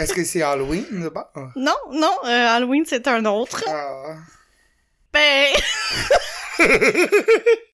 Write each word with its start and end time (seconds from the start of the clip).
Est-ce 0.00 0.14
que 0.14 0.24
c'est 0.24 0.42
Halloween 0.42 0.86
là-bas? 0.90 1.30
Non, 1.56 1.76
non, 1.92 2.16
euh, 2.24 2.56
Halloween, 2.56 2.84
c'est 2.86 3.06
un 3.06 3.24
autre. 3.26 3.62
Ah. 3.68 4.16
Ben... 5.12 5.52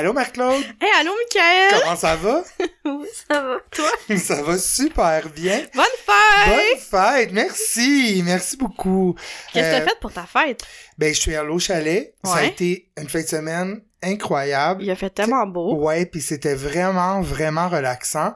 Allô, 0.00 0.14
Marc-Claude? 0.14 0.62
Hey, 0.80 0.88
allô, 0.98 1.10
Michael! 1.14 1.78
Comment 1.82 1.94
ça 1.96 2.16
va? 2.16 2.42
Oui, 2.86 3.06
ça 3.28 3.42
va. 3.42 3.56
Toi? 3.70 3.90
ça 4.16 4.42
va 4.42 4.56
super 4.56 5.28
bien. 5.28 5.60
Bonne 5.74 5.84
fête! 6.06 6.48
Bonne 6.48 7.02
fête! 7.02 7.32
Merci! 7.32 8.22
Merci 8.24 8.56
beaucoup. 8.56 9.14
Qu'est-ce 9.52 9.68
que 9.68 9.74
Euh, 9.74 9.78
t'as 9.80 9.90
fait 9.90 10.00
pour 10.00 10.10
ta 10.10 10.24
fête? 10.24 10.62
Ben, 10.96 11.12
je 11.12 11.20
suis 11.20 11.36
allé 11.36 11.50
au 11.50 11.58
chalet. 11.58 12.14
Ça 12.24 12.36
a 12.36 12.44
été 12.44 12.88
une 12.98 13.10
fin 13.10 13.20
de 13.20 13.26
semaine 13.26 13.82
incroyable. 14.02 14.82
Il 14.82 14.90
a 14.90 14.96
fait 14.96 15.10
tellement 15.10 15.46
beau. 15.46 15.74
Ouais, 15.74 16.06
puis 16.06 16.22
c'était 16.22 16.54
vraiment, 16.54 17.20
vraiment 17.20 17.68
relaxant. 17.68 18.32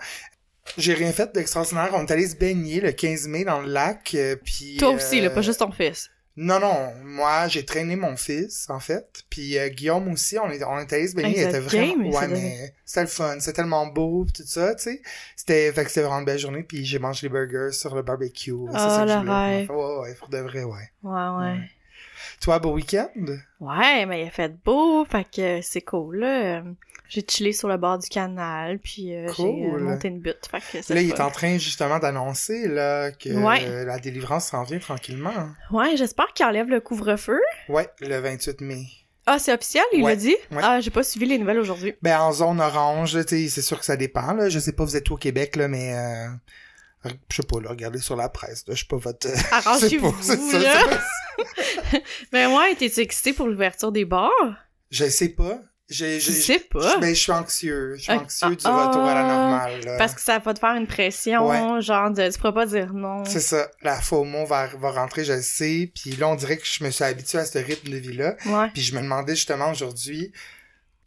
J'ai 0.77 0.93
rien 0.93 1.13
fait 1.15 1.33
d'extraordinaire. 1.33 1.93
On 1.95 2.05
est 2.05 2.11
allé 2.11 2.29
se 2.29 2.37
baigner 2.37 2.81
le 2.83 2.93
15 2.93 3.27
mai 3.29 3.45
dans 3.45 3.63
le 3.63 3.69
lac, 3.69 4.11
euh, 4.15 4.37
puis... 4.37 4.77
Toi 4.77 4.91
aussi, 4.91 5.23
là, 5.23 5.29
euh, 5.29 5.35
pas 5.35 5.41
juste 5.41 5.61
ton 5.61 5.73
fils. 5.73 6.11
Non, 6.37 6.59
non. 6.59 6.93
Moi, 7.05 7.47
j'ai 7.49 7.65
traîné 7.65 7.95
mon 7.95 8.17
fils, 8.17 8.69
en 8.69 8.81
fait. 8.81 9.23
Puis 9.31 9.57
euh, 9.57 9.69
Guillaume 9.69 10.09
aussi, 10.13 10.37
on 10.39 10.51
est, 10.51 10.63
on 10.65 10.79
est 10.79 10.93
allé 10.93 11.07
se 11.07 11.15
baigner. 11.15 11.41
Il 11.41 11.49
était 11.49 11.61
vraiment... 11.61 12.09
ouais, 12.11 12.29
mais 12.29 12.75
c'était 12.85 13.03
le 13.03 13.07
fun. 13.07 13.37
C'était 13.39 13.53
tellement 13.53 13.87
beau, 13.87 14.25
pis 14.25 14.33
tout 14.33 14.43
ça, 14.49 14.75
tu 14.75 14.83
sais. 14.83 15.03
C'était... 15.37 15.73
Fait 15.73 15.85
que 15.85 15.91
c'était 15.91 16.03
vraiment 16.03 16.19
une 16.19 16.25
belle 16.25 16.39
journée. 16.39 16.65
Puis 16.65 16.85
j'ai 16.85 16.99
mangé 16.99 17.29
les 17.29 17.33
burgers 17.33 17.73
sur 17.73 17.95
le 17.95 18.03
barbecue. 18.03 18.53
C'est 18.71 18.77
Ah, 18.77 18.89
ça 18.91 19.03
que 19.05 19.09
je 19.11 19.15
le 19.15 19.21
voulais. 19.21 19.67
Ouais, 19.71 20.01
ouais, 20.01 20.15
pour 20.15 20.29
de 20.29 20.39
vrai, 20.39 20.65
ouais. 20.65 20.91
Ouais, 21.05 21.13
ouais. 21.13 21.53
Ouais. 21.53 21.71
Toi, 22.41 22.59
beau 22.59 22.73
week-end? 22.73 23.09
Ouais, 23.61 24.07
mais 24.07 24.23
il 24.25 24.29
a 24.29 24.31
fait 24.31 24.53
beau, 24.65 25.05
fait 25.05 25.27
que 25.35 25.61
c'est 25.63 25.81
cool, 25.83 26.19
là. 26.19 26.63
J'ai 27.09 27.25
chillé 27.29 27.53
sur 27.53 27.69
le 27.69 27.77
bord 27.77 27.99
du 27.99 28.09
canal, 28.09 28.79
puis 28.79 29.15
euh, 29.15 29.31
j'ai 29.37 29.43
euh, 29.45 29.79
monté 29.79 30.09
une 30.09 30.21
butte, 30.21 30.49
fait 30.51 30.59
que 30.61 30.83
c'est 30.83 30.95
Là, 30.95 31.01
il 31.03 31.11
est 31.11 31.21
en 31.21 31.31
train 31.31 31.59
justement 31.59 31.99
d'annoncer 31.99 32.67
là 32.67 33.11
que 33.13 33.29
Ouais. 33.29 33.63
euh, 33.69 33.85
la 33.85 33.99
délivrance 33.99 34.47
s'en 34.47 34.65
vient 34.65 34.79
tranquillement. 34.79 35.33
Ouais, 35.71 35.97
j'espère 35.97 36.33
qu'il 36.33 36.47
enlève 36.47 36.69
le 36.69 36.81
couvre-feu. 36.81 37.41
Ouais, 37.69 37.89
le 38.01 38.19
28 38.19 38.61
mai. 38.63 38.87
Ah, 39.27 39.39
c'est 39.39 39.55
officiel, 39.55 39.85
il 39.93 40.03
Ouais, 40.03 40.11
l'a 40.13 40.17
dit? 40.17 40.37
ouais. 40.51 40.61
Ah, 40.63 40.81
j'ai 40.81 40.91
pas 40.91 41.03
suivi 41.03 41.27
les 41.27 41.39
nouvelles 41.39 41.59
aujourd'hui. 41.59 41.95
Ben 42.03 42.19
en 42.21 42.33
zone 42.33 42.61
orange, 42.61 43.19
c'est 43.27 43.49
sûr 43.49 43.79
que 43.79 43.85
ça 43.85 43.97
dépend. 43.97 44.33
Là. 44.33 44.49
Je 44.49 44.59
sais 44.59 44.73
pas, 44.73 44.85
vous 44.85 44.97
êtes 44.97 45.09
où 45.09 45.15
au 45.15 45.19
Québec, 45.19 45.57
là, 45.57 45.69
mais 45.69 45.95
euh, 45.95 46.27
je 47.29 47.37
sais 47.37 47.43
pas, 47.43 47.61
là, 47.61 47.71
regardez 47.71 47.99
sur 47.99 48.17
la 48.17 48.29
presse. 48.29 48.65
Là, 48.67 48.75
je 48.75 48.79
suis 48.79 48.87
pas 48.87 48.97
votre. 48.97 49.29
Arrangez-vous, 49.53 50.17
c'est 50.21 50.37
ça, 50.39 50.59
là. 50.59 50.85
pas- 50.89 51.99
Ben 52.33 52.49
ouais, 52.57 52.75
t'es-tu 52.77 53.01
excité 53.01 53.33
pour 53.33 53.47
l'ouverture 53.47 53.93
des 53.93 54.05
bars? 54.05 54.31
Je 54.91 55.09
sais 55.09 55.29
pas. 55.31 55.61
Je 55.91 56.19
sais 56.19 56.61
pas. 56.61 56.97
Ben, 56.99 57.15
je 57.15 57.21
suis 57.21 57.31
anxieux. 57.33 57.95
Je 57.97 58.03
suis 58.05 58.13
Ah, 58.13 58.17
anxieux 58.21 58.57
du 58.57 58.65
ah, 58.65 58.87
retour 58.89 59.03
à 59.03 59.15
la 59.15 59.21
ah, 59.21 59.29
normale. 59.29 59.85
là. 59.85 59.99
Parce 59.99 60.15
que 60.15 60.21
ça 60.23 60.39
va 60.39 60.55
te 60.55 60.59
faire 60.59 60.75
une 60.77 60.87
pression, 60.87 61.47
Ouais. 61.47 61.83
genre 61.83 62.11
de 62.11 62.31
tu 62.31 62.39
pourras 62.39 62.53
pas 62.53 62.65
dire 62.67 62.95
non. 62.95 63.23
C'est 63.27 63.41
ça. 63.41 63.69
La 63.83 64.01
FOMO 64.01 64.47
va, 64.47 64.67
va 64.69 64.91
rentrer, 64.93 65.25
je 65.25 65.35
le 65.35 65.43
sais. 65.43 65.93
Puis 65.95 66.13
là, 66.13 66.29
on 66.29 66.37
dirait 66.37 66.57
que 66.57 66.65
je 66.67 66.83
me 66.83 66.91
suis 66.91 67.05
habitué 67.05 67.37
à 67.39 67.45
ce 67.45 67.59
rythme 67.59 67.91
de 67.91 67.99
vie-là. 67.99 68.35
Ouais. 68.47 68.71
Puis 68.73 68.81
je 68.83 68.95
me 68.97 69.03
demandais 69.03 69.35
justement 69.37 69.71
aujourd'hui, 69.73 70.33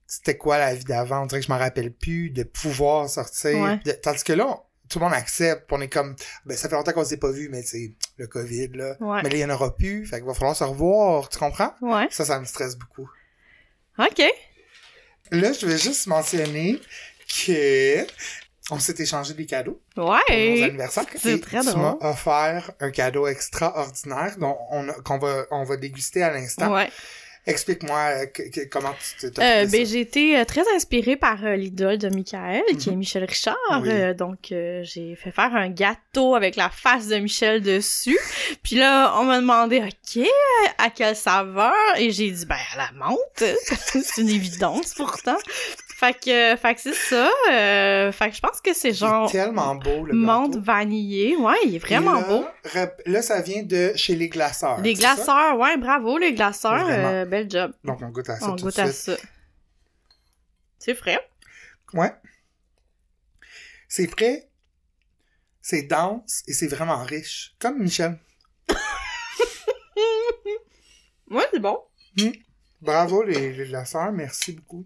c'était 0.06 0.38
quoi 0.38 0.59
la 0.59 0.75
vie 0.75 0.86
d'avant? 0.86 1.23
On 1.23 1.25
dirait 1.25 1.42
que 1.42 1.48
je 1.48 1.52
m'en 1.52 1.58
rappelle 1.58 1.92
plus, 1.92 2.30
de 2.30 2.44
pouvoir 2.44 3.09
sortir. 3.09 3.58
Ouais. 3.59 3.78
De- 3.84 3.92
tandis 3.94 4.23
que 4.23 4.34
là, 4.34 4.45
on- 4.48 4.59
tout 4.90 5.00
le 5.00 5.06
monde 5.06 5.14
accepte, 5.14 5.66
on 5.72 5.82
est 5.82 5.90
comme, 5.90 6.16
ben 6.46 6.56
ça 6.58 6.70
fait 6.70 6.75
longtemps 6.75 6.94
qu'on 6.94 7.03
s'est 7.06 7.18
pas 7.18 7.31
vu, 7.31 7.50
mais 7.50 7.62
c'est 7.64 7.94
le 8.18 8.28
COVID, 8.28 8.70
là. 8.70 8.96
Ouais. 9.00 9.22
Mais 9.24 9.30
là, 9.30 9.36
il 9.36 9.40
y 9.40 9.46
en 9.46 9.50
aura 9.50 9.75
plus, 9.75 10.06
fait 10.06 10.18
qu'il 10.18 10.25
va 10.25 10.34
falloir 10.34 10.56
se 10.56 10.64
revoir, 10.64 11.30
tu 11.30 11.38
comprends? 11.38 11.74
Ouais. 11.81 12.08
Ça, 12.12 12.25
ça 12.25 12.40
me 12.40 12.46
stresse 12.46 12.75
beaucoup. 12.78 13.09
OK. 14.00 14.22
Là, 15.31 15.52
je 15.53 15.66
vais 15.66 15.78
juste 15.78 16.08
mentionner 16.08 16.80
que 17.46 18.06
on 18.70 18.80
s'est 18.80 18.96
échangé 19.00 19.34
des 19.34 19.46
cadeaux 19.46 19.81
pour 19.96 20.06
nos 20.06 20.12
Ouais. 20.12 20.64
anniversaires. 20.64 21.06
c'est 21.18 21.40
très 21.42 21.62
tu 21.62 21.66
drôle. 21.68 21.81
m'as 21.81 21.97
offert 22.09 22.72
un 22.80 22.92
cadeau 22.92 23.28
extraordinaire 23.28 24.36
dont 24.40 24.58
on 24.72 24.88
qu'on 25.03 25.18
va, 25.18 25.46
on 25.52 25.64
va 25.64 25.78
déguster 25.78 26.22
à 26.24 26.31
l'instant. 26.31 26.74
Ouais. 26.74 26.90
Explique-moi 27.47 27.97
euh, 27.97 28.25
comment 28.69 28.94
tu 29.19 29.31
t'es 29.31 29.41
Euh, 29.41 29.66
ben, 29.66 29.85
j'ai 29.85 30.02
été 30.02 30.38
euh, 30.38 30.44
très 30.46 30.63
inspirée 30.75 31.16
par 31.16 31.44
euh, 31.46 31.56
l'idole 31.56 31.97
de 31.97 32.09
Michael, 32.09 32.62
qui 32.78 32.90
est 32.90 32.91
Mhm. 32.91 32.97
Michel 33.00 33.24
Richard. 33.24 33.56
Oui. 33.81 33.90
Euh, 33.90 34.13
donc, 34.13 34.38
j'ai 34.50 35.16
fait 35.16 35.31
faire 35.31 35.56
un 35.56 35.69
gâteau 35.69 36.35
avec 36.35 36.56
la 36.58 36.69
face 36.69 37.08
de 37.08 37.16
Michel 37.18 37.62
dessus. 37.62 38.19
Puis 38.63 38.75
là, 38.75 39.13
on 39.19 39.24
m'a 39.24 39.40
demandé, 39.40 39.80
OK, 39.81 40.24
à 40.78 40.90
quelle 40.90 41.16
saveur? 41.16 41.74
Et 41.97 42.12
j'ai 42.12 42.30
dit, 42.31 42.46
ben, 42.46 42.58
à 42.74 42.78
la 42.78 42.91
menthe. 42.94 43.44
c'est 44.03 44.22
une 44.22 44.29
évidence, 44.29 44.94
pourtant. 44.94 45.38
Fait 46.00 46.13
que, 46.13 46.56
fait 46.58 46.75
que 46.75 46.81
c'est 46.81 46.94
ça. 46.94 47.31
Euh, 47.52 48.12
fait 48.12 48.30
que 48.30 48.35
je 48.35 48.40
pense 48.40 48.62
que 48.62 48.72
c'est 48.75 48.94
genre 48.94 49.31
tellement 49.31 49.74
beau, 49.74 50.06
le 50.06 50.13
menthe 50.13 50.52
gâteau. 50.52 50.63
vanillée. 50.63 51.35
Ouais, 51.38 51.56
il 51.66 51.74
est 51.74 51.80
vraiment 51.80 52.22
là, 52.22 52.28
beau. 52.28 52.46
Là, 53.08 53.24
ça 53.24 53.41
vient 53.41 53.63
de 53.63 53.94
chez 53.96 54.16
les 54.16 54.30
glaceurs. 54.30 54.80
Les 54.81 54.94
glaceurs, 54.94 55.58
ouais, 55.58 55.75
bravo 55.78 56.19
les 56.19 56.34
glaceurs. 56.34 56.85
Euh, 56.88 57.25
bel 57.25 57.50
job. 57.50 57.74
Donc, 57.84 58.00
on 58.03 58.09
goûte 58.09 58.30
à 58.30 58.40
ça 58.40 58.52
On 58.52 58.56
tout 58.56 58.66
goûte 58.66 58.75
de 58.75 58.81
à 58.81 58.91
ça. 58.91 59.16
C'est 60.78 60.94
frais. 60.94 61.18
Ouais. 61.94 62.14
C'est 63.88 64.06
frais, 64.06 64.47
c'est 65.64 65.81
dense 65.81 66.44
et 66.47 66.53
c'est 66.53 66.68
vraiment 66.68 67.03
riche. 67.03 67.56
Comme 67.58 67.79
Michel. 67.79 68.19
Ouais, 71.31 71.44
c'est 71.52 71.59
bon. 71.59 71.79
Bravo, 72.81 73.24
les, 73.24 73.52
les 73.52 73.66
glaceurs. 73.66 74.12
Merci 74.12 74.52
beaucoup. 74.53 74.85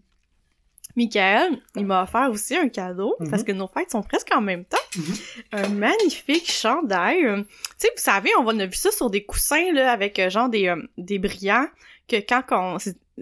Michael, 0.95 1.57
il 1.77 1.85
m'a 1.85 2.03
offert 2.03 2.29
aussi 2.29 2.55
un 2.57 2.67
cadeau, 2.67 3.15
Mhm. 3.19 3.29
parce 3.29 3.43
que 3.43 3.51
nos 3.53 3.67
fêtes 3.67 3.91
sont 3.91 4.03
presque 4.03 4.29
en 4.35 4.41
même 4.41 4.65
temps. 4.65 4.77
Mhm. 4.97 5.13
Un 5.53 5.69
magnifique 5.69 6.51
chandail. 6.51 7.25
euh, 7.25 7.37
Tu 7.43 7.47
sais, 7.77 7.87
vous 7.95 8.01
savez, 8.01 8.29
on 8.39 8.59
a 8.59 8.65
vu 8.65 8.73
ça 8.75 8.91
sur 8.91 9.09
des 9.09 9.23
coussins, 9.25 9.71
là, 9.73 9.91
avec 9.91 10.19
euh, 10.19 10.29
genre 10.29 10.49
des, 10.49 10.67
euh, 10.67 10.81
des 10.97 11.17
brillants, 11.19 11.67
que 12.07 12.17
quand 12.17 12.43
on... 12.51 12.77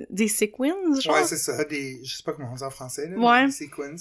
Des 0.10 0.30
sequins, 0.30 0.74
genre? 1.02 1.16
Ouais, 1.16 1.26
c'est 1.26 1.36
ça. 1.38 1.64
Des, 1.66 2.00
je 2.06 2.18
sais 2.18 2.24
pas 2.24 2.32
comment 2.32 2.52
on 2.52 2.56
dit 2.56 2.64
en 2.64 2.70
français. 2.70 3.10
Là, 3.10 3.18
Ouais. 3.18 3.46
Des 3.48 3.52
sequins. 3.52 3.96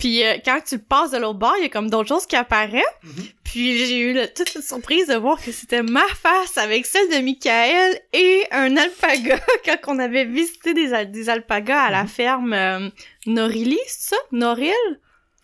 Puis 0.00 0.24
euh, 0.24 0.38
quand 0.44 0.60
tu 0.66 0.74
le 0.76 0.80
passes 0.82 1.12
de 1.12 1.18
l'autre 1.18 1.38
bord, 1.38 1.54
il 1.58 1.62
y 1.62 1.66
a 1.66 1.68
comme 1.68 1.88
d'autres 1.90 2.08
choses 2.08 2.26
qui 2.26 2.34
apparaissent. 2.34 2.82
Mhm. 3.04 3.24
Puis 3.44 3.86
j'ai 3.86 3.98
eu 3.98 4.12
le- 4.14 4.26
toute 4.32 4.54
une 4.54 4.62
surprise 4.62 5.06
de 5.06 5.14
voir 5.14 5.40
que 5.42 5.52
c'était 5.52 5.82
ma 5.82 6.06
face 6.08 6.56
avec 6.58 6.86
celle 6.86 7.08
de 7.10 7.18
Michael 7.18 8.00
et 8.12 8.44
un 8.50 8.76
alpaga 8.76 9.38
quand 9.64 9.76
on 9.94 9.98
avait 9.98 10.24
visité 10.24 10.74
des, 10.74 10.92
al- 10.92 11.10
des 11.12 11.28
alpagas 11.28 11.82
à 11.82 11.90
la 11.90 12.02
Mhm. 12.02 12.08
ferme 12.08 12.52
euh, 12.52 12.88
Norili, 13.26 13.78
c'est 13.86 14.10
ça? 14.10 14.16
Noril? 14.32 14.72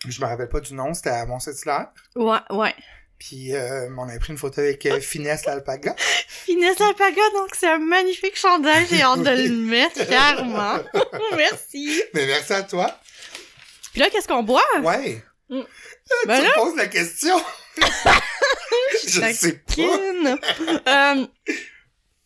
Je 0.07 0.19
me 0.21 0.25
rappelle 0.27 0.49
pas 0.49 0.59
du 0.59 0.73
nom, 0.73 0.93
c'était 0.93 1.09
à 1.09 1.25
Mont-Saint-Hilaire. 1.25 1.87
Ouais, 2.15 2.37
ouais. 2.51 2.75
Puis, 3.19 3.55
euh, 3.55 3.89
on 3.97 4.07
a 4.07 4.19
pris 4.19 4.31
une 4.31 4.37
photo 4.37 4.61
avec 4.61 4.85
euh, 4.85 4.99
Finesse 5.01 5.45
l'alpaga. 5.45 5.95
Finesse 6.27 6.79
alpaga, 6.79 7.21
donc 7.33 7.49
c'est 7.57 7.67
un 7.67 7.79
magnifique 7.79 8.37
chandail, 8.37 8.85
j'ai 8.91 9.01
hâte 9.01 9.21
de 9.23 9.29
le 9.31 9.49
mettre, 9.55 10.05
clairement. 10.07 10.77
Merci. 11.35 11.99
Mais 12.13 12.27
merci 12.27 12.53
à 12.53 12.61
toi. 12.63 12.95
Puis 13.97 14.03
là, 14.05 14.11
qu'est-ce 14.11 14.27
qu'on 14.27 14.43
boit? 14.43 14.61
Ouais. 14.83 15.23
Mm. 15.49 15.55
Euh, 15.57 15.63
Ben 16.27 16.37
tu 16.37 16.43
là- 16.43 16.49
me 16.49 16.63
poses 16.63 16.75
la 16.75 16.85
question. 16.87 17.35
je 19.07 19.19
La 19.21 19.33
sais 19.33 19.53
pas. 19.53 21.15
Euh, 21.15 21.25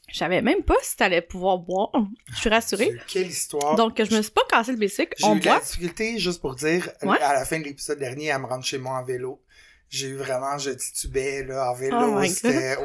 je 0.10 0.18
savais 0.18 0.42
même 0.42 0.64
pas 0.64 0.76
si 0.82 0.98
t'allais 0.98 1.22
pouvoir 1.22 1.60
boire. 1.60 1.92
Je 2.34 2.40
suis 2.40 2.50
rassurée. 2.50 2.92
Quelle 3.08 3.28
histoire. 3.28 3.76
Donc, 3.76 3.96
je 4.04 4.14
me 4.14 4.22
suis 4.22 4.32
pas 4.32 4.42
cassé 4.50 4.72
le 4.74 4.78
bicycle. 4.78 5.14
J'ai 5.18 5.26
On 5.26 5.38
eu 5.38 5.40
de 5.40 5.46
la 5.46 5.52
boit. 5.56 5.62
difficulté, 5.64 6.20
juste 6.20 6.42
pour 6.42 6.56
dire, 6.56 6.90
Ouais. 7.04 7.22
à 7.22 7.34
la 7.34 7.46
fin 7.46 7.58
de 7.60 7.64
l'épisode 7.64 8.00
dernier, 8.00 8.32
à 8.32 8.40
me 8.40 8.48
rendre 8.48 8.66
chez 8.66 8.78
moi 8.78 8.98
en 8.98 9.04
vélo. 9.06 9.42
J'ai 9.90 10.08
eu 10.08 10.16
vraiment, 10.18 10.58
je 10.58 10.72
titubais, 10.72 11.44
là, 11.44 11.72
en 11.72 11.74
vélo. 11.76 11.98
Oh 12.02 12.18
ouais, 12.20 12.30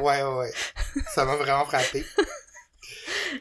ouais, 0.01 0.23
ouais. 0.23 0.51
Ça 1.13 1.25
m'a 1.25 1.35
vraiment 1.35 1.65
frappé. 1.65 2.05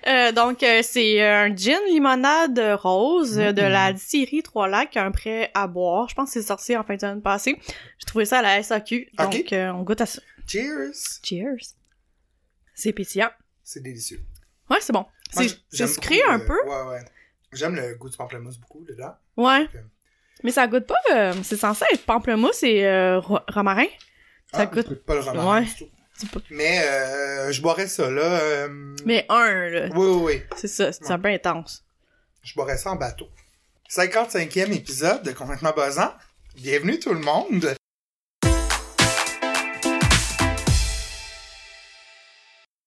Euh, 0.06 0.32
donc, 0.32 0.62
euh, 0.62 0.80
c'est 0.82 1.22
un 1.22 1.54
gin 1.54 1.78
limonade 1.88 2.58
rose 2.82 3.38
euh, 3.38 3.52
de 3.52 3.62
Mm. 3.62 3.68
la 3.68 3.92
distillerie 3.92 4.42
Trois 4.42 4.68
Lacs, 4.68 4.96
un 4.96 5.10
prêt 5.10 5.50
à 5.54 5.66
boire. 5.66 6.08
Je 6.08 6.14
pense 6.14 6.32
que 6.32 6.40
c'est 6.40 6.46
sorti 6.46 6.76
en 6.76 6.84
fin 6.84 6.94
de 6.96 7.00
semaine 7.00 7.22
passée. 7.22 7.58
J'ai 7.98 8.06
trouvé 8.06 8.24
ça 8.24 8.38
à 8.38 8.42
la 8.42 8.62
SAQ. 8.62 9.10
Donc, 9.18 9.52
euh, 9.52 9.70
on 9.70 9.82
goûte 9.82 10.00
à 10.00 10.06
ça. 10.06 10.20
Cheers! 10.46 10.92
Cheers. 11.22 11.74
C'est 12.74 12.92
pétillant. 12.92 13.30
C'est 13.62 13.82
délicieux. 13.82 14.20
Ouais, 14.70 14.78
c'est 14.80 14.92
bon. 14.92 15.06
C'est 15.30 15.86
sucré 15.86 16.20
un 16.28 16.38
peu? 16.38 16.56
Ouais, 16.66 16.82
ouais. 16.90 17.04
J'aime 17.52 17.74
le 17.76 17.94
goût 17.96 18.08
du 18.10 18.16
pamplemousse 18.16 18.58
beaucoup, 18.58 18.84
dedans. 18.84 19.14
Ouais. 19.36 19.68
Mais 20.44 20.50
ça 20.50 20.66
goûte 20.66 20.86
pas. 20.86 20.94
euh, 21.12 21.32
c'est 21.42 21.56
censé 21.56 21.84
être 21.92 22.04
pamplemousse 22.04 22.62
et 22.62 22.84
euh, 22.86 23.18
ro- 23.18 23.38
romarin. 23.48 23.86
Ça 24.52 24.60
Ah, 24.60 24.66
goûte- 24.66 24.94
pas 25.04 25.14
le 25.14 25.20
romarin 25.20 25.60
Ouais. 25.60 25.64
du 25.64 25.74
tout. 25.74 25.88
Pas- 26.32 26.40
Mais, 26.50 26.80
euh, 26.82 27.52
je 27.52 27.60
boirais 27.60 27.88
ça, 27.88 28.10
là. 28.10 28.22
euh, 28.22 28.68
Mais 29.04 29.26
un, 29.28 29.68
là. 29.68 29.88
Oui, 29.94 30.06
oui, 30.08 30.22
oui. 30.36 30.42
C'est 30.56 30.68
ça. 30.68 30.92
C'est 30.92 31.04
Ouais. 31.04 31.12
un 31.12 31.18
peu 31.18 31.28
intense. 31.28 31.84
Je 32.42 32.54
boirais 32.54 32.78
ça 32.78 32.90
en 32.92 32.96
bateau. 32.96 33.28
55e 33.88 34.72
épisode 34.72 35.22
de 35.22 35.32
Complètement 35.32 35.72
Buzzant. 35.76 36.12
Bienvenue 36.56 36.98
tout 36.98 37.12
le 37.12 37.20
monde. 37.20 37.76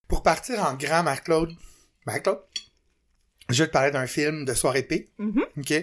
Pour 0.08 0.24
partir 0.24 0.64
en 0.64 0.74
grand, 0.76 1.04
Marc-Claude, 1.04 1.52
Marc-Claude, 2.06 2.42
je 3.50 3.64
vais 3.64 3.68
te 3.68 3.74
parler 3.74 3.92
d'un 3.92 4.08
film 4.08 4.46
de 4.46 4.54
soirée. 4.54 4.88
Mhm. 5.18 5.46
OK? 5.58 5.74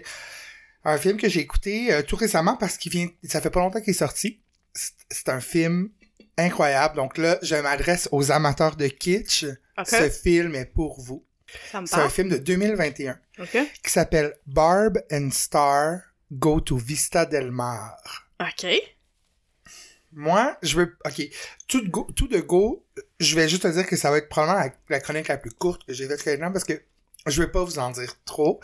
Un 0.84 0.98
film 0.98 1.16
que 1.16 1.28
j'ai 1.28 1.40
écouté 1.40 1.92
euh, 1.92 2.02
tout 2.02 2.16
récemment 2.16 2.56
parce 2.56 2.76
qu'il 2.76 2.92
vient, 2.92 3.08
ça 3.24 3.40
fait 3.40 3.50
pas 3.50 3.60
longtemps 3.60 3.80
qu'il 3.80 3.90
est 3.90 3.94
sorti. 3.94 4.40
C'est 5.10 5.28
un 5.28 5.40
film 5.40 5.90
incroyable. 6.38 6.96
Donc 6.96 7.18
là, 7.18 7.38
je 7.42 7.56
m'adresse 7.56 8.08
aux 8.12 8.30
amateurs 8.30 8.76
de 8.76 8.88
kitsch. 8.88 9.44
Ok. 9.78 9.86
Ce 9.86 10.10
film 10.10 10.54
est 10.54 10.66
pour 10.66 11.00
vous. 11.00 11.24
Ça 11.70 11.80
me 11.80 11.86
C'est 11.86 11.96
un 11.96 12.08
film 12.08 12.28
de 12.28 12.38
2021 12.38 13.18
OK. 13.38 13.58
qui 13.82 13.90
s'appelle 13.90 14.34
Barb 14.46 14.98
and 15.12 15.30
Star 15.30 16.00
Go 16.32 16.60
to 16.60 16.76
Vista 16.76 17.24
Del 17.24 17.50
Mar. 17.50 17.96
OK. 18.40 18.66
Moi, 20.12 20.56
je 20.62 20.76
veux... 20.76 20.96
OK. 21.04 21.22
Tout 21.68 21.82
de 21.82 21.88
go, 21.88 22.08
tout 22.16 22.26
de 22.26 22.40
go 22.40 22.86
je 23.20 23.34
vais 23.34 23.48
juste 23.48 23.62
te 23.62 23.68
dire 23.68 23.86
que 23.86 23.96
ça 23.96 24.10
va 24.10 24.18
être 24.18 24.28
probablement 24.28 24.60
la, 24.60 24.72
la 24.88 25.00
chronique 25.00 25.28
la 25.28 25.38
plus 25.38 25.50
courte 25.50 25.84
que 25.86 25.92
j'ai 25.92 26.06
faite 26.08 26.26
maintenant 26.26 26.52
parce 26.52 26.64
que 26.64 26.80
je 27.26 27.42
vais 27.42 27.48
pas 27.50 27.64
vous 27.64 27.78
en 27.78 27.90
dire 27.90 28.14
trop. 28.24 28.60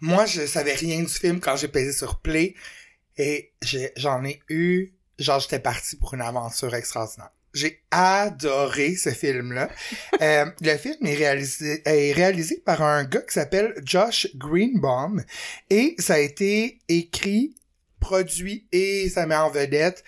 Moi, 0.00 0.26
je 0.26 0.46
savais 0.46 0.74
rien 0.74 1.00
du 1.00 1.08
film 1.08 1.40
quand 1.40 1.56
j'ai 1.56 1.68
pesé 1.68 1.92
sur 1.92 2.20
Play 2.20 2.54
et 3.16 3.52
j'en 3.96 4.24
ai 4.24 4.40
eu... 4.48 4.92
Genre, 5.18 5.40
j'étais 5.40 5.60
parti 5.60 5.96
pour 5.96 6.14
une 6.14 6.22
aventure 6.22 6.74
extraordinaire. 6.74 7.30
J'ai 7.52 7.84
adoré 7.90 8.96
ce 8.96 9.10
film-là. 9.10 9.68
Euh, 10.20 10.46
le 10.60 10.76
film 10.76 11.04
est 11.06 11.16
réalisé, 11.16 11.82
est 11.84 12.12
réalisé 12.12 12.62
par 12.64 12.82
un 12.82 13.02
gars 13.02 13.20
qui 13.20 13.34
s'appelle 13.34 13.74
Josh 13.84 14.28
Greenbaum 14.36 15.24
et 15.70 15.96
ça 15.98 16.14
a 16.14 16.18
été 16.18 16.78
écrit, 16.88 17.56
produit 17.98 18.68
et 18.70 19.08
ça 19.08 19.26
met 19.26 19.34
en 19.34 19.50
vedette 19.50 20.04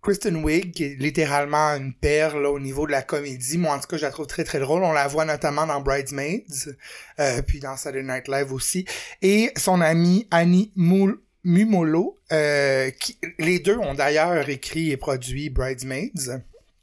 Kristen 0.00 0.36
Wiig, 0.44 0.72
qui 0.72 0.84
est 0.84 0.96
littéralement 0.98 1.74
une 1.74 1.92
perle 1.92 2.42
là, 2.42 2.50
au 2.50 2.60
niveau 2.60 2.86
de 2.86 2.92
la 2.92 3.02
comédie. 3.02 3.58
Moi, 3.58 3.74
en 3.74 3.80
tout 3.80 3.88
cas, 3.88 3.96
je 3.96 4.02
la 4.02 4.10
trouve 4.10 4.26
très, 4.26 4.44
très 4.44 4.60
drôle. 4.60 4.84
On 4.84 4.92
la 4.92 5.08
voit 5.08 5.24
notamment 5.24 5.66
dans 5.66 5.80
Bridesmaids, 5.80 6.46
euh, 7.18 7.42
puis 7.42 7.58
dans 7.58 7.76
Saturday 7.76 8.06
Night 8.06 8.28
Live 8.28 8.52
aussi. 8.52 8.86
Et 9.22 9.50
son 9.56 9.80
amie 9.80 10.28
Annie 10.30 10.72
Moul 10.76 11.20
Mumolo, 11.48 12.16
euh, 12.30 12.90
qui, 12.90 13.18
les 13.38 13.58
deux 13.58 13.76
ont 13.78 13.94
d'ailleurs 13.94 14.48
écrit 14.48 14.90
et 14.90 14.96
produit 14.96 15.48
Bridesmaids 15.50 16.12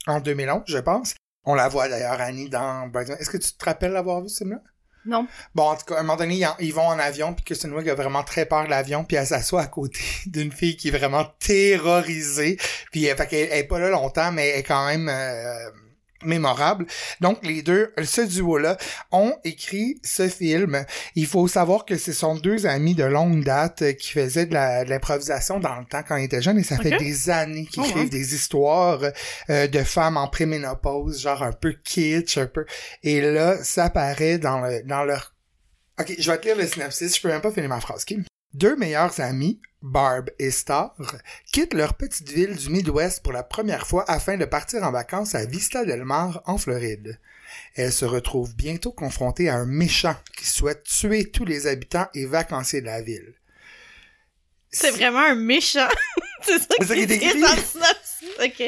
en 0.07 0.19
2011, 0.19 0.63
je 0.67 0.77
pense. 0.79 1.13
On 1.43 1.53
la 1.53 1.67
voit 1.69 1.87
d'ailleurs, 1.87 2.19
Annie, 2.19 2.49
dans 2.49 2.87
Bridesmaids. 2.87 3.17
Est-ce 3.19 3.29
que 3.29 3.37
tu 3.37 3.53
te 3.53 3.63
rappelles 3.65 3.91
l'avoir 3.91 4.21
vu, 4.23 4.29
ce 4.29 4.39
film-là? 4.39 4.61
Non. 5.05 5.27
Bon, 5.53 5.63
en 5.69 5.75
tout 5.75 5.85
cas, 5.85 5.97
à 5.97 5.99
un 5.99 6.01
moment 6.01 6.15
donné, 6.17 6.37
ils, 6.37 6.45
en- 6.47 6.55
ils 6.59 6.73
vont 6.73 6.87
en 6.87 6.97
avion, 6.97 7.35
puis 7.35 7.45
Kristen 7.45 7.71
Wiig 7.73 7.87
a 7.89 7.93
vraiment 7.93 8.23
très 8.23 8.47
peur 8.47 8.63
de 8.65 8.69
l'avion, 8.71 9.03
puis 9.03 9.17
elle 9.17 9.27
s'assoit 9.27 9.61
à 9.61 9.67
côté 9.67 9.99
d'une 10.25 10.51
fille 10.51 10.75
qui 10.77 10.87
est 10.87 10.97
vraiment 10.97 11.25
terrorisée. 11.39 12.57
Puis, 12.91 13.07
euh, 13.09 13.15
fait 13.15 13.27
qu'elle 13.27 13.49
elle 13.51 13.59
est 13.59 13.63
pas 13.65 13.77
là 13.77 13.89
longtemps, 13.89 14.31
mais 14.31 14.47
elle 14.49 14.59
est 14.61 14.63
quand 14.63 14.87
même 14.87 15.07
euh, 15.07 15.69
mémorable. 16.23 16.85
Donc, 17.21 17.45
les 17.45 17.61
deux, 17.61 17.93
ce 18.03 18.21
duo-là, 18.21 18.77
ont 19.11 19.35
écrit 19.43 19.99
ce 20.03 20.27
film. 20.27 20.85
Il 21.15 21.27
faut 21.27 21.47
savoir 21.47 21.85
que 21.85 21.97
ce 21.97 22.13
sont 22.13 22.35
deux 22.35 22.65
amis 22.65 22.95
de 22.95 23.03
longue 23.03 23.43
date 23.43 23.81
euh, 23.81 23.93
qui 23.93 24.11
faisaient 24.11 24.45
de 24.45 24.53
l'improvisation 24.53 25.59
dans 25.59 25.75
le 25.75 25.85
temps 25.85 26.03
quand 26.07 26.15
ils 26.17 26.25
étaient 26.25 26.41
jeunes, 26.41 26.57
et 26.57 26.63
ça 26.63 26.77
fait 26.77 26.97
des 26.97 27.29
années 27.29 27.65
qu'ils 27.65 27.83
Oh, 27.83 27.85
écrivent 27.85 28.03
ouais. 28.03 28.09
des 28.09 28.33
histoires 28.35 29.01
euh, 29.49 29.67
de 29.67 29.83
femmes 29.83 30.17
en 30.17 30.27
préménopause, 30.27 31.21
genre 31.21 31.43
un 31.43 31.51
peu 31.51 31.73
kitsch, 31.83 32.37
un 32.37 32.47
peu... 32.47 32.65
Et 33.03 33.21
là, 33.21 33.63
ça 33.63 33.85
apparaît 33.85 34.37
dans, 34.37 34.61
le, 34.61 34.81
dans 34.83 35.03
leur... 35.03 35.33
Ok, 35.99 36.13
je 36.17 36.31
vais 36.31 36.37
te 36.37 36.45
lire 36.47 36.57
le 36.57 36.67
synopsis, 36.67 37.15
je 37.15 37.21
peux 37.21 37.29
même 37.29 37.41
pas 37.41 37.51
finir 37.51 37.69
ma 37.69 37.79
phrase, 37.79 38.05
ok? 38.09 38.17
Deux 38.55 38.77
meilleurs 38.77 39.19
amis, 39.19 39.59
Barb 39.81 40.29
et 40.39 40.49
Star, 40.49 40.95
quittent 41.51 41.73
leur 41.73 41.95
petite 41.95 42.29
ville 42.29 42.55
du 42.55 42.69
Midwest 42.69 43.21
pour 43.21 43.33
la 43.33 43.43
première 43.43 43.85
fois 43.85 44.09
afin 44.09 44.37
de 44.37 44.45
partir 44.45 44.83
en 44.83 44.93
vacances 44.93 45.35
à 45.35 45.43
Vista 45.45 45.83
Del 45.83 46.05
Mar, 46.05 46.41
en 46.45 46.57
Floride. 46.57 47.19
Elles 47.75 47.91
se 47.91 48.05
retrouvent 48.05 48.55
bientôt 48.55 48.93
confrontées 48.93 49.49
à 49.49 49.55
un 49.55 49.65
méchant 49.65 50.15
qui 50.37 50.45
souhaite 50.45 50.83
tuer 50.83 51.29
tous 51.29 51.43
les 51.43 51.67
habitants 51.67 52.07
et 52.13 52.25
vacanciers 52.25 52.79
de 52.79 52.85
la 52.85 53.01
ville. 53.01 53.33
C'est 54.71 54.91
vraiment 54.91 55.25
un 55.25 55.35
méchant. 55.35 55.89
c'est 56.41 56.59
ça, 56.59 56.95
qui 56.95 57.01
est 57.01 57.11
écrit. 57.11 57.43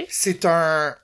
C'est 0.10 0.44
un... 0.44 0.98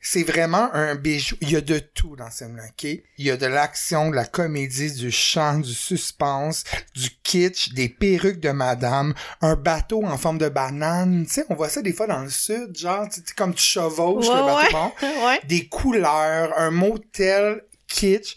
C'est 0.00 0.22
vraiment 0.22 0.72
un 0.74 0.94
bijou. 0.94 1.36
Il 1.40 1.50
y 1.50 1.56
a 1.56 1.60
de 1.60 1.80
tout 1.80 2.14
dans 2.14 2.30
ce 2.30 2.44
film-là, 2.44 2.62
ok? 2.68 2.84
Il 2.84 3.02
y 3.26 3.30
a 3.32 3.36
de 3.36 3.46
l'action, 3.46 4.10
de 4.10 4.14
la 4.14 4.24
comédie, 4.24 4.92
du 4.92 5.10
chant, 5.10 5.58
du 5.58 5.74
suspense, 5.74 6.62
du 6.94 7.10
kitsch, 7.24 7.70
des 7.74 7.88
perruques 7.88 8.38
de 8.38 8.50
madame, 8.50 9.12
un 9.40 9.56
bateau 9.56 10.04
en 10.04 10.16
forme 10.16 10.38
de 10.38 10.48
banane. 10.48 11.26
Tu 11.26 11.32
sais, 11.34 11.44
on 11.48 11.56
voit 11.56 11.68
ça 11.68 11.82
des 11.82 11.92
fois 11.92 12.06
dans 12.06 12.20
le 12.22 12.30
sud, 12.30 12.76
genre, 12.78 13.08
tu 13.08 13.20
sais, 13.20 13.34
comme 13.36 13.54
tu 13.54 13.62
chevauches 13.62 14.28
Ouais, 14.28 14.34
le 14.36 14.42
bateau. 14.42 14.56
ouais. 14.56 14.70
bon. 14.72 14.92
ouais. 15.26 15.40
des 15.48 15.66
couleurs, 15.68 16.56
un 16.58 16.70
motel 16.70 17.62
kitsch. 17.88 18.36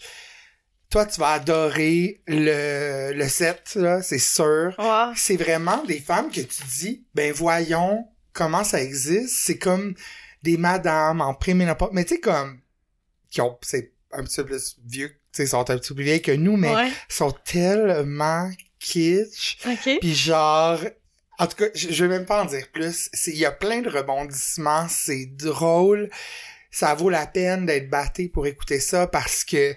Toi, 0.90 1.06
tu 1.06 1.20
vas 1.20 1.30
adorer 1.34 2.20
le, 2.26 3.12
le 3.14 3.28
set, 3.28 3.76
là, 3.76 4.02
c'est 4.02 4.18
sûr. 4.18 4.74
Ouais. 4.78 5.12
C'est 5.16 5.36
vraiment 5.36 5.82
des 5.84 6.00
femmes 6.00 6.28
que 6.30 6.40
tu 6.40 6.62
dis, 6.76 7.06
ben 7.14 7.32
voyons 7.32 8.04
comment 8.34 8.64
ça 8.64 8.82
existe. 8.82 9.34
C'est 9.44 9.56
comme 9.58 9.94
des 10.42 10.56
madames 10.56 11.20
en 11.20 11.34
préménopause, 11.34 11.90
mais 11.92 12.04
tu 12.04 12.14
sais, 12.14 12.20
comme, 12.20 12.60
qui 13.30 13.40
ont, 13.40 13.58
c'est 13.62 13.92
un 14.12 14.22
petit 14.24 14.36
peu 14.36 14.46
plus 14.46 14.76
vieux, 14.84 15.08
tu 15.10 15.16
sais, 15.32 15.46
sont 15.46 15.70
un 15.70 15.78
petit 15.78 15.88
peu 15.90 15.94
plus 15.96 16.04
vieilles 16.04 16.22
que 16.22 16.32
nous, 16.32 16.56
mais 16.56 16.74
Ouais. 16.74 16.90
sont 17.08 17.32
tellement 17.44 18.50
kitsch. 18.78 19.58
OK. 19.66 19.98
Puis 20.00 20.14
genre, 20.14 20.80
en 21.38 21.46
tout 21.46 21.56
cas, 21.56 21.66
je, 21.74 21.90
je 21.92 22.04
vais 22.04 22.18
même 22.18 22.26
pas 22.26 22.42
en 22.42 22.46
dire 22.46 22.68
plus. 22.72 23.08
C'est- 23.12 23.30
Il 23.30 23.38
y 23.38 23.46
a 23.46 23.52
plein 23.52 23.80
de 23.80 23.88
rebondissements, 23.88 24.88
c'est 24.88 25.26
drôle. 25.26 26.10
Ça 26.70 26.94
vaut 26.94 27.10
la 27.10 27.26
peine 27.26 27.66
d'être 27.66 27.88
batté 27.90 28.28
pour 28.28 28.46
écouter 28.46 28.80
ça 28.80 29.06
parce 29.06 29.44
que, 29.44 29.74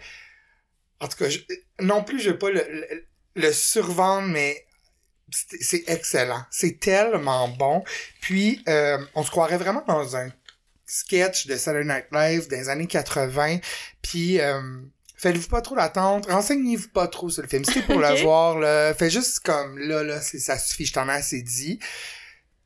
en 0.99 1.07
tout 1.07 1.17
cas, 1.17 1.29
je- 1.29 1.39
non 1.81 2.03
plus 2.03 2.19
je 2.19 2.31
veux 2.31 2.37
pas 2.37 2.49
le, 2.49 2.63
le, 2.69 3.05
le 3.35 3.53
survendre, 3.53 4.27
mais 4.29 4.65
c'est 5.31 5.61
c'est 5.61 5.83
excellent. 5.87 6.43
C'est 6.51 6.79
tellement 6.79 7.47
bon. 7.49 7.83
Puis, 8.21 8.63
euh, 8.67 8.97
on 9.15 9.23
se 9.23 9.31
croirait 9.31 9.57
vraiment 9.57 9.83
dans 9.87 10.15
un 10.15 10.29
sketch 10.85 11.47
de 11.47 11.55
Saturday 11.57 11.85
Night 11.85 12.05
Live 12.11 12.47
des 12.47 12.69
années 12.69 12.87
80. 12.87 13.57
Puis, 14.01 14.39
euh, 14.39 14.61
faites-vous 15.17 15.47
pas 15.49 15.61
trop 15.61 15.75
l'attente. 15.75 16.27
Renseignez-vous 16.29 16.89
pas 16.89 17.07
trop 17.07 17.29
sur 17.29 17.41
le 17.43 17.47
film. 17.47 17.63
C'est 17.65 17.81
pour 17.85 17.95
Ok. 17.97 18.03
le 18.09 18.21
voir, 18.23 18.59
là, 18.59 18.93
fais 18.93 19.09
juste 19.09 19.39
comme 19.39 19.77
là, 19.79 20.03
là, 20.03 20.21
c'est- 20.21 20.39
ça 20.39 20.57
suffit, 20.59 20.85
je 20.85 20.93
t'en 20.93 21.07
ai 21.09 21.13
assez 21.13 21.41
dit. 21.41 21.79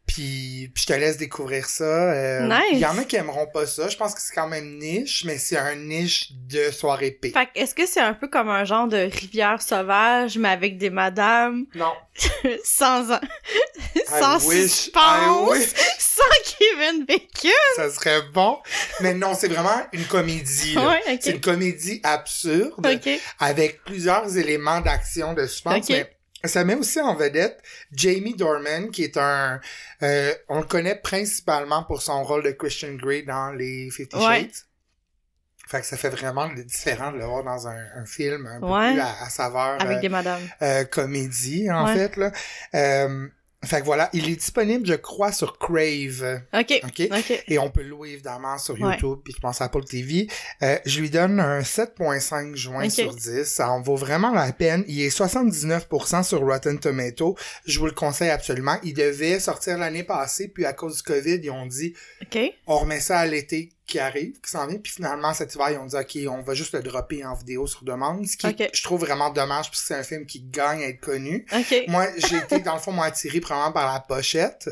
Puis, 0.05 0.71
puis 0.73 0.81
je 0.81 0.87
te 0.87 0.93
laisse 0.93 1.17
découvrir 1.17 1.69
ça. 1.69 1.83
Euh, 1.83 2.47
Nice. 2.47 2.63
Il 2.71 2.79
y 2.79 2.85
en 2.87 2.97
a 2.97 3.03
qui 3.03 3.15
aimeront 3.15 3.45
pas 3.45 3.67
ça. 3.67 3.89
Je 3.89 3.95
pense 3.95 4.15
que 4.15 4.21
c'est 4.21 4.33
quand 4.33 4.47
même 4.47 4.79
niche, 4.79 5.23
mais 5.23 5.37
c'est 5.37 5.55
un 5.55 5.75
niche 5.75 6.31
de 6.31 6.71
soirée 6.71 7.11
P. 7.11 7.29
Fait 7.29 7.45
que 7.45 7.51
est-ce 7.53 7.75
que 7.75 7.85
c'est 7.85 7.99
un 7.99 8.15
peu 8.15 8.27
comme 8.27 8.49
un 8.49 8.65
genre 8.65 8.87
de 8.87 8.97
rivière 8.97 9.61
sauvage, 9.61 10.35
mais 10.39 10.49
avec 10.49 10.79
des 10.79 10.89
madames, 10.89 11.65
Non. 11.75 11.93
sans, 12.63 13.11
en- 13.11 13.19
I 13.95 14.01
sans 14.19 14.47
wish, 14.47 14.57
I 14.65 14.69
suspense, 14.69 15.49
wish. 15.51 15.73
Kevin 16.57 17.05
Bacon? 17.05 17.51
ça 17.75 17.89
serait 17.89 18.21
bon. 18.33 18.57
Mais 19.01 19.13
non, 19.13 19.33
c'est 19.35 19.47
vraiment 19.47 19.81
une 19.93 20.05
comédie. 20.05 20.77
Ouais, 20.77 21.01
ok. 21.13 21.19
C'est 21.21 21.31
une 21.31 21.41
comédie 21.41 21.99
absurde 22.03 22.85
OK. 22.85 23.09
avec 23.39 23.83
plusieurs 23.83 24.37
éléments 24.37 24.81
d'action 24.81 25.33
de 25.33 25.45
suspense. 25.45 25.89
Ok. 25.89 26.07
Mais 26.41 26.47
ça 26.49 26.63
met 26.63 26.75
aussi 26.75 27.01
en 27.01 27.15
vedette 27.15 27.61
Jamie 27.91 28.33
Dorman, 28.33 28.91
qui 28.91 29.03
est 29.03 29.17
un... 29.17 29.59
euh, 30.03 30.33
on 30.47 30.59
le 30.59 30.65
connaît 30.65 30.95
principalement 30.95 31.83
pour 31.83 32.01
son 32.01 32.23
rôle 32.23 32.43
de 32.43 32.51
Christian 32.51 32.93
Grey 32.93 33.23
dans 33.23 33.51
les 33.51 33.89
Fifty 33.91 34.15
Ouais. 34.15 34.41
Shades. 34.43 34.51
Fait 35.67 35.81
que 35.81 35.85
ça 35.85 35.97
fait 35.97 36.09
vraiment 36.09 36.47
différent 36.47 37.11
de 37.11 37.17
le 37.17 37.25
voir 37.25 37.43
dans 37.43 37.67
un, 37.67 37.77
un 37.97 38.05
film 38.05 38.47
un 38.47 38.59
peu 38.59 38.65
Ouais. 38.65 38.93
plus 38.93 39.01
à, 39.01 39.23
à 39.23 39.29
saveur 39.29 39.79
Avec 39.81 39.97
euh, 39.97 40.01
des 40.01 40.09
madames. 40.09 40.41
euh, 40.63 40.83
comédie, 40.85 41.69
en 41.69 41.85
fait. 41.93 42.15
Là. 42.17 42.31
Fait 43.65 43.81
que 43.81 43.85
voilà, 43.85 44.09
il 44.13 44.29
est 44.29 44.37
disponible, 44.37 44.85
je 44.87 44.93
crois, 44.93 45.33
sur 45.33 45.57
Crave. 45.57 46.41
OK. 46.53 46.79
OK? 46.83 47.09
OK. 47.11 47.43
Et 47.49 47.59
on 47.59 47.69
peut 47.69 47.81
le 47.83 47.89
louer 47.89 48.11
évidemment 48.11 48.57
sur. 48.57 48.77
YouTube, 48.77 49.19
puis 49.23 49.33
je 49.35 49.39
pense 49.41 49.59
à 49.59 49.65
Apple 49.65 49.83
TV. 49.83 50.27
Euh, 50.63 50.77
je 50.85 51.01
lui 51.01 51.09
donne 51.09 51.41
un 51.41 51.59
7.5 51.59 52.55
juin 52.55 52.85
Ok. 52.85 52.91
sur 52.91 53.13
10. 53.13 53.43
Ça 53.43 53.69
en 53.69 53.81
vaut 53.81 53.97
vraiment 53.97 54.31
la 54.31 54.53
peine. 54.53 54.85
Il 54.87 55.01
est 55.01 55.09
79% 55.15 56.23
sur 56.23 56.39
Rotten 56.39 56.79
Tomato. 56.79 57.35
Je 57.65 57.79
vous 57.79 57.85
le 57.87 57.91
conseille 57.91 58.29
absolument. 58.29 58.77
Il 58.83 58.93
devait 58.93 59.39
sortir 59.41 59.77
l'année 59.77 60.03
passée, 60.03 60.47
puis 60.47 60.65
à 60.65 60.71
cause 60.71 60.97
du 60.97 61.03
COVID, 61.03 61.39
ils 61.43 61.51
ont 61.51 61.65
dit 61.65 61.93
OK. 62.21 62.39
on 62.65 62.77
remet 62.79 63.01
ça 63.01 63.19
à 63.19 63.25
l'été 63.25 63.71
qui 63.89 63.99
arrive, 63.99 64.39
qui 64.41 64.49
s'en 64.49 64.67
vient, 64.67 64.77
puis 64.77 64.91
finalement 64.91 65.33
cet 65.33 65.55
hiver, 65.55 65.71
ils 65.71 65.77
ont 65.77 65.85
dit 65.85 65.95
ok, 65.95 66.31
on 66.31 66.41
va 66.41 66.53
juste 66.53 66.73
le 66.73 66.81
dropper 66.81 67.25
en 67.25 67.33
vidéo 67.33 67.67
sur 67.67 67.83
demande, 67.83 68.25
ce 68.25 68.37
qui 68.37 68.47
je 68.73 68.83
trouve 68.83 69.01
vraiment 69.01 69.29
dommage 69.29 69.69
parce 69.69 69.81
que 69.81 69.87
c'est 69.87 69.95
un 69.95 70.03
film 70.03 70.25
qui 70.25 70.41
gagne 70.41 70.83
à 70.83 70.87
être 70.87 71.01
connu. 71.01 71.45
Ok. 71.53 71.83
Moi, 71.87 72.07
j'ai 72.17 72.37
été 72.37 72.59
dans 72.59 72.75
le 72.75 72.79
fond 72.79 72.91
moi 72.91 73.05
attiré 73.05 73.39
probablement 73.39 73.71
par 73.71 73.91
la 73.93 73.99
pochette 73.99 74.69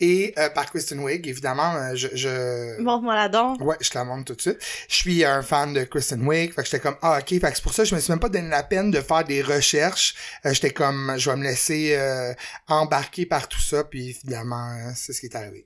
et 0.00 0.34
euh, 0.38 0.48
par 0.50 0.66
Kristen 0.66 1.00
Wiig, 1.00 1.26
évidemment, 1.26 1.74
euh, 1.74 1.94
je, 1.94 2.08
je... 2.14 2.80
Montre-moi 2.80 3.14
la 3.14 3.28
don. 3.28 3.56
Ouais, 3.60 3.76
je 3.80 3.90
te 3.90 3.98
la 3.98 4.04
montre 4.04 4.24
tout 4.26 4.34
de 4.34 4.40
suite. 4.40 4.58
Je 4.88 4.94
suis 4.94 5.24
un 5.24 5.42
fan 5.42 5.72
de 5.72 5.84
Kristen 5.84 6.26
Wiig, 6.26 6.52
fait 6.52 6.62
que 6.62 6.68
j'étais 6.68 6.80
comme 6.80 6.96
ah 7.02 7.18
ok, 7.18 7.28
fait 7.28 7.40
que 7.40 7.54
c'est 7.54 7.62
pour 7.62 7.74
ça 7.74 7.82
que 7.82 7.88
je 7.88 7.94
me 7.94 8.00
suis 8.00 8.12
même 8.12 8.20
pas 8.20 8.28
donné 8.28 8.48
la 8.48 8.62
peine 8.62 8.90
de 8.90 9.00
faire 9.00 9.24
des 9.24 9.42
recherches. 9.42 10.14
Euh, 10.44 10.52
j'étais 10.52 10.70
comme 10.70 11.14
je 11.16 11.30
vais 11.30 11.36
me 11.36 11.44
laisser 11.44 11.94
euh, 11.96 12.32
embarquer 12.68 13.26
par 13.26 13.48
tout 13.48 13.60
ça, 13.60 13.84
puis 13.84 14.12
finalement 14.12 14.70
euh, 14.70 14.90
c'est 14.94 15.12
ce 15.12 15.20
qui 15.20 15.26
est 15.26 15.36
arrivé. 15.36 15.64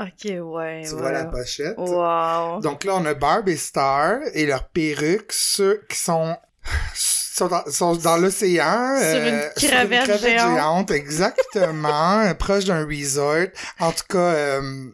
Ok, 0.00 0.24
ouais. 0.24 0.82
Tu 0.84 0.94
ouais. 0.94 1.00
vois 1.00 1.12
la 1.12 1.26
pochette? 1.26 1.76
Wow. 1.76 2.60
Donc 2.60 2.84
là, 2.84 2.94
on 2.96 3.04
a 3.04 3.14
Barb 3.14 3.48
et 3.48 3.56
Star 3.56 4.18
et 4.34 4.46
leurs 4.46 4.68
perruques, 4.68 5.32
ceux 5.32 5.82
qui 5.88 5.96
sont 5.98 6.36
sont 6.94 7.48
dans, 7.48 7.64
sont 7.70 7.96
dans 7.96 8.16
l'océan. 8.16 8.96
Sur 8.98 9.18
une 9.26 9.34
euh, 9.34 9.48
crevette 9.56 10.20
géante. 10.20 10.90
exactement, 10.90 12.20
euh, 12.20 12.34
proche 12.38 12.64
d'un 12.64 12.86
resort. 12.86 13.48
En 13.80 13.92
tout 13.92 14.04
cas, 14.08 14.18
euh, 14.18 14.86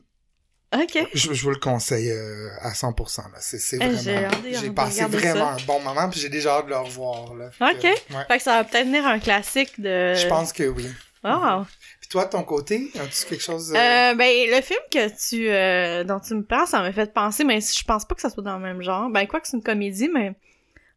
Ok. 0.74 1.08
je, 1.14 1.32
je 1.32 1.42
vous 1.42 1.50
le 1.50 1.58
conseille 1.58 2.10
euh, 2.10 2.48
à 2.60 2.72
100%. 2.72 3.16
Là. 3.32 3.38
C'est, 3.40 3.76
vraiment... 3.76 4.30
J'ai 4.60 4.70
passé 4.70 5.04
vraiment 5.04 5.56
ça. 5.56 5.62
un 5.62 5.66
bon 5.66 5.80
moment, 5.80 6.08
puis 6.10 6.20
j'ai 6.20 6.28
déjà 6.28 6.56
hâte 6.58 6.66
de 6.66 6.70
le 6.70 6.78
revoir. 6.78 7.34
Là. 7.34 7.50
Fait 7.50 7.64
Ok. 7.74 7.80
que, 7.80 8.14
ouais. 8.14 8.24
Fait 8.28 8.36
que 8.38 8.42
ça 8.42 8.56
va 8.58 8.64
peut-être 8.64 8.86
venir 8.86 9.06
un 9.06 9.18
classique 9.18 9.80
de. 9.80 10.14
Je 10.14 10.26
pense 10.28 10.52
que 10.52 10.64
oui. 10.64 10.88
Wow. 11.24 11.66
Puis 12.08 12.18
toi, 12.18 12.24
de 12.24 12.30
ton 12.30 12.42
côté, 12.42 12.90
as-tu 12.98 13.26
quelque 13.28 13.42
chose... 13.42 13.72
euh, 13.74 13.76
Euh, 13.76 14.14
ben, 14.14 14.48
le 14.50 14.60
film 14.62 14.80
que 14.90 15.08
tu, 15.28 15.48
euh, 15.50 16.04
dont 16.04 16.20
tu 16.20 16.34
me 16.34 16.42
parles, 16.42 16.66
ça 16.66 16.80
m'a 16.80 16.92
fait 16.92 17.12
penser, 17.12 17.44
mais 17.44 17.60
je 17.60 17.84
pense 17.84 18.04
pas 18.06 18.14
que 18.14 18.20
ça 18.22 18.30
soit 18.30 18.42
dans 18.42 18.56
le 18.56 18.62
même 18.62 18.82
genre. 18.82 19.10
Ben, 19.10 19.26
quoi 19.26 19.40
que 19.40 19.48
c'est 19.48 19.56
une 19.56 19.62
comédie, 19.62 20.08
mais 20.12 20.32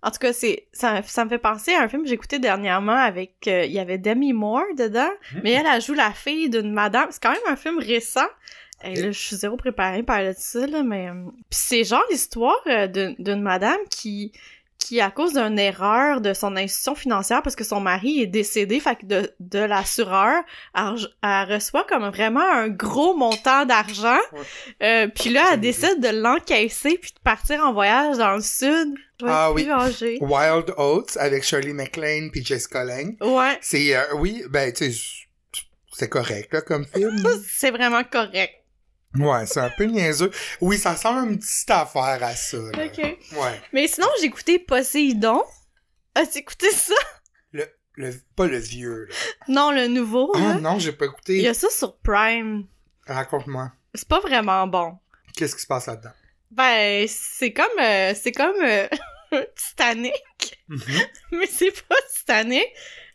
en 0.04 0.10
tout 0.12 0.20
cas, 0.20 0.32
c'est, 0.34 0.68
ça, 0.72 1.02
ça 1.04 1.26
me 1.26 1.30
fait 1.30 1.38
penser 1.38 1.74
à 1.74 1.82
un 1.84 1.90
film 1.90 2.04
que 2.04 2.08
j'ai 2.08 2.16
écouté 2.16 2.40
dernièrement 2.40 2.96
avec, 2.96 3.34
euh, 3.48 3.66
il 3.66 3.72
y 3.72 3.80
avait 3.80 3.98
Demi 3.98 4.32
Moore 4.34 4.64
dedans, 4.78 5.12
Hmm. 5.34 5.40
mais 5.44 5.52
elle, 5.52 5.66
elle 5.72 5.82
joue 5.82 5.94
la 5.94 6.12
fille 6.12 6.50
d'une 6.50 6.72
madame. 6.72 7.08
C'est 7.12 7.22
quand 7.22 7.32
même 7.32 7.40
un 7.50 7.56
film 7.58 7.78
récent. 7.78 8.28
Et 8.84 8.96
là, 8.96 9.12
je 9.12 9.20
suis 9.20 9.36
zéro 9.36 9.58
préparée 9.58 10.02
par 10.02 10.22
de 10.24 10.34
ça, 10.36 10.66
là, 10.66 10.82
mais... 10.82 11.10
euh, 11.10 11.14
Puis 11.52 11.60
c'est 11.60 11.84
genre 11.84 12.04
l'histoire 12.10 12.56
euh, 12.68 12.88
d'une 12.88 13.16
d'une 13.20 13.42
madame 13.42 13.78
qui, 13.92 14.32
qui, 14.92 15.00
à 15.00 15.10
cause 15.10 15.36
d'une 15.36 15.58
erreur 15.58 16.20
de 16.20 16.34
son 16.34 16.58
institution 16.58 16.96
financière, 16.96 17.42
parce 17.42 17.56
que 17.56 17.64
son 17.64 17.80
mari 17.80 18.24
est 18.24 18.28
décédé, 18.28 18.82
fait 18.82 18.98
que 18.98 19.06
de, 19.06 19.34
de 19.40 19.60
l'assureur, 19.60 20.44
elle, 20.76 20.96
elle 21.24 21.54
reçoit 21.54 21.86
comme 21.86 22.10
vraiment 22.10 22.42
un 22.42 22.68
gros 22.68 23.16
montant 23.16 23.64
d'argent. 23.64 24.20
Euh, 24.84 25.08
puis 25.08 25.30
là, 25.30 25.52
elle 25.54 25.62
décide 25.62 26.02
de 26.02 26.10
l'encaisser 26.10 26.98
puis 26.98 27.12
de 27.14 27.20
partir 27.24 27.64
en 27.64 27.72
voyage 27.72 28.18
dans 28.18 28.36
le 28.36 28.42
sud. 28.42 28.96
Ah 29.24 29.54
oui. 29.54 29.66
Wild 30.20 30.74
Oats 30.76 31.18
avec 31.18 31.44
Shirley 31.44 31.72
MacLaine 31.72 32.30
puis 32.30 32.44
Jessica 32.44 32.84
Lange. 32.84 33.16
Ouais, 33.22 33.58
C'est... 33.62 33.96
euh, 33.96 34.02
oui, 34.16 34.44
ben, 34.50 34.74
tu 34.74 34.92
sais, 34.92 35.00
c'est 35.94 36.10
correct, 36.10 36.52
là, 36.52 36.62
comme 36.62 36.86
film. 36.86 37.24
c'est 37.48 37.72
vraiment 37.72 38.04
correct. 38.04 38.56
Ouais, 39.16 39.46
c'est 39.46 39.60
un 39.60 39.70
peu 39.78 39.86
niaiseux. 39.86 40.32
Oui, 40.62 40.78
ça 40.78 40.94
ressemble 40.94 41.20
à 41.20 41.24
une 41.32 41.40
petite 41.40 41.70
affaire 41.70 42.20
à 42.24 42.36
ça. 42.36 42.58
Là. 42.58 42.86
Ok. 42.86 42.98
Ouais. 42.98 43.62
Mais 43.74 43.88
sinon, 43.88 44.08
j'ai 44.20 44.28
écouté 44.28 44.58
Poséidon. 44.60 45.44
As-tu 46.16 46.40
écouté 46.40 46.70
ça? 46.72 46.94
Le, 47.52 47.66
le, 47.96 48.14
pas 48.36 48.48
le 48.48 48.58
vieux, 48.58 49.06
là. 49.10 49.16
Non, 49.50 49.72
le 49.72 49.88
nouveau, 49.88 50.32
Ah 50.36 50.40
là. 50.40 50.54
non, 50.56 50.80
j'ai 50.80 50.92
pas 50.94 51.06
Il 51.06 51.08
y 51.08 51.12
écouté. 51.40 51.48
a 51.50 51.54
ça 51.54 51.70
sur 51.70 51.98
Prime. 51.98 52.66
Raconte-moi. 53.08 53.72
C'est 53.94 54.08
pas 54.08 54.20
vraiment 54.22 54.66
bon. 54.68 54.98
Qu'est-ce 55.36 55.56
qui 55.56 55.62
se 55.62 55.68
passe 55.68 55.88
là-dedans? 55.88 56.12
Ben, 56.52 57.06
c'est 57.10 57.52
comme... 57.54 57.80
euh, 57.82 58.14
c'est 58.14 58.32
comme... 58.32 58.62
euh, 58.64 58.88
Titanic. 59.56 60.14
mais 61.32 61.48
c'est 61.48 61.72
pas 61.88 61.96
Titanic. 62.14 62.66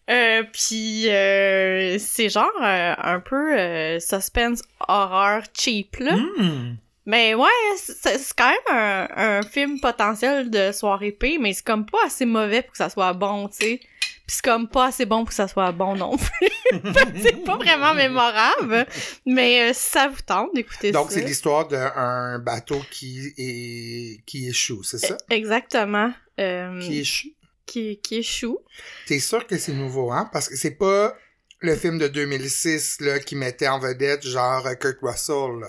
Euh, 0.08 0.44
puis 0.52 1.08
euh, 1.10 1.98
c'est 1.98 2.28
genre 2.28 2.50
euh, 2.62 2.94
un 2.96 3.18
peu 3.20 3.58
euh, 3.58 3.98
suspense 3.98 4.62
horreur 4.86 5.42
cheap 5.52 5.96
là. 5.98 6.16
Hmm. 6.16 6.76
Mais 7.06 7.34
ouais, 7.34 7.48
c'est 7.76 8.18
quand 8.36 8.50
même 8.50 8.76
un, 8.76 9.08
un 9.16 9.42
film 9.42 9.78
potentiel 9.80 10.50
de 10.50 10.72
soirée 10.72 11.12
P, 11.12 11.38
mais 11.38 11.52
c'est 11.52 11.64
comme 11.64 11.86
pas 11.86 11.98
assez 12.06 12.26
mauvais 12.26 12.62
pour 12.62 12.72
que 12.72 12.78
ça 12.78 12.90
soit 12.90 13.12
bon, 13.12 13.48
tu 13.48 13.56
sais. 13.58 13.80
Puis 14.26 14.34
c'est 14.34 14.44
comme 14.44 14.66
pas 14.66 14.86
assez 14.86 15.06
bon 15.06 15.18
pour 15.18 15.28
que 15.28 15.34
ça 15.34 15.46
soit 15.46 15.70
bon 15.70 15.94
non 15.94 16.16
plus. 16.16 16.48
c'est 17.22 17.44
pas 17.44 17.56
vraiment 17.56 17.94
mémorable, 17.94 18.84
mais 19.24 19.70
euh, 19.70 19.72
si 19.72 19.88
ça 19.90 20.08
vous 20.08 20.20
tente 20.26 20.52
d'écouter 20.52 20.92
ça. 20.92 20.98
Donc, 20.98 21.12
c'est 21.12 21.20
l'histoire 21.20 21.68
d'un 21.68 22.40
bateau 22.40 22.80
qui 22.90 23.32
est 23.38 24.20
qui 24.26 24.48
échoue, 24.48 24.82
c'est 24.82 24.98
ça? 24.98 25.16
Exactement. 25.30 26.12
Euh, 26.40 26.80
Qui 26.80 26.98
échoue? 26.98 27.28
Qui, 27.66 28.00
qui 28.00 28.16
échoue. 28.16 28.58
T'es 29.06 29.18
sûr 29.18 29.46
que 29.46 29.58
c'est 29.58 29.72
nouveau, 29.72 30.10
hein? 30.12 30.28
Parce 30.32 30.48
que 30.48 30.56
c'est 30.56 30.72
pas 30.76 31.16
le 31.60 31.74
film 31.76 31.98
de 31.98 32.08
2006 32.08 33.00
là, 33.00 33.18
qui 33.18 33.36
mettait 33.36 33.68
en 33.68 33.78
vedette 33.78 34.26
genre 34.26 34.66
Kurt 34.80 34.98
Russell. 35.02 35.60
là. 35.60 35.68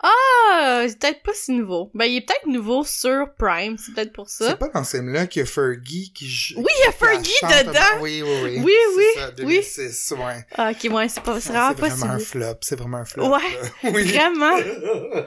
Ah, 0.00 0.84
c'est 0.86 0.96
peut-être 1.00 1.22
pas 1.24 1.32
si 1.34 1.50
nouveau. 1.52 1.90
Ben, 1.92 2.04
il 2.04 2.18
est 2.18 2.20
peut-être 2.20 2.46
nouveau 2.46 2.84
sur 2.84 3.34
Prime, 3.36 3.76
c'est 3.78 3.92
peut-être 3.94 4.12
pour 4.12 4.28
ça. 4.28 4.50
C'est 4.50 4.58
pas 4.58 4.68
dans 4.68 4.84
ce 4.84 4.96
film-là 4.98 5.26
qu'il 5.26 5.40
y 5.40 5.42
a 5.42 5.46
Fergie 5.46 6.12
qui 6.12 6.28
joue. 6.28 6.60
Oui, 6.60 6.70
il 6.78 6.84
y 6.84 6.88
a 6.88 6.92
Fergie 6.92 7.64
dedans! 7.64 8.00
Oui, 8.00 8.22
oui, 8.22 8.40
oui. 8.44 8.60
Oui, 8.62 8.72
C'est 8.94 8.96
oui, 8.96 9.04
ça, 9.16 9.28
oui. 9.28 9.34
2006, 9.36 10.14
ouais. 10.18 10.46
Ah, 10.54 10.70
ok, 10.70 10.92
ouais, 10.92 11.08
c'est 11.08 11.20
pas, 11.22 11.34
c'est 11.40 11.48
C'est 11.48 11.52
vraiment 11.52 11.74
pas 11.74 11.90
si 11.90 11.96
vraiment 11.98 12.14
un 12.14 12.18
flop, 12.20 12.54
c'est 12.60 12.78
vraiment 12.78 12.98
un 12.98 13.04
flop. 13.04 13.28
Ouais. 13.28 13.58
Oui. 13.92 14.04
Vraiment. 14.04 14.56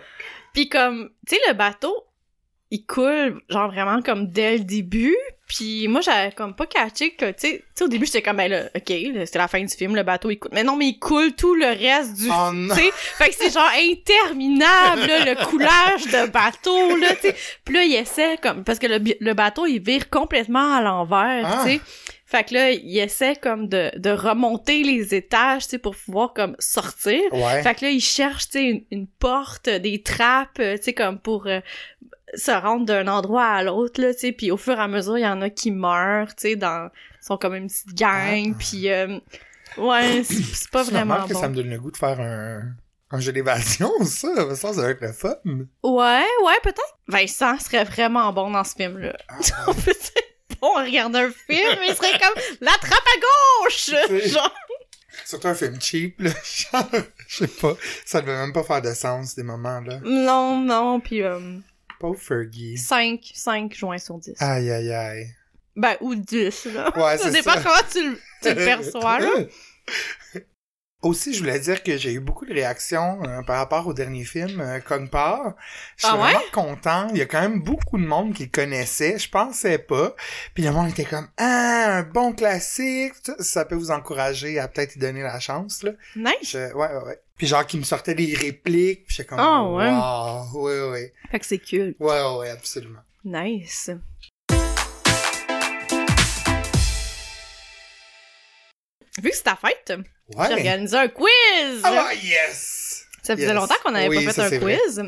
Puis 0.54 0.70
comme, 0.70 1.10
tu 1.28 1.36
sais, 1.36 1.42
le 1.50 1.54
bateau, 1.54 1.94
il 2.70 2.86
coule, 2.86 3.42
genre 3.50 3.70
vraiment 3.72 4.02
comme 4.02 4.32
dès 4.32 4.58
le 4.58 4.64
début. 4.64 5.18
Puis 5.54 5.90
moi, 5.90 6.00
j'avais 6.00 6.32
comme 6.32 6.56
pas 6.56 6.66
catché 6.66 7.10
que, 7.12 7.30
tu 7.32 7.62
sais, 7.76 7.84
au 7.84 7.90
début, 7.90 8.06
j'étais 8.06 8.22
comme, 8.22 8.38
ben 8.38 8.50
là, 8.50 8.64
ok, 8.74 8.84
c'était 9.26 9.38
la 9.38 9.50
fin 9.50 9.60
du 9.62 9.68
film, 9.76 9.98
le 9.98 10.04
bateau, 10.04 10.30
il 10.30 10.38
coule. 10.40 10.52
Mais 10.54 10.64
non, 10.64 10.78
mais 10.78 10.88
il 10.88 10.98
coule 10.98 11.34
tout 11.34 11.56
le 11.56 11.66
reste 11.66 12.14
du 12.16 12.30
Oh 12.32 12.52
tu 12.54 12.76
sais, 12.76 12.92
fait 12.94 13.30
que 13.30 13.36
c'est 13.36 13.52
genre 13.54 13.70
interminable, 13.78 15.08
là, 15.08 15.26
le 15.26 15.46
coulage 15.46 16.06
de 16.06 16.30
bateau, 16.30 16.96
là, 16.96 17.16
tu 17.16 17.28
sais. 17.28 17.36
Puis 17.66 17.76
là, 17.76 17.84
il 17.84 17.94
essaie, 17.96 18.38
comme, 18.42 18.64
parce 18.64 18.80
que 18.80 18.88
le, 18.88 19.00
le 19.20 19.34
bateau, 19.34 19.66
il 19.66 19.80
vire 19.82 20.10
complètement 20.10 20.74
à 20.76 20.82
l'envers, 20.82 21.46
Ah. 21.46 21.64
tu 21.66 21.74
sais. 21.74 21.82
Fait 22.26 22.46
que 22.46 22.54
là, 22.54 22.72
il 22.72 22.98
essaie 22.98 23.36
comme 23.36 23.68
de, 23.68 23.92
de 23.98 24.10
remonter 24.10 24.84
les 24.84 25.14
étages, 25.14 25.64
tu 25.64 25.72
sais, 25.72 25.78
pour 25.80 25.98
pouvoir 25.98 26.34
comme 26.34 26.56
sortir. 26.60 27.20
Ouais. 27.34 27.62
Fait 27.62 27.76
que 27.76 27.84
là, 27.84 27.92
il 27.92 28.00
cherche, 28.00 28.46
tu 28.46 28.52
sais, 28.54 28.64
une, 28.70 28.84
une 28.90 29.08
porte, 29.08 29.68
des 29.68 30.02
trappes, 30.02 30.60
euh, 30.62 30.78
tu 30.78 30.84
sais, 30.84 30.94
comme 30.94 31.20
pour 31.20 31.48
euh, 31.48 31.60
se 32.36 32.52
rendre 32.52 32.86
d'un 32.86 33.08
endroit 33.08 33.46
à 33.46 33.64
l'autre, 33.64 34.02
là, 34.02 34.14
tu 34.14 34.20
sais. 34.20 34.32
Puis 34.32 34.52
au 34.52 34.58
fur 34.58 34.74
et 34.78 34.82
à 34.82 34.88
mesure, 34.88 35.18
il 35.18 35.22
y 35.24 35.28
en 35.28 35.42
a 35.42 35.50
qui 35.50 35.72
meurent, 35.72 36.28
tu 36.36 36.50
sais, 36.50 36.56
dans... 36.56 36.90
Ils 37.22 37.26
sont 37.26 37.38
comme 37.38 37.56
une 37.56 37.68
petite 37.68 37.94
gang, 37.96 38.54
Ah. 38.54 38.58
puis... 38.58 38.90
euh, 38.92 39.20
ouais, 39.78 40.24
c'est 40.24 40.70
pas 40.72 40.84
vraiment 40.84 41.26
que 41.28 41.34
bon. 41.34 41.40
ça 41.42 41.50
me 41.50 41.56
donne 41.56 41.70
le 41.70 41.80
goût 41.80 41.92
de 41.92 41.98
faire 41.98 42.20
un, 42.20 42.62
un 43.12 43.20
jeu 43.20 43.32
d'évasion, 43.32 43.92
ça. 44.06 44.56
Ça, 44.56 44.74
ça 44.74 44.82
va 44.82 44.90
être 44.90 45.02
le 45.02 45.12
fun. 45.14 45.36
Ouais, 45.84 46.26
ouais, 46.46 46.60
peut-être. 46.64 46.98
Vincent 47.08 47.60
serait 47.60 47.84
vraiment 47.84 48.32
bon 48.34 48.50
dans 48.52 48.64
ce 48.64 48.76
film-là. 48.76 49.16
Ah, 49.28 49.38
On 49.68 49.74
peut 49.74 49.94
bon 50.62 50.76
à 50.78 50.84
regarder 50.84 51.20
un 51.20 51.32
film, 51.32 51.80
il 51.88 51.96
serait 51.96 52.20
comme 52.20 52.42
la 52.62 52.72
trappe 52.74 52.92
à 52.92 53.20
gauche! 53.66 53.90
Genre, 54.32 54.54
Surtout 55.26 55.48
un 55.48 55.56
film 55.56 55.80
cheap, 55.82 56.20
là. 56.22 56.30
Genre, 56.44 56.88
je 57.28 57.46
sais 57.46 57.48
pas. 57.48 57.74
Ça 58.06 58.22
devait 58.22 58.38
même 58.38 58.54
pas 58.54 58.64
faire 58.64 58.82
de 58.82 58.94
sens, 58.94 59.36
des 59.36 59.44
moments-là. 59.44 60.00
non, 60.04 60.60
non, 60.62 61.00
puis 61.00 61.22
euh, 61.24 61.40
Pauvre 62.02 62.20
Fergie. 62.20 62.78
5, 62.78 63.32
5 63.34 63.74
joints 63.74 63.98
sur 64.00 64.18
10. 64.18 64.34
Aïe, 64.42 64.70
aïe, 64.72 64.92
aïe. 64.92 65.28
Ben, 65.76 65.96
ou 66.02 66.16
10, 66.16 66.66
là. 66.74 66.92
Ouais, 66.98 67.18
Ça 67.18 67.30
dépend 67.32 67.54
ça. 67.54 67.62
comment 67.64 67.90
tu, 67.90 68.10
le- 68.12 68.20
tu 68.42 68.50
le 68.50 68.56
perçois, 68.56 69.20
là. 69.20 69.30
Aussi, 71.04 71.34
je 71.34 71.40
voulais 71.40 71.60
dire 71.60 71.82
que 71.82 71.98
j'ai 71.98 72.14
eu 72.14 72.20
beaucoup 72.20 72.46
de 72.46 72.54
réactions 72.54 73.24
euh, 73.24 73.42
par 73.42 73.58
rapport 73.58 73.88
au 73.88 73.94
dernier 73.94 74.24
film, 74.24 74.62
euh, 74.62 74.80
part. 75.08 75.56
Je 75.98 76.06
suis 76.06 76.14
Ah 76.16 76.22
ouais? 76.22 76.32
vraiment 76.34 76.42
content. 76.52 77.08
Il 77.10 77.18
y 77.18 77.22
a 77.22 77.26
quand 77.26 77.42
même 77.42 77.60
beaucoup 77.64 77.98
de 77.98 78.06
monde 78.06 78.36
qui 78.36 78.44
le 78.44 78.50
connaissait. 78.52 79.18
Je 79.18 79.28
pensais 79.28 79.80
pas. 79.80 80.16
Puis 80.54 80.64
le 80.64 80.70
monde 80.72 80.90
était 80.90 81.06
comme, 81.06 81.28
ah, 81.38 81.98
un 81.98 82.04
bon 82.04 82.34
classique. 82.34 83.14
Ça, 83.24 83.34
ça 83.40 83.66
peut 83.66 83.74
vous 83.74 83.90
encourager 83.90 84.60
à 84.60 84.68
peut-être 84.68 84.96
y 84.96 85.00
donner 85.00 85.24
la 85.24 85.40
chance, 85.40 85.82
là. 85.82 85.94
Nice! 86.16 86.52
Je- 86.52 86.72
ouais, 86.74 86.88
ouais, 86.88 87.04
ouais. 87.04 87.20
Puis 87.42 87.48
genre, 87.48 87.66
qui 87.66 87.80
me 87.80 87.84
sortait 87.84 88.14
des 88.14 88.36
répliques. 88.36 89.08
Puis 89.08 89.16
j'étais 89.16 89.30
comme, 89.30 89.40
Ah, 89.40 89.64
ouais. 89.64 89.90
wow, 89.90 90.62
ouais, 90.62 90.90
ouais. 90.92 91.14
Fait 91.32 91.40
que 91.40 91.46
c'est 91.48 91.58
cool. 91.58 91.96
Ouais, 92.00 92.22
ouais, 92.38 92.52
absolument. 92.52 93.00
Nice. 93.26 93.90
Vu 99.22 99.30
que 99.32 99.36
c'est 99.36 99.42
ta 99.42 99.56
fête, 99.56 99.84
j'ai 99.88 100.38
Ouais. 100.38 100.54
organisé 100.54 100.96
un 100.98 101.08
quiz! 101.08 101.82
Ah, 101.84 102.12
yes! 102.14 103.06
Ça 103.24 103.36
faisait 103.36 103.48
Yes. 103.48 103.56
longtemps 103.56 103.74
qu'on 103.84 103.92
n'avait 103.92 104.08
Oui, 104.08 104.24
pas 104.24 104.34
fait 104.34 104.42
un 104.42 104.50
c'est 104.50 104.58
vrai. 104.60 104.78
quiz. 104.86 105.02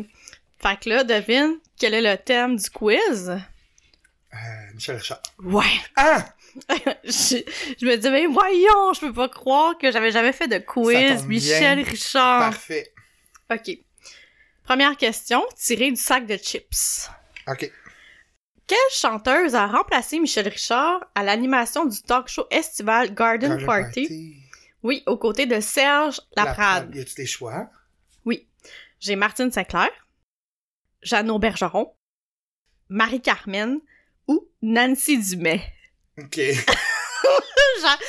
Fait 0.59 0.79
que 0.79 0.89
là, 0.89 1.03
devine, 1.03 1.59
quel 1.79 1.93
est 1.93 2.01
le 2.01 2.17
thème 2.17 2.55
du 2.57 2.69
quiz? 2.71 3.29
Euh, 3.29 4.37
Michel 4.73 4.95
Richard. 4.97 5.21
Ouais! 5.43 5.63
Ah! 5.95 6.25
je, 7.03 7.41
je 7.79 7.86
me 7.86 7.95
dis, 7.95 8.10
mais 8.10 8.25
voyons, 8.27 8.93
je 8.93 9.00
peux 9.01 9.13
pas 9.13 9.29
croire 9.29 9.77
que 9.77 9.91
j'avais 9.91 10.12
jamais 10.12 10.33
fait 10.33 10.48
de 10.48 10.60
quiz. 10.60 11.25
Michel 11.25 11.81
bien. 11.81 11.91
Richard. 11.91 12.39
Parfait. 12.39 12.93
OK. 13.51 13.77
Première 14.63 14.95
question, 14.95 15.43
tirée 15.57 15.91
du 15.91 15.98
sac 15.98 16.25
de 16.25 16.38
chips. 16.38 17.10
OK. 17.48 17.72
Quelle 18.65 18.77
chanteuse 18.91 19.55
a 19.55 19.67
remplacé 19.67 20.19
Michel 20.19 20.48
Richard 20.48 21.05
à 21.15 21.24
l'animation 21.24 21.86
du 21.86 22.01
talk 22.01 22.29
show 22.29 22.45
estival 22.50 23.13
Garden, 23.13 23.57
Garden 23.57 23.65
Party? 23.65 24.38
Oui, 24.83 25.03
aux 25.05 25.17
côtés 25.17 25.45
de 25.45 25.60
Serge 25.60 26.22
Laprade. 26.36 26.95
Y 26.95 27.01
a-tu 27.01 27.15
des 27.15 27.25
choix? 27.25 27.69
Oui. 28.25 28.48
J'ai 29.00 29.17
Martine 29.17 29.51
Sinclair, 29.51 29.89
Jeannot 31.01 31.39
Bergeron, 31.39 31.93
Marie-Carmen 32.88 33.79
ou 34.27 34.48
Nancy 34.62 35.17
Dumais? 35.17 35.62
OK. 36.20 36.39
Genre, 37.82 38.00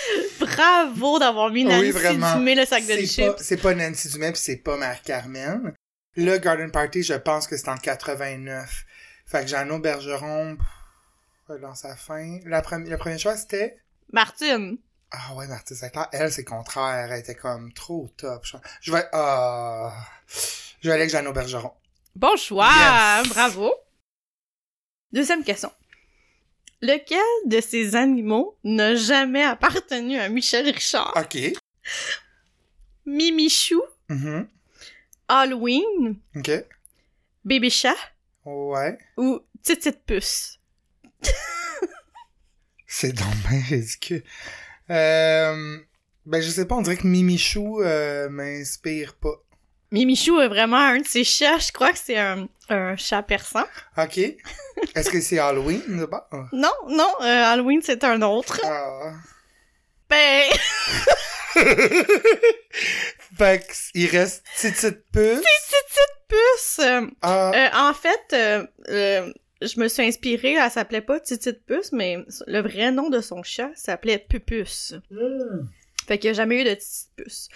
bravo 0.41 1.19
d'avoir 1.19 1.51
mis 1.51 1.67
Oui, 1.67 1.93
Nancy. 1.93 2.37
Dumais 2.37 2.55
le 2.55 2.65
sac 2.65 2.87
de 2.87 2.97
chips. 3.07 3.33
c'est 3.39 3.57
pas 3.57 3.75
Nancy 3.75 4.09
Dumais 4.11 4.33
puis 4.33 4.41
c'est 4.41 4.57
pas 4.59 4.77
Marie-Carmen. 4.77 5.75
Le 6.17 6.39
Garden 6.39 6.71
Party, 6.71 7.03
je 7.03 7.15
pense 7.15 7.47
que 7.49 7.57
c'est 7.57 7.69
en 7.69 7.77
89. 7.77 8.85
Fait 9.27 9.41
que 9.43 9.47
Jeannot 9.49 9.81
Bergeron, 9.81 10.57
dans 11.61 11.75
sa 11.75 11.97
fin. 11.97 12.39
La 12.45 12.61
premi- 12.63 12.89
le 12.89 12.97
premier 12.99 13.19
choix, 13.19 13.37
c'était... 13.37 13.79
Martine. 14.13 14.79
Ah 15.11 15.35
ouais, 15.35 15.47
Martine 15.49 15.77
Sinclair. 15.77 16.09
Elle, 16.13 16.31
c'est 16.33 16.45
contraire. 16.45 17.11
Elle 17.11 17.21
était 17.21 17.35
comme 17.35 17.73
trop 17.73 18.09
top. 18.17 18.45
Je- 18.81 18.93
vais... 18.93 19.05
Ah... 19.13 19.93
Je 20.29 20.89
vais 20.89 20.93
aller 20.95 21.03
avec 21.03 21.11
Jeannot 21.11 21.33
Bergeron. 21.33 21.73
Bon 22.15 22.37
choix, 22.37 22.69
Yes. 23.23 23.29
bravo. 23.31 23.75
Deuxième 25.13 25.43
question. 25.43 25.73
Lequel 26.87 27.19
de 27.47 27.61
ces 27.63 27.97
animaux 27.97 28.59
n'a 28.63 28.95
jamais 28.95 29.43
appartenu 29.43 30.19
à 30.19 30.29
Michel 30.29 30.67
Richard? 30.69 31.15
OK. 31.17 31.39
Mimichou, 33.07 33.83
Mhm. 34.11 34.47
Halloween, 35.29 36.19
OK. 36.37 36.51
Bébé 37.45 37.71
chat 37.71 37.97
Ouais. 38.45 38.99
ou 39.17 39.41
Titite 39.63 40.05
puce? 40.05 40.59
C'est 42.87 43.13
donc 43.13 43.35
bien 43.49 43.61
ridicule. 43.67 44.23
Euh... 44.91 45.79
Ben, 46.27 46.41
je 46.41 46.49
sais 46.51 46.67
pas, 46.67 46.75
on 46.77 46.83
dirait 46.83 46.97
que 46.97 47.07
Mimichou 47.07 47.83
euh, 47.83 48.29
m'inspire 48.31 49.15
pas. 49.17 49.43
Mimichou 49.95 50.41
est 50.41 50.49
vraiment 50.49 50.77
un 50.79 50.99
de 50.99 51.07
ces 51.07 51.23
chats, 51.23 51.59
je 51.59 51.71
crois 51.71 51.93
que 51.93 51.99
c'est 51.99 52.19
un, 52.19 52.49
un 52.69 52.97
chat 52.97 53.23
persan. 53.23 53.65
OK. 53.97 54.19
Est-ce 54.19 55.09
que 55.09 55.21
c'est 55.21 55.39
Halloween, 55.39 55.83
d'abord? 55.89 56.27
Non, 56.53 56.73
non, 56.89 57.09
euh, 57.21 57.25
Halloween 57.45 57.81
c'est 57.83 58.03
un 58.03 58.21
autre. 58.23 58.61
Ah. 58.65 59.13
Ben, 60.11 60.43
fait 63.39 63.67
que, 63.67 63.73
il 63.95 64.07
reste 64.11 64.45
Titite 64.57 65.05
Puce. 65.13 65.41
Titite 65.41 66.15
puce! 66.29 66.79
euh, 66.81 67.07
Ah, 67.23 67.53
Euh, 67.55 67.69
en 67.91 67.95
fait, 67.95 68.21
euh, 68.33 68.67
euh, 68.89 69.33
je 69.63 69.79
me 69.81 69.89
suis 69.89 70.03
inspirée, 70.03 70.55
elle 70.55 70.71
s'appelait 70.71 71.01
pas 71.03 71.21
Titite 71.21 71.65
Puce, 71.67 71.93
mais 71.93 72.19
le 72.47 72.61
vrai 72.61 72.91
nom 72.91 73.11
de 73.11 73.21
son 73.21 73.43
chat 73.43 73.71
s'appelait 73.75 74.19
Pupus. 74.19 74.95
hmm. 75.11 75.69
Fait 76.07 76.19
qu'il 76.19 76.31
n'y 76.31 76.37
a 76.37 76.43
jamais 76.43 76.61
eu 76.61 76.65
de 76.65 76.75
Titite 76.75 77.11
Puce. 77.17 77.49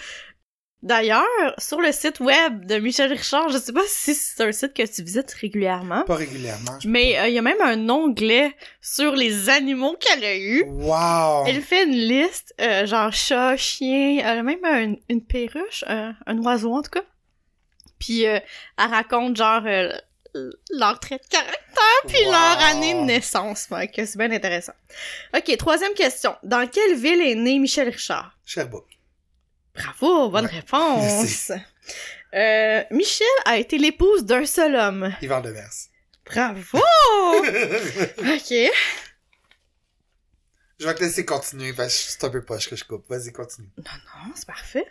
D'ailleurs, 0.82 1.24
sur 1.58 1.80
le 1.80 1.90
site 1.90 2.20
web 2.20 2.64
de 2.64 2.76
Michel 2.78 3.12
Richard, 3.12 3.48
je 3.48 3.58
sais 3.58 3.72
pas 3.72 3.82
si 3.88 4.14
c'est 4.14 4.40
un 4.44 4.52
site 4.52 4.74
que 4.74 4.86
tu 4.86 5.02
visites 5.02 5.32
régulièrement, 5.32 6.04
Pas 6.04 6.14
régulièrement. 6.14 6.78
mais 6.84 7.18
euh, 7.18 7.26
il 7.26 7.34
y 7.34 7.38
a 7.38 7.42
même 7.42 7.60
un 7.60 7.88
onglet 7.88 8.54
sur 8.80 9.16
les 9.16 9.48
animaux 9.48 9.96
qu'elle 9.98 10.22
a 10.24 10.36
eus. 10.36 10.64
pas. 10.64 11.40
Wow! 11.40 11.46
Elle 11.48 11.62
fait 11.62 11.82
une 11.84 11.96
liste, 11.96 12.54
euh, 12.60 12.86
genre 12.86 13.12
chat, 13.12 13.56
chien, 13.56 14.18
elle 14.24 14.38
a 14.38 14.42
même 14.44 14.64
un- 14.64 14.94
une 15.08 15.20
perruche, 15.24 15.82
un, 15.88 16.14
un 16.26 16.38
oiseau 16.38 16.72
en 16.72 16.82
tout 16.82 16.90
cas. 16.90 17.02
Puis 17.98 18.24
euh, 18.26 18.38
elle 18.78 18.90
raconte 18.90 19.36
genre 19.36 19.62
euh, 19.66 19.90
leur 20.70 21.00
trait 21.00 21.18
de 21.18 21.26
caractère 21.28 21.56
puis 22.06 22.24
Wow. 22.26 22.30
leur 22.30 22.62
année 22.70 22.94
de 22.94 23.00
naissance. 23.00 23.66
Que 23.92 24.06
c'est 24.06 24.16
bien 24.16 24.30
intéressant. 24.30 24.74
Ok, 25.36 25.56
troisième 25.56 25.94
question. 25.94 26.36
Dans 26.44 26.68
quelle 26.68 26.94
ville 26.96 27.20
est 27.20 27.34
né 27.34 27.58
Michel 27.58 27.88
Richard? 27.88 28.36
Sherbrooke. 28.44 28.97
Bravo, 29.78 30.30
bonne 30.30 30.44
Ouais, 30.46 30.50
réponse. 30.50 31.52
Euh, 32.34 32.82
Michel 32.90 33.26
a 33.44 33.56
été 33.56 33.78
l'épouse 33.78 34.24
d'un 34.24 34.44
seul 34.44 34.74
homme. 34.74 35.14
Yvan 35.22 35.40
Demers. 35.40 35.88
Bravo! 36.26 36.60
ok. 36.78 38.54
Je 40.80 40.86
vais 40.86 40.94
te 40.94 41.00
laisser 41.02 41.24
continuer 41.24 41.72
parce 41.72 41.96
que 41.96 42.12
c'est 42.12 42.24
un 42.24 42.30
peu 42.30 42.44
poche 42.44 42.68
que 42.68 42.76
je 42.76 42.84
coupe. 42.84 43.08
Vas-y, 43.08 43.32
continue. 43.32 43.70
Non, 43.78 44.32
c'est 44.34 44.46
parfait. 44.46 44.86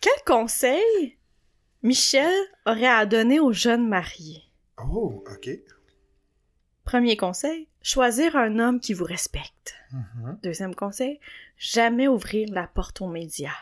Quel 0.00 0.12
conseil 0.24 1.18
Michel 1.82 2.32
aurait 2.64 2.86
à 2.86 3.04
donner 3.06 3.40
aux 3.40 3.52
jeunes 3.52 3.88
mariés? 3.88 4.42
Oh, 4.78 5.24
OK. 5.30 5.50
Premier 6.84 7.16
conseil, 7.16 7.68
choisir 7.82 8.36
un 8.36 8.58
homme 8.58 8.80
qui 8.80 8.94
vous 8.94 9.04
respecte. 9.04 9.74
Mhm. 9.92 10.38
Deuxième 10.42 10.74
conseil, 10.74 11.20
jamais 11.58 12.08
ouvrir 12.08 12.48
la 12.52 12.66
porte 12.66 13.00
aux 13.00 13.06
médias. 13.08 13.56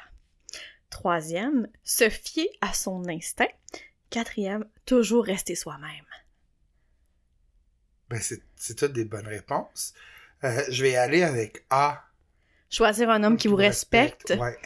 Troisième, 0.91 1.69
se 1.85 2.09
fier 2.09 2.49
à 2.61 2.73
son 2.73 3.09
instinct. 3.09 3.49
Quatrième, 4.11 4.65
toujours 4.87 5.25
rester 5.25 5.55
soi-même. 5.55 6.05
Ben, 8.09 8.21
c'est, 8.21 8.75
toutes 8.75 8.93
des 8.93 9.05
bonnes 9.05 9.27
réponses. 9.27 9.93
Euh, 10.45 10.63
je 10.71 10.83
vais 10.83 10.97
aller 10.97 11.23
avec 11.23 11.65
A. 11.69 12.05
Choisir 12.71 13.11
un 13.11 13.23
homme 13.23 13.37
qui 13.37 13.49
vous 13.49 13.57
respecte. 13.57 14.35
Ouais. 14.39 14.57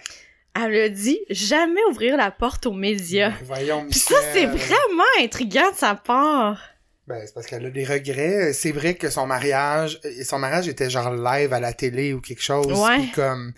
Elle 0.55 0.75
a 0.77 0.89
dit 0.89 1.21
jamais 1.31 1.81
ouvrir 1.91 2.17
la 2.17 2.31
porte 2.31 2.67
aux 2.67 2.73
médias. 2.73 3.33
Voyons, 3.45 3.87
Puis 3.89 3.99
ça, 3.99 4.15
c'est 4.33 4.47
vraiment 4.47 5.03
intriguant 5.21 5.71
de 5.71 5.77
sa 5.77 5.95
part. 5.95 6.61
Ben, 7.07 7.21
c'est 7.27 7.35
parce 7.35 7.47
qu'elle 7.47 7.67
a 7.67 7.71
des 7.71 7.85
regrets. 7.85 8.53
C'est 8.53 8.71
vrai 8.71 8.95
que 8.95 9.11
son 9.11 9.27
mariage, 9.27 9.99
son 10.25 10.39
mariage 10.39 10.69
était 10.69 10.91
genre 10.91 11.13
live 11.13 11.53
à 11.53 11.59
la 11.59 11.73
télé 11.73 12.13
ou 12.13 12.21
quelque 12.21 12.43
chose. 12.43 12.81
Ouais. 12.81 12.99
Puis 12.99 13.11
comme, 13.13 13.55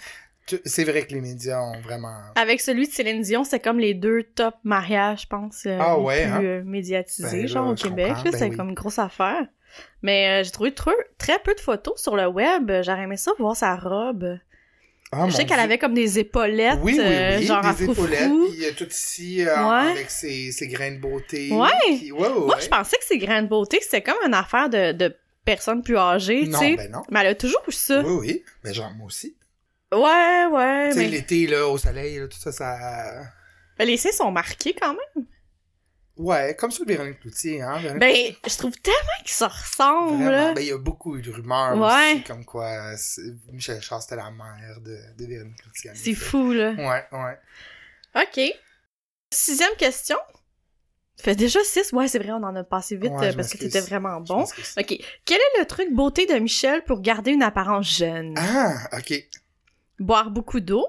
c'est 0.64 0.84
vrai 0.84 1.06
que 1.06 1.12
les 1.14 1.20
médias 1.20 1.60
ont 1.60 1.80
vraiment. 1.80 2.14
Avec 2.36 2.60
celui 2.60 2.86
de 2.88 2.92
Céline 2.92 3.22
Dion, 3.22 3.44
c'est 3.44 3.60
comme 3.60 3.78
les 3.78 3.94
deux 3.94 4.22
top 4.34 4.54
mariages, 4.64 5.22
je 5.22 5.26
pense, 5.26 5.64
euh, 5.66 5.78
Ah 5.80 5.96
les 5.98 6.02
ouais, 6.04 6.22
plus 6.24 6.32
hein? 6.32 6.42
euh, 6.42 6.62
médiatisés, 6.64 7.30
Ben 7.30 7.40
là, 7.42 7.46
genre 7.46 7.70
au 7.70 7.74
Québec. 7.74 8.12
ben 8.24 8.32
c'est 8.32 8.48
oui. 8.50 8.56
comme 8.56 8.68
une 8.68 8.74
grosse 8.74 8.98
affaire. 8.98 9.46
Mais 10.02 10.40
euh, 10.40 10.44
j'ai 10.44 10.50
trouvé 10.50 10.72
très, 10.72 10.92
très 11.18 11.38
peu 11.40 11.54
de 11.54 11.60
photos 11.60 12.00
sur 12.00 12.14
le 12.16 12.26
web. 12.26 12.70
J'aurais 12.82 13.02
aimé 13.04 13.16
ça 13.16 13.32
voir 13.38 13.56
sa 13.56 13.74
robe. 13.76 14.38
Ah, 15.12 15.26
je 15.28 15.34
sais 15.36 15.46
qu'elle 15.46 15.60
avait 15.60 15.78
comme 15.78 15.94
des 15.94 16.18
épaulettes, 16.18 16.80
Oui, 16.82 16.94
oui, 16.98 17.00
euh, 17.00 17.38
oui, 17.38 17.44
genre 17.46 17.62
des 17.62 17.84
épaulettes, 17.84 18.30
puis 18.50 18.64
euh, 18.64 18.70
tout 18.76 18.88
ici, 18.88 19.42
euh, 19.46 19.54
Ouais. 19.68 19.92
avec 19.92 20.10
ses, 20.10 20.50
ses 20.50 20.66
grains 20.66 20.90
de 20.92 20.98
beauté. 20.98 21.52
Ouais. 21.52 21.68
Puis- 21.86 22.10
ouais, 22.10 22.20
ouais, 22.28 22.46
Moi, 22.46 22.58
je 22.60 22.66
pensais 22.68 22.96
que 22.96 23.04
ces 23.04 23.18
graines 23.18 23.44
de 23.44 23.48
beauté, 23.50 23.78
c'était 23.80 24.02
comme 24.02 24.16
une 24.26 24.34
affaire 24.34 24.68
de, 24.68 24.90
de 24.90 25.14
personnes 25.44 25.82
plus 25.84 25.96
âgées, 25.96 26.42
tu 26.44 26.48
Non, 26.48 26.58
sais. 26.58 26.74
ben 26.76 26.90
non. 26.90 27.02
Mais 27.10 27.20
elle 27.20 27.28
a 27.28 27.34
toujours 27.36 27.62
eu 27.68 27.72
ça. 27.72 28.00
Oui, 28.04 28.12
oui. 28.20 28.44
Ben 28.64 28.74
genre, 28.74 28.92
moi 28.96 29.06
aussi. 29.06 29.36
Ouais, 29.94 30.46
ouais. 30.50 30.88
Tu 30.88 30.94
sais, 30.94 31.00
Mais... 31.04 31.08
l'été, 31.08 31.46
là, 31.46 31.66
au 31.68 31.78
soleil, 31.78 32.18
là, 32.18 32.28
tout 32.28 32.38
ça, 32.38 32.52
ça... 32.52 33.22
mais 33.78 33.86
les 33.86 33.96
seins 33.96 34.12
sont 34.12 34.30
marqués 34.30 34.74
quand 34.74 34.94
même. 34.94 35.26
Ouais, 36.16 36.54
comme 36.54 36.70
ça, 36.70 36.84
Véronique 36.86 37.18
Cloutier, 37.20 37.60
hein. 37.60 37.78
Véronique 37.80 38.00
Ben, 38.00 38.34
je 38.48 38.56
trouve 38.56 38.72
tellement 38.80 38.98
qu'ils 39.24 39.34
se 39.34 39.44
ressemblent, 39.44 40.14
Vraiment. 40.22 40.30
là. 40.30 40.52
Ben, 40.54 40.60
il 40.60 40.68
y 40.68 40.72
a 40.72 40.78
beaucoup 40.78 41.18
de 41.18 41.30
rumeurs 41.30 41.76
Ouais. 41.76 42.12
aussi, 42.14 42.22
comme 42.22 42.44
quoi 42.44 42.92
Michel 43.52 43.80
Charles 43.82 44.02
c'était 44.02 44.16
la 44.16 44.30
mère 44.30 44.80
de, 44.80 44.96
de 45.18 45.26
Véronique 45.26 45.56
Cloutier. 45.60 45.90
C'est 45.94 46.14
fou, 46.14 46.52
là. 46.52 46.70
Ouais, 46.72 47.04
ouais. 47.10 48.22
OK. 48.22 48.40
Sixième 49.32 49.74
question. 49.76 50.18
Fait 51.20 51.34
déjà 51.34 51.58
six. 51.64 51.92
Ouais, 51.92 52.06
c'est 52.06 52.18
vrai, 52.18 52.30
on 52.32 52.42
en 52.44 52.54
a 52.54 52.62
passé 52.64 52.96
vite 52.96 53.12
Ouais, 53.12 53.28
euh, 53.28 53.32
parce 53.34 53.52
que 53.52 53.58
t'étais 53.58 53.80
vraiment 53.80 54.20
bon. 54.20 54.42
OK. 54.42 54.98
Quel 55.24 55.38
est 55.38 55.58
le 55.60 55.64
truc 55.64 55.92
beauté 55.92 56.26
de 56.26 56.34
Michel 56.34 56.84
pour 56.84 57.00
garder 57.00 57.32
une 57.32 57.42
apparence 57.42 57.98
jeune? 57.98 58.34
Ah, 58.36 58.74
ok. 58.98 59.14
Boire 59.98 60.30
beaucoup 60.30 60.60
d'eau, 60.60 60.86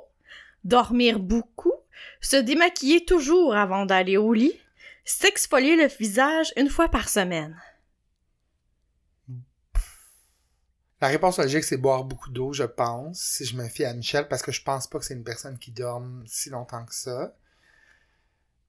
dormir 0.64 1.20
beaucoup, 1.20 1.74
se 2.22 2.36
démaquiller 2.38 3.06
toujours 3.06 3.56
avant 3.56 3.86
d'aller 3.86 4.18
au 4.18 4.34
lit, 4.34 4.60
s'exfolier 5.04 5.76
le 5.76 5.88
visage 5.88 6.52
une 6.58 6.70
fois 6.70 6.90
par 6.90 7.10
semaine. 7.10 7.60
La 11.02 11.10
réponse 11.10 11.38
logique, 11.38 11.66
c'est 11.66 11.78
boire 11.78 12.04
beaucoup 12.04 12.32
d'eau, 12.32 12.54
je 12.54 12.64
pense, 12.64 13.20
si 13.20 13.46
je 13.46 13.56
me 13.56 13.68
fie 13.68 13.86
à 13.86 13.94
Michel, 13.94 14.28
parce 14.28 14.42
que 14.42 14.52
je 14.52 14.64
pense 14.64 14.88
pas 14.88 14.98
que 14.98 15.06
c'est 15.06 15.14
une 15.14 15.24
personne 15.24 15.60
qui 15.60 15.72
dorme 15.72 16.24
si 16.26 16.50
longtemps 16.50 16.86
que 16.86 16.96
ça. 16.96 17.36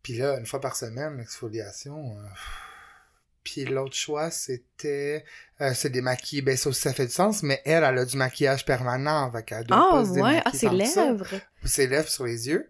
Puis 0.03 0.19
là, 0.19 0.39
une 0.39 0.47
fois 0.47 0.61
par 0.61 0.77
semaine, 0.77 1.17
l'exfoliation. 1.17 2.19
euh, 2.19 2.29
Puis 3.47 3.65
l'autre 3.65 3.95
choix, 3.95 4.33
c'était 4.33 5.25
euh, 5.61 5.73
se 5.73 5.87
démaquiller. 5.87 6.43
Ben 6.43 6.57
ça 6.57 6.69
aussi, 6.71 6.81
ça 6.81 6.93
fait 6.93 7.07
du 7.07 7.13
sens, 7.13 7.45
mais 7.45 7.63
elle, 7.65 7.85
elle 7.85 7.99
a 7.99 8.05
du 8.05 8.17
maquillage 8.17 8.65
permanent, 8.65 9.31
fait 9.31 9.45
qu'elle 9.45 9.65
doit 9.65 9.89
Ah 9.93 9.95
pas 9.95 10.05
se 10.05 10.11
ouais, 10.19 10.43
ah 10.45 10.51
ça. 10.53 10.73
lèvres. 10.73 11.27
Ses 11.65 11.87
lèvres 11.87 12.09
sur 12.09 12.25
les 12.25 12.49
yeux. 12.49 12.69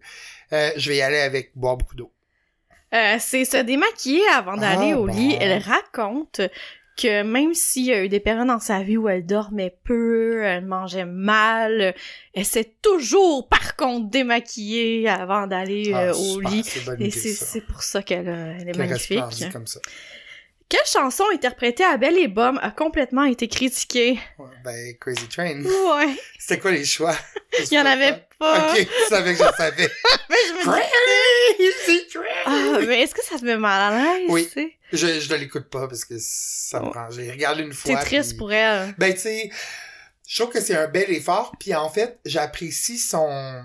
Euh, 0.53 0.69
je 0.77 0.89
vais 0.89 0.97
y 0.97 1.01
aller 1.01 1.17
avec 1.17 1.51
boire 1.55 1.77
beaucoup 1.77 1.95
d'eau. 1.95 2.11
Euh, 2.93 3.15
c'est 3.19 3.43
se 3.43 3.57
démaquiller 3.57 4.21
avant 4.35 4.55
d'aller 4.55 4.91
Ah, 4.93 4.99
au 4.99 5.07
lit. 5.07 5.35
Elle 5.41 5.59
raconte 5.63 6.41
que 6.95 7.23
même 7.23 7.55
s'il 7.55 7.85
y 7.85 7.93
a 7.93 8.03
eu 8.03 8.09
des 8.09 8.19
périodes 8.19 8.47
dans 8.47 8.59
sa 8.59 8.83
vie 8.83 8.97
où 8.97 9.09
elle 9.09 9.25
dormait 9.25 9.75
peu, 9.83 10.43
elle 10.43 10.65
mangeait 10.65 11.05
mal, 11.05 11.95
elle 12.35 12.45
s'est 12.45 12.75
toujours, 12.83 13.49
par 13.49 13.75
contre, 13.75 14.09
démaquillée 14.11 15.09
avant 15.09 15.47
d'aller 15.47 15.91
Ah, 15.93 16.03
euh, 16.05 16.13
au 16.13 16.39
super, 16.41 16.95
lit. 16.95 17.05
Et 17.07 17.09
c'est 17.11 17.61
pour 17.61 17.81
ça 17.81 18.03
qu'elle 18.03 18.27
elle 18.59 18.69
est 18.69 18.77
magnifique. 18.77 19.51
comme 19.51 19.65
ça. 19.67 19.79
Quelle 20.69 20.85
chanson 20.85 21.23
interprétée 21.33 21.85
à 21.85 21.95
Belle 21.95 22.17
et 22.17 22.27
Bomme 22.27 22.59
a 22.61 22.71
complètement 22.71 23.23
été 23.23 23.47
critiquée? 23.47 24.19
Ouais, 24.37 24.49
ben, 24.65 24.95
Crazy 24.99 25.27
Train. 25.29 25.61
Ouais, 25.63 26.15
C'était 26.39 26.59
quoi 26.59 26.71
les 26.71 26.83
choix? 26.83 27.15
il 27.59 27.73
y 27.73 27.79
en 27.79 27.85
avait 27.85 28.25
pas. 28.37 28.71
Ok, 28.73 28.77
tu 28.85 29.09
savais 29.09 29.33
que 29.33 29.43
je 29.43 29.49
savais. 29.55 29.89
Mais 30.29 30.35
je 30.47 30.53
me 30.53 31.83
Crazy 31.85 32.07
Train! 32.07 32.21
ah, 32.45 32.79
mais 32.85 33.01
est-ce 33.01 33.15
que 33.15 33.23
ça 33.23 33.39
te 33.39 33.45
met 33.45 33.55
mal 33.57 33.93
à 33.93 34.17
l'aise? 34.17 34.25
Oui. 34.29 34.49
Je, 34.91 35.19
je 35.19 35.33
ne 35.33 35.37
l'écoute 35.39 35.69
pas 35.69 35.87
parce 35.87 36.03
que 36.03 36.15
ça 36.19 36.81
me 36.81 36.89
prend. 36.91 37.09
J'ai 37.11 37.31
regardé 37.31 37.63
une 37.63 37.73
fois. 37.73 37.99
C'est 37.99 38.05
triste 38.05 38.31
puis- 38.31 38.37
pour 38.37 38.51
elle. 38.51 38.93
Ben, 38.97 39.13
tu 39.13 39.19
sais, 39.21 39.49
je 40.27 40.41
trouve 40.41 40.53
que 40.53 40.59
c'est 40.61 40.75
un 40.75 40.87
bel 40.87 41.09
effort. 41.11 41.53
Puis 41.59 41.73
en 41.75 41.89
fait, 41.89 42.19
j'apprécie 42.25 42.97
son 42.97 43.63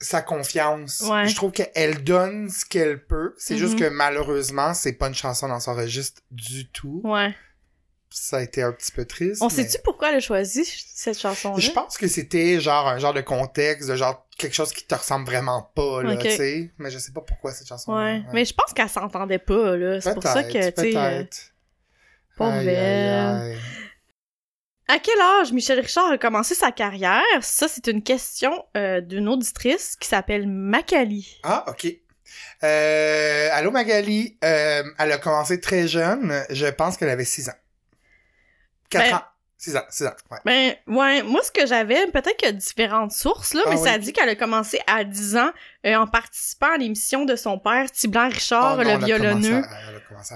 sa 0.00 0.22
confiance. 0.22 1.00
Ouais. 1.10 1.26
Je 1.26 1.34
trouve 1.34 1.50
qu'elle 1.52 2.04
donne 2.04 2.48
ce 2.50 2.64
qu'elle 2.64 3.04
peut. 3.04 3.34
C'est 3.38 3.58
juste 3.58 3.74
Mhm. 3.74 3.80
que 3.80 3.84
malheureusement, 3.88 4.72
c'est 4.74 4.92
pas 4.92 5.08
une 5.08 5.14
chanson 5.14 5.48
dans 5.48 5.60
son 5.60 5.74
registre 5.74 6.22
du 6.30 6.68
tout. 6.70 7.00
Ouais. 7.04 7.34
Ça 8.10 8.38
a 8.38 8.42
été 8.42 8.62
un 8.62 8.72
petit 8.72 8.90
peu 8.90 9.04
triste. 9.04 9.42
On 9.42 9.48
mais- 9.48 9.52
sait-tu 9.54 9.78
pourquoi 9.84 10.08
elle 10.10 10.14
a 10.16 10.20
choisi 10.20 10.64
cette 10.64 11.18
chanson-là? 11.18 11.58
Je 11.60 11.70
pense 11.72 11.98
que 11.98 12.08
c'était 12.08 12.58
genre 12.58 12.88
un 12.88 12.98
genre 12.98 13.12
de 13.12 13.20
contexte, 13.20 13.88
de 13.90 13.96
genre 13.96 14.26
quelque 14.38 14.54
chose 14.54 14.72
qui 14.72 14.86
te 14.86 14.94
ressemble 14.94 15.26
vraiment 15.26 15.70
pas, 15.74 16.02
là, 16.02 16.16
tu 16.16 16.30
sais. 16.30 16.70
Mais 16.78 16.90
je 16.90 16.98
sais 16.98 17.12
pas 17.12 17.20
pourquoi 17.20 17.52
cette 17.52 17.66
chanson. 17.68 17.94
Ouais. 17.94 18.22
Mais 18.32 18.44
je 18.46 18.54
pense 18.54 18.72
qu'elle 18.72 18.88
s'entendait 18.88 19.38
pas, 19.38 19.76
là. 19.76 20.00
C'est 20.00 20.14
pour 20.14 20.22
ça 20.22 20.42
que, 20.42 20.52
tu 20.52 20.80
sais. 20.92 20.96
euh, 20.96 21.18
Peut-être. 21.18 21.52
pauvre 22.38 22.50
Aïe, 22.52 22.68
aïe, 22.68 22.74
elle. 22.76 23.18
aïe. 23.52 23.58
À 24.90 24.98
quel 24.98 25.20
âge 25.20 25.52
Michel 25.52 25.80
Richard 25.80 26.10
a 26.10 26.18
commencé 26.18 26.54
sa 26.54 26.72
carrière? 26.72 27.22
Ça, 27.42 27.68
c'est 27.68 27.86
une 27.88 28.02
question 28.02 28.64
euh, 28.76 29.00
d'une 29.02 29.28
auditrice 29.28 29.96
qui 29.96 30.08
s'appelle 30.08 30.48
Macali. 30.48 31.38
Ah, 31.42 31.64
ok. 31.68 31.86
Euh, 32.62 33.48
allô 33.52 33.70
Magali, 33.70 34.38
euh, 34.44 34.82
elle 34.98 35.12
a 35.12 35.18
commencé 35.18 35.60
très 35.60 35.86
jeune, 35.88 36.42
je 36.50 36.66
pense 36.66 36.96
qu'elle 36.96 37.08
avait 37.10 37.24
6 37.24 37.48
ans. 37.48 37.54
4 38.90 39.04
Ben- 39.10 39.16
ans. 39.16 39.22
6 39.60 39.76
ans, 39.76 39.82
6 39.90 40.06
ans, 40.06 40.12
ouais. 40.30 40.38
Ben, 40.44 40.74
ouais, 40.96 41.22
moi, 41.24 41.40
ce 41.42 41.50
que 41.50 41.66
j'avais, 41.66 42.06
peut-être 42.06 42.36
qu'il 42.36 42.46
y 42.46 42.50
a 42.50 42.52
différentes 42.52 43.10
sources, 43.10 43.54
là, 43.54 43.62
Ah 43.66 43.70
mais 43.70 43.76
oui. 43.76 43.82
ça 43.88 43.98
dit 43.98 44.12
qu'elle 44.12 44.28
a 44.28 44.36
commencé 44.36 44.80
à 44.86 45.02
10 45.02 45.36
ans 45.36 45.50
euh, 45.84 45.96
en 45.96 46.06
participant 46.06 46.72
à 46.74 46.76
l'émission 46.76 47.24
de 47.24 47.34
son 47.34 47.58
père, 47.58 47.90
Tiblan 47.90 48.28
Richard, 48.28 48.74
Oh 48.74 48.76
non, 48.76 48.82
le 48.84 48.88
elle 48.90 48.94
a 49.02 49.04
violonneux. 49.04 49.62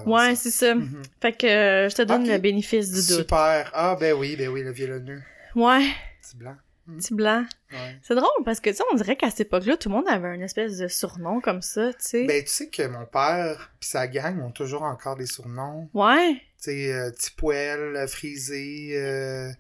Ouais, 0.07 0.35
ça. 0.35 0.43
c'est 0.43 0.51
ça. 0.51 0.75
Mhm. 0.75 1.03
Fait 1.21 1.33
que 1.33 1.47
euh, 1.47 1.89
je 1.89 1.95
te 1.95 2.03
donne 2.03 2.29
le 2.29 2.39
bénéfice 2.39 2.89
du 2.91 2.97
doute. 3.07 3.19
Super. 3.21 3.71
Ah, 3.75 3.97
ben 3.99 4.13
oui, 4.15 4.35
ben 4.37 4.49
oui, 4.49 4.63
le 4.65 4.73
violonneux. 4.73 5.23
Ouais, 5.55 5.87
C'est 6.21 6.37
blanc. 6.39 6.57
Tiblan. 6.99 7.45
Ouais. 7.71 7.97
C'est 8.03 8.17
drôle 8.17 8.29
parce 8.45 8.59
que, 8.59 8.69
tu 8.69 8.77
sais, 8.77 8.83
on 8.93 8.97
dirait 8.97 9.15
qu'à 9.17 9.31
cette 9.31 9.43
époque-là, 9.43 9.77
tout 9.77 9.89
le 9.89 9.95
monde 9.95 10.09
avait 10.09 10.35
une 10.35 10.43
espèce 10.43 10.79
de 10.79 10.89
surnom 10.89 11.41
comme 11.41 11.63
ça, 11.63 11.93
tu 11.93 11.99
sais. 12.01 12.25
Ben, 12.25 12.43
tu 12.43 12.51
sais 12.51 12.69
que 12.69 12.83
mon 12.89 13.07
père 13.07 13.71
pis 13.79 13.89
sa 13.89 14.09
gang 14.09 14.43
ont 14.43 14.51
toujours 14.51 14.83
encore 14.83 15.15
des 15.17 15.27
surnoms. 15.27 15.89
Ouais. 15.95 16.43
Tu 16.63 16.71
sais, 16.71 16.93
euh, 16.93 17.11
petit 17.11 17.33
poêle, 17.33 17.97
euh, 17.97 18.07
frisé, 18.07 18.93
euh, 18.93 19.51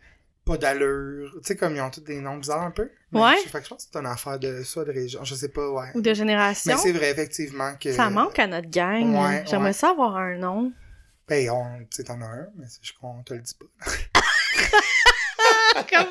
pas 0.44 0.56
d'allure. 0.56 1.32
Tu 1.38 1.40
sais, 1.48 1.56
comme 1.56 1.74
ils 1.74 1.80
ont 1.80 1.90
tous 1.90 2.00
des 2.00 2.20
noms 2.20 2.36
bizarres 2.36 2.62
un 2.62 2.70
peu. 2.70 2.90
Mais 3.10 3.20
Ouais. 3.20 3.34
Je, 3.44 3.48
fait 3.48 3.58
que 3.58 3.64
je 3.64 3.70
pense 3.70 3.84
que 3.84 3.90
c'est 3.92 3.98
une 3.98 4.06
affaire 4.06 4.38
de 4.38 4.62
ça, 4.62 4.84
de 4.84 4.92
région. 4.92 5.24
Je 5.24 5.34
sais 5.34 5.48
pas, 5.48 5.68
ouais. 5.68 5.88
Ou 5.94 6.00
de 6.00 6.14
génération. 6.14 6.72
Mais 6.72 6.78
c'est 6.80 6.92
vrai, 6.92 7.10
effectivement, 7.10 7.74
que... 7.74 7.92
Ça 7.92 8.08
manque 8.08 8.38
à 8.38 8.46
notre 8.46 8.70
gang. 8.70 9.16
Ouais, 9.16 9.42
J'aimerais 9.46 9.68
ouais. 9.68 9.72
ça 9.72 9.90
avoir 9.90 10.16
un 10.16 10.36
nom. 10.36 10.72
Ben, 11.26 11.50
on, 11.50 11.80
tu 11.80 11.86
sais, 11.90 12.04
t'en 12.04 12.20
as 12.20 12.26
un, 12.26 12.46
mais 12.56 12.66
je 12.80 12.92
qu'on 12.92 13.22
te 13.24 13.34
le 13.34 13.40
dit 13.40 13.54
pas. 13.54 13.90
comme, 15.90 16.06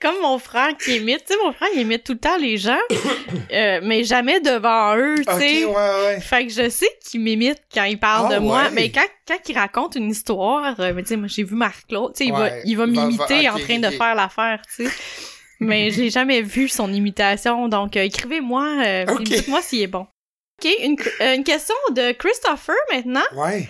comme 0.00 0.20
mon 0.22 0.38
frère 0.38 0.76
qui 0.76 0.96
imite. 0.96 1.24
Tu 1.26 1.32
sais, 1.34 1.38
mon 1.44 1.52
frère, 1.52 1.68
il 1.74 1.80
imite 1.82 2.04
tout 2.04 2.12
le 2.12 2.18
temps 2.18 2.36
les 2.38 2.56
gens, 2.56 2.76
euh, 3.52 3.80
mais 3.82 4.04
jamais 4.04 4.40
devant 4.40 4.96
eux, 4.96 5.16
tu 5.26 5.32
sais. 5.38 5.64
ouais, 5.64 5.72
ouais. 5.74 6.20
Fait 6.20 6.46
que 6.46 6.52
je 6.52 6.68
sais 6.68 6.88
qu'il 7.04 7.20
m'imite 7.20 7.58
quand 7.72 7.84
il 7.84 7.98
parle 7.98 8.28
Ah, 8.32 8.34
de 8.36 8.40
moi, 8.40 8.62
ouais. 8.64 8.70
mais 8.72 8.90
quand, 8.90 9.06
quand 9.26 9.38
il 9.48 9.56
raconte 9.58 9.96
une 9.96 10.10
histoire, 10.10 10.78
euh, 10.80 10.92
mais 10.94 11.02
tu 11.02 11.08
sais, 11.08 11.16
moi 11.16 11.28
j'ai 11.28 11.44
vu 11.44 11.54
Marc-Claude, 11.54 12.12
tu 12.14 12.24
sais, 12.24 12.26
il 12.26 12.32
va, 12.32 12.50
il 12.64 12.76
va 12.76 12.86
Va- 12.86 12.92
va- 12.92 13.06
m'imiter 13.06 13.48
en 13.48 13.58
train 13.58 13.78
de 13.78 13.90
faire 13.90 14.14
l'affaire, 14.14 14.62
tu 14.76 14.86
sais. 14.86 14.92
Mais 15.60 15.90
je 15.92 16.00
l'ai 16.02 16.10
jamais 16.10 16.42
vu 16.42 16.68
son 16.68 16.92
imitation, 16.92 17.68
donc 17.68 17.96
euh, 17.96 18.02
écrivez-moi, 18.02 19.04
dites-moi 19.20 19.62
s'il 19.62 19.82
est 19.82 19.86
bon. 19.88 20.06
Ok, 20.62 20.70
une, 20.82 20.96
une 21.20 21.44
question 21.44 21.74
de 21.92 22.12
Christopher 22.12 22.74
maintenant. 22.92 23.22
Ouais. 23.36 23.68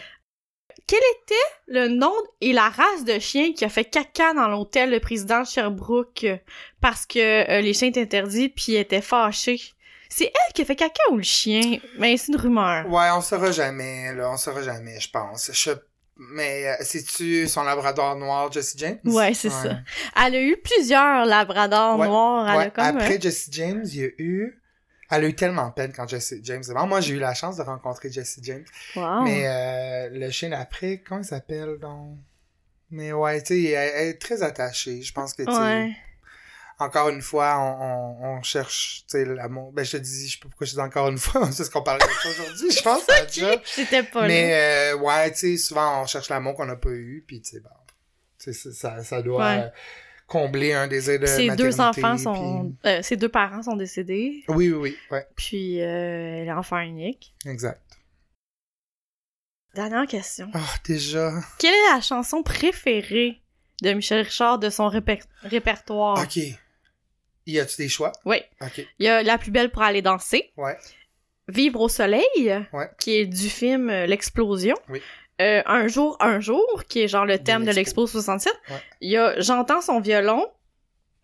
Quel 0.87 1.01
était 1.23 1.35
le 1.67 1.89
nom 1.89 2.13
et 2.41 2.53
la 2.53 2.69
race 2.71 3.05
de 3.05 3.19
chien 3.19 3.53
qui 3.53 3.65
a 3.65 3.69
fait 3.69 3.85
caca 3.85 4.33
dans 4.33 4.49
l'hôtel 4.49 4.91
le 4.91 5.01
président 5.01 5.43
de 5.43 5.47
Sherbrooke? 5.47 6.27
Parce 6.81 7.05
que 7.05 7.19
euh, 7.19 7.61
les 7.61 7.75
chiens 7.75 7.89
étaient 7.89 8.03
interdits 8.03 8.49
puis 8.49 8.75
était 8.77 9.03
fâché? 9.03 9.61
C'est 10.09 10.25
elle 10.27 10.53
qui 10.55 10.63
a 10.63 10.65
fait 10.65 10.77
caca 10.77 11.03
ou 11.11 11.17
le 11.17 11.23
chien? 11.23 11.79
Mais 11.99 12.17
c'est 12.17 12.33
une 12.33 12.39
rumeur. 12.39 12.89
Ouais, 12.91 13.11
on 13.13 13.21
saura 13.21 13.51
jamais, 13.53 14.15
là. 14.15 14.31
On 14.31 14.39
saura 14.39 14.63
jamais, 14.63 14.99
je 14.99 15.11
pense. 15.11 15.51
Je... 15.53 15.73
Mais 16.17 16.67
euh, 16.69 16.75
c'est-tu 16.81 17.47
son 17.47 17.63
labrador 17.65 18.17
noir, 18.17 18.51
Jesse 18.51 18.75
James? 18.79 18.99
Ouais, 19.05 19.35
c'est 19.35 19.51
ça. 19.51 19.79
Elle 20.25 20.35
a 20.35 20.41
eu 20.41 20.57
plusieurs 20.57 21.27
labradors 21.27 21.99
Ouais, 21.99 22.07
noirs. 22.09 22.49
Elle 22.51 22.57
Ouais, 22.57 22.65
a 22.65 22.71
comme... 22.71 22.85
après 22.85 23.21
Jesse 23.21 23.49
James, 23.53 23.85
il 23.85 23.97
y 24.01 24.05
a 24.05 24.09
eu... 24.19 24.61
Elle 25.11 25.25
a 25.25 25.29
eu 25.29 25.35
tellement 25.35 25.71
peine 25.71 25.93
quand 25.93 26.07
Jesse 26.07 26.35
James 26.43 26.63
est 26.69 26.73
mort. 26.75 26.87
Moi, 26.87 27.01
j'ai 27.01 27.15
eu 27.15 27.19
la 27.19 27.33
chance 27.35 27.57
de 27.57 27.63
rencontrer 27.63 28.11
Jesse 28.11 28.39
James. 28.43 28.65
wow. 28.95 29.23
Mais 29.23 29.43
euh, 29.47 30.09
le 30.13 30.31
chien 30.31 30.51
d'après, 30.51 31.03
comment 31.07 31.21
il 31.23 31.25
s'appelle, 31.27 31.79
donc? 31.81 32.19
Mais 32.91 33.13
ouais, 33.13 33.41
tu 33.43 33.55
sais, 33.55 33.71
elle, 33.71 33.93
elle 33.95 34.09
est 34.09 34.19
très 34.21 34.43
attachée. 34.43 35.03
Je 35.03 35.13
pense 35.13 35.33
que, 35.35 35.43
tu 35.43 35.53
sais, 35.53 35.59
Ouais. 35.59 35.93
encore 36.79 37.09
une 37.11 37.21
fois, 37.23 37.59
on, 37.59 37.83
on, 37.83 38.39
on 38.39 38.43
cherche, 38.43 39.05
tu 39.09 39.19
sais, 39.19 39.25
l'amour. 39.25 39.73
Ben, 39.73 39.85
je 39.85 39.93
te 39.93 39.97
dis, 39.99 40.29
je 40.29 40.33
sais 40.35 40.39
pas 40.43 40.49
pourquoi 40.49 40.67
je 40.67 40.73
dis 40.73 40.81
encore 40.81 41.09
une 41.09 41.19
fois, 41.19 41.47
c'est 41.53 41.65
ce 41.65 41.71
qu'on 41.71 41.83
parlait 41.83 42.05
aujourd'hui, 42.27 42.71
je 42.71 42.83
pense, 42.83 43.09
à 43.09 43.27
job. 43.31 43.61
C'était 43.65 44.03
pas 44.03 44.23
là. 44.23 44.29
Mais 44.29 44.93
euh, 44.93 44.97
ouais, 44.99 45.31
tu 45.33 45.39
sais, 45.39 45.57
souvent 45.57 46.03
on 46.03 46.07
cherche 46.07 46.29
l'amour 46.29 46.55
qu'on 46.55 46.67
n'a 46.67 46.77
pas 46.77 46.91
eu, 46.91 47.25
puis 47.27 47.41
tu 47.43 47.51
sais, 47.51 47.61
bon, 47.61 47.69
tu 48.39 48.53
sais, 48.53 48.73
ça, 48.73 48.97
ça, 48.99 49.05
ça 49.05 49.23
doit 49.23 49.45
Ouais. 49.47 49.59
euh, 49.65 49.69
combler 50.29 50.73
un 50.75 50.87
désir 50.87 51.19
de 51.19 51.27
Ses 51.27 51.47
maternité. 51.49 51.57
deux 51.65 51.81
enfants 51.81 52.17
sont... 52.19 52.75
euh, 52.87 53.03
ses 53.03 53.17
deux 53.17 53.29
parents 53.29 53.63
sont 53.65 53.75
décédés. 53.77 54.45
Oui, 54.49 54.71
oui, 54.71 54.73
oui, 54.73 54.97
ouais, 55.11 55.27
Puis 55.35 55.81
euh, 55.81 56.43
elle 56.43 56.49
est 56.49 56.53
enfant 56.53 56.79
unique. 56.79 57.35
exact. 57.47 57.83
Dernière 59.75 60.07
question. 60.07 60.51
Ah, 60.55 60.61
déjà. 60.87 61.33
Quelle 61.59 61.75
est 61.75 61.95
la 61.95 62.01
chanson 62.01 62.43
préférée 62.43 63.41
de 63.83 63.93
Michel 63.93 64.23
Richard 64.25 64.59
de 64.59 64.71
son 64.71 64.89
réper- 64.89 65.23
répertoire? 65.43 66.19
Ok. 66.21 66.39
Y 67.47 67.59
a-tu 67.61 67.77
des 67.79 67.89
choix? 67.89 68.13
Oui. 68.25 68.39
Ok. 68.61 68.87
Il 68.99 69.05
y 69.05 69.09
a 69.09 69.23
La 69.23 69.39
plus 69.39 69.51
belle 69.51 69.71
pour 69.71 69.83
aller 69.83 70.03
danser. 70.03 70.51
Ouais. 70.57 70.77
Vivre 71.49 71.81
au 71.81 71.89
soleil, 71.89 72.67
Ouais. 72.73 72.91
qui 72.99 73.17
est 73.17 73.27
du 73.27 73.49
film 73.49 73.89
euh, 73.89 74.07
L'explosion. 74.07 74.77
Oui. 74.89 75.01
Euh, 75.41 75.63
un 75.67 75.87
jour, 75.87 76.17
un 76.21 76.41
jour, 76.41 76.65
qui 76.89 77.03
est 77.03 77.09
genre 77.09 77.25
le 77.25 77.39
thème 77.39 77.65
de 77.65 77.71
l'Expo. 77.71 78.03
l'Expo 78.03 78.07
67. 78.07 78.53
Ouais. 78.71 78.77
Il 79.01 79.11
y 79.11 79.17
a 79.17 79.41
J'entends 79.41 79.81
son 79.81 80.01
violon. 80.01 80.47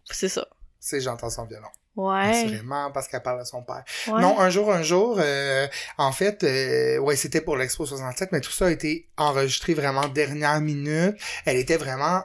C'est 0.05 0.29
ça. 0.29 0.46
C'est 0.79 1.00
J'entends 1.00 1.31
son 1.31 1.44
violon. 1.46 1.68
Ouais. 1.96 2.44
Assurément, 2.44 2.90
parce 2.90 3.07
qu'elle 3.09 3.22
parle 3.22 3.40
de 3.40 3.44
son 3.44 3.62
père. 3.62 3.85
ouais. 4.09 4.20
Non, 4.20 4.38
un 4.40 4.50
jour, 4.50 4.72
un 4.72 4.83
jour, 4.83 5.16
euh, 5.20 5.66
en 5.96 6.11
fait, 6.12 6.42
euh, 6.42 6.98
ouais, 6.98 7.14
c'était 7.16 7.40
pour 7.40 7.57
l'Expo 7.57 7.87
67, 7.87 8.31
mais 8.33 8.40
tout 8.40 8.50
ça 8.50 8.66
a 8.66 8.70
été 8.70 9.09
enregistré 9.16 9.74
vraiment 9.74 10.09
dernière 10.09 10.61
minute. 10.61 11.16
Elle 11.44 11.57
était 11.57 11.77
vraiment 11.77 12.24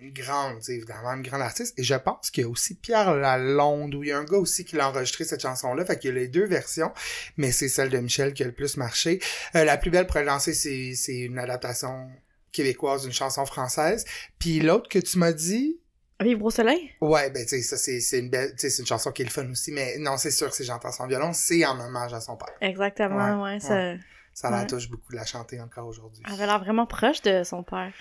une 0.00 0.12
grande, 0.12 0.60
évidemment, 0.68 1.12
une 1.12 1.22
grande 1.22 1.42
artiste. 1.42 1.78
Et 1.78 1.82
je 1.82 1.94
pense 1.94 2.30
qu'il 2.30 2.44
y 2.44 2.46
a 2.46 2.48
aussi 2.50 2.74
Pierre 2.74 3.14
Lalonde, 3.14 3.94
où 3.94 4.02
il 4.02 4.08
y 4.08 4.12
a 4.12 4.18
un 4.18 4.24
gars 4.24 4.38
aussi 4.38 4.64
qui 4.64 4.76
l'a 4.76 4.88
enregistré 4.88 5.24
cette 5.24 5.42
chanson-là. 5.42 5.84
Fait 5.84 5.98
qu'il 5.98 6.08
y 6.14 6.16
a 6.16 6.20
les 6.20 6.28
deux 6.28 6.46
versions, 6.46 6.92
mais 7.36 7.52
c'est 7.52 7.68
celle 7.68 7.90
de 7.90 7.98
Michel 7.98 8.32
qui 8.32 8.42
a 8.42 8.46
le 8.46 8.52
plus 8.52 8.76
marché. 8.76 9.20
Euh, 9.54 9.64
la 9.64 9.76
plus 9.76 9.90
belle 9.90 10.06
pour 10.06 10.18
lancer, 10.20 10.54
c'est, 10.54 10.94
c'est 10.94 11.18
une 11.18 11.38
adaptation 11.38 12.08
québécoise 12.52 13.02
d'une 13.02 13.12
chanson 13.12 13.44
française. 13.46 14.04
Puis 14.38 14.60
l'autre 14.60 14.88
que 14.88 14.98
tu 14.98 15.18
m'as 15.18 15.32
dit, 15.32 15.80
Vivre 16.20 16.44
au 16.44 16.50
soleil? 16.50 16.92
Ouais, 17.00 17.28
ben 17.30 17.42
tu 17.42 17.48
sais, 17.50 17.62
ça 17.62 17.76
c'est 17.76 17.98
c'est 18.00 18.20
une 18.20 18.30
belle, 18.30 18.52
tu 18.52 18.58
sais, 18.60 18.70
c'est 18.70 18.82
une 18.82 18.86
chanson 18.86 19.10
qui 19.10 19.22
est 19.22 19.24
le 19.24 19.32
fun 19.32 19.50
aussi, 19.50 19.72
mais 19.72 19.98
non, 19.98 20.16
c'est 20.16 20.30
sûr 20.30 20.48
que 20.48 20.54
si 20.54 20.64
j'entends 20.64 20.92
son 20.92 21.08
violon, 21.08 21.32
c'est 21.32 21.64
en 21.66 21.78
hommage 21.78 22.14
à 22.14 22.20
son 22.20 22.36
père. 22.36 22.54
Exactement, 22.60 23.42
ouais. 23.42 23.54
Ouais, 23.54 23.60
ça... 23.60 23.94
Ça 24.32 24.50
la 24.50 24.60
Ouais. 24.60 24.66
touche 24.66 24.88
beaucoup 24.88 25.12
de 25.12 25.16
la 25.16 25.24
chanter 25.24 25.60
encore 25.60 25.86
aujourd'hui. 25.86 26.22
Elle 26.26 26.34
avait 26.34 26.46
l'air 26.46 26.58
vraiment 26.58 26.86
proche 26.86 27.20
de 27.22 27.44
son 27.44 27.62
père. 27.62 27.92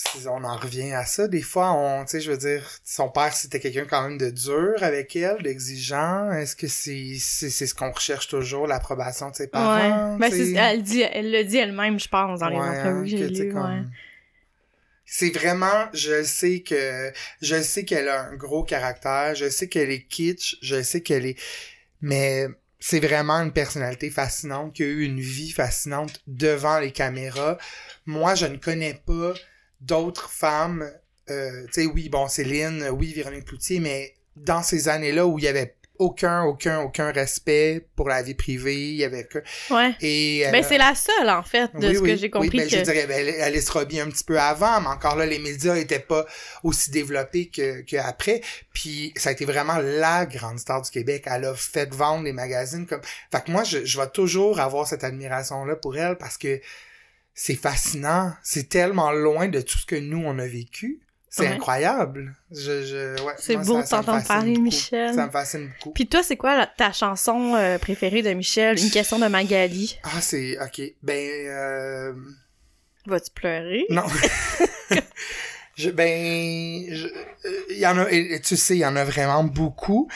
Si 0.00 0.28
on 0.28 0.44
en 0.44 0.56
revient 0.56 0.92
à 0.92 1.04
ça, 1.04 1.26
des 1.26 1.42
fois, 1.42 1.72
on, 1.72 2.04
tu 2.04 2.12
sais, 2.12 2.20
je 2.20 2.30
veux 2.30 2.36
dire, 2.38 2.62
son 2.84 3.08
père 3.08 3.34
c'était 3.34 3.58
quelqu'un 3.58 3.84
quand 3.84 4.02
même 4.08 4.16
de 4.16 4.30
dur 4.30 4.74
avec 4.80 5.16
elle, 5.16 5.42
d'exigeant. 5.42 6.30
Est-ce 6.30 6.54
que 6.54 6.68
c'est 6.68 7.18
ce 7.18 7.74
qu'on 7.74 7.90
recherche 7.90 8.28
toujours, 8.28 8.68
l'approbation 8.68 9.30
de 9.30 9.34
ses 9.34 9.48
parents? 9.48 10.14
ouais. 10.14 10.18
Ben, 10.20 10.32
elle, 10.56 10.82
dit, 10.84 11.00
elle 11.02 11.32
le 11.32 11.42
dit 11.42 11.56
elle-même, 11.56 11.98
je 11.98 12.08
pense, 12.08 12.38
dans 12.38 12.48
les 12.48 12.56
Ouais, 12.58 12.78
entrevues 12.78 13.02
que 13.02 13.08
j'ai 13.08 13.18
que, 13.18 13.28
tu 13.30 13.34
sais, 13.34 13.44
lues. 13.46 13.52
comme- 13.52 13.62
ouais. 13.64 13.82
C'est 15.04 15.30
vraiment, 15.30 15.88
je 15.94 16.22
sais 16.22 16.60
que, 16.60 17.12
je 17.40 17.60
sais 17.60 17.84
qu'elle 17.84 18.08
a 18.08 18.26
un 18.26 18.36
gros 18.36 18.62
caractère, 18.62 19.34
je 19.34 19.48
sais 19.48 19.66
qu'elle 19.68 19.90
est 19.90 20.02
kitsch, 20.06 20.58
je 20.62 20.80
sais 20.82 21.00
qu'elle 21.00 21.26
est, 21.26 21.36
mais 22.02 22.46
c'est 22.78 23.00
vraiment 23.00 23.40
une 23.40 23.52
personnalité 23.52 24.10
fascinante 24.10 24.74
qui 24.74 24.82
a 24.82 24.86
eu 24.86 25.02
une 25.04 25.18
vie 25.18 25.50
fascinante 25.50 26.20
devant 26.26 26.78
les 26.78 26.92
caméras. 26.92 27.58
Moi, 28.06 28.34
je 28.36 28.46
ne 28.46 28.58
connais 28.58 28.94
pas 29.06 29.32
d'autres 29.80 30.30
femmes. 30.30 30.90
Euh, 31.30 31.66
tu 31.66 31.82
sais, 31.82 31.86
oui, 31.86 32.08
bon, 32.08 32.28
Céline, 32.28 32.88
oui, 32.90 33.12
Véronique 33.12 33.44
Cloutier, 33.46 33.80
mais 33.80 34.14
dans 34.36 34.62
ces 34.62 34.88
années-là 34.88 35.26
où 35.26 35.38
il 35.38 35.44
y 35.44 35.48
avait 35.48 35.74
aucun, 35.98 36.44
aucun, 36.44 36.80
aucun 36.80 37.10
respect 37.10 37.86
pour 37.96 38.08
la 38.08 38.22
vie 38.22 38.34
privée. 38.34 38.90
Il 38.90 38.96
y 38.96 39.04
avait 39.04 39.24
que... 39.24 39.38
Ouais. 39.70 39.94
Et, 40.00 40.44
Ben, 40.50 40.62
euh, 40.62 40.66
c'est 40.66 40.78
la 40.78 40.94
seule, 40.94 41.28
en 41.28 41.42
fait, 41.42 41.74
de 41.74 41.88
oui, 41.88 41.94
ce 41.96 42.00
oui. 42.00 42.10
que 42.10 42.16
j'ai 42.16 42.30
compris. 42.30 42.50
Oui, 42.50 42.58
ben, 42.58 42.68
que... 42.68 42.76
je 42.76 42.82
dirais, 42.82 43.06
ben, 43.06 43.42
Alice 43.42 43.68
Robbie 43.68 44.00
un 44.00 44.08
petit 44.08 44.24
peu 44.24 44.38
avant, 44.38 44.80
mais 44.80 44.88
encore 44.88 45.16
là, 45.16 45.26
les 45.26 45.38
médias 45.38 45.76
étaient 45.76 45.98
pas 45.98 46.24
aussi 46.62 46.90
développés 46.90 47.48
que, 47.48 47.82
que 47.82 47.96
après. 47.96 48.40
Puis 48.72 49.12
ça 49.16 49.30
a 49.30 49.32
été 49.32 49.44
vraiment 49.44 49.78
la 49.78 50.26
grande 50.26 50.58
star 50.58 50.82
du 50.82 50.90
Québec. 50.90 51.24
Elle 51.26 51.46
a 51.46 51.54
fait 51.54 51.92
vendre 51.92 52.24
les 52.24 52.32
magazines 52.32 52.86
comme. 52.86 53.02
Fait 53.32 53.44
que 53.44 53.50
moi, 53.50 53.64
je, 53.64 53.84
je 53.84 54.00
vais 54.00 54.08
toujours 54.08 54.60
avoir 54.60 54.86
cette 54.86 55.04
admiration-là 55.04 55.76
pour 55.76 55.96
elle 55.96 56.16
parce 56.16 56.38
que 56.38 56.60
c'est 57.40 57.54
fascinant. 57.54 58.32
C'est 58.42 58.68
tellement 58.68 59.12
loin 59.12 59.46
de 59.46 59.60
tout 59.60 59.78
ce 59.78 59.86
que 59.86 59.94
nous 59.94 60.20
on 60.26 60.40
a 60.40 60.46
vécu. 60.46 60.98
C'est 61.30 61.42
Ouais. 61.42 61.48
incroyable. 61.54 62.34
Je, 62.50 62.84
je, 62.84 63.22
ouais, 63.22 63.34
C'est 63.38 63.56
beau 63.58 63.80
t'entendre 63.82 64.26
parler, 64.26 64.52
beaucoup. 64.54 64.62
Michel. 64.62 65.14
Ça 65.14 65.26
me 65.26 65.30
fascine 65.30 65.70
beaucoup. 65.78 65.92
Puis 65.92 66.08
toi, 66.08 66.22
c'est 66.24 66.36
quoi 66.36 66.56
la- 66.56 66.66
ta 66.66 66.90
chanson 66.90 67.54
euh, 67.54 67.78
préférée 67.78 68.22
de 68.22 68.32
Michel? 68.32 68.76
Une 68.82 68.90
question 68.90 69.18
de 69.20 69.26
Magali. 69.28 69.98
Ah, 70.02 70.20
c'est 70.20 70.58
ok. 70.60 70.80
Ben, 71.02 71.28
euh, 71.46 72.12
Vas-tu 73.06 73.30
pleurer? 73.30 73.86
Non. 73.90 74.02
je, 75.76 75.90
ben, 75.90 76.08
euh, 76.90 77.60
il 77.70 77.78
y 77.78 77.86
en 77.86 77.98
a, 77.98 78.10
et 78.10 78.40
tu 78.40 78.56
sais, 78.56 78.74
il 78.76 78.80
y 78.80 78.86
en 78.86 78.96
a 78.96 79.04
vraiment 79.04 79.44
beaucoup. 79.44 80.08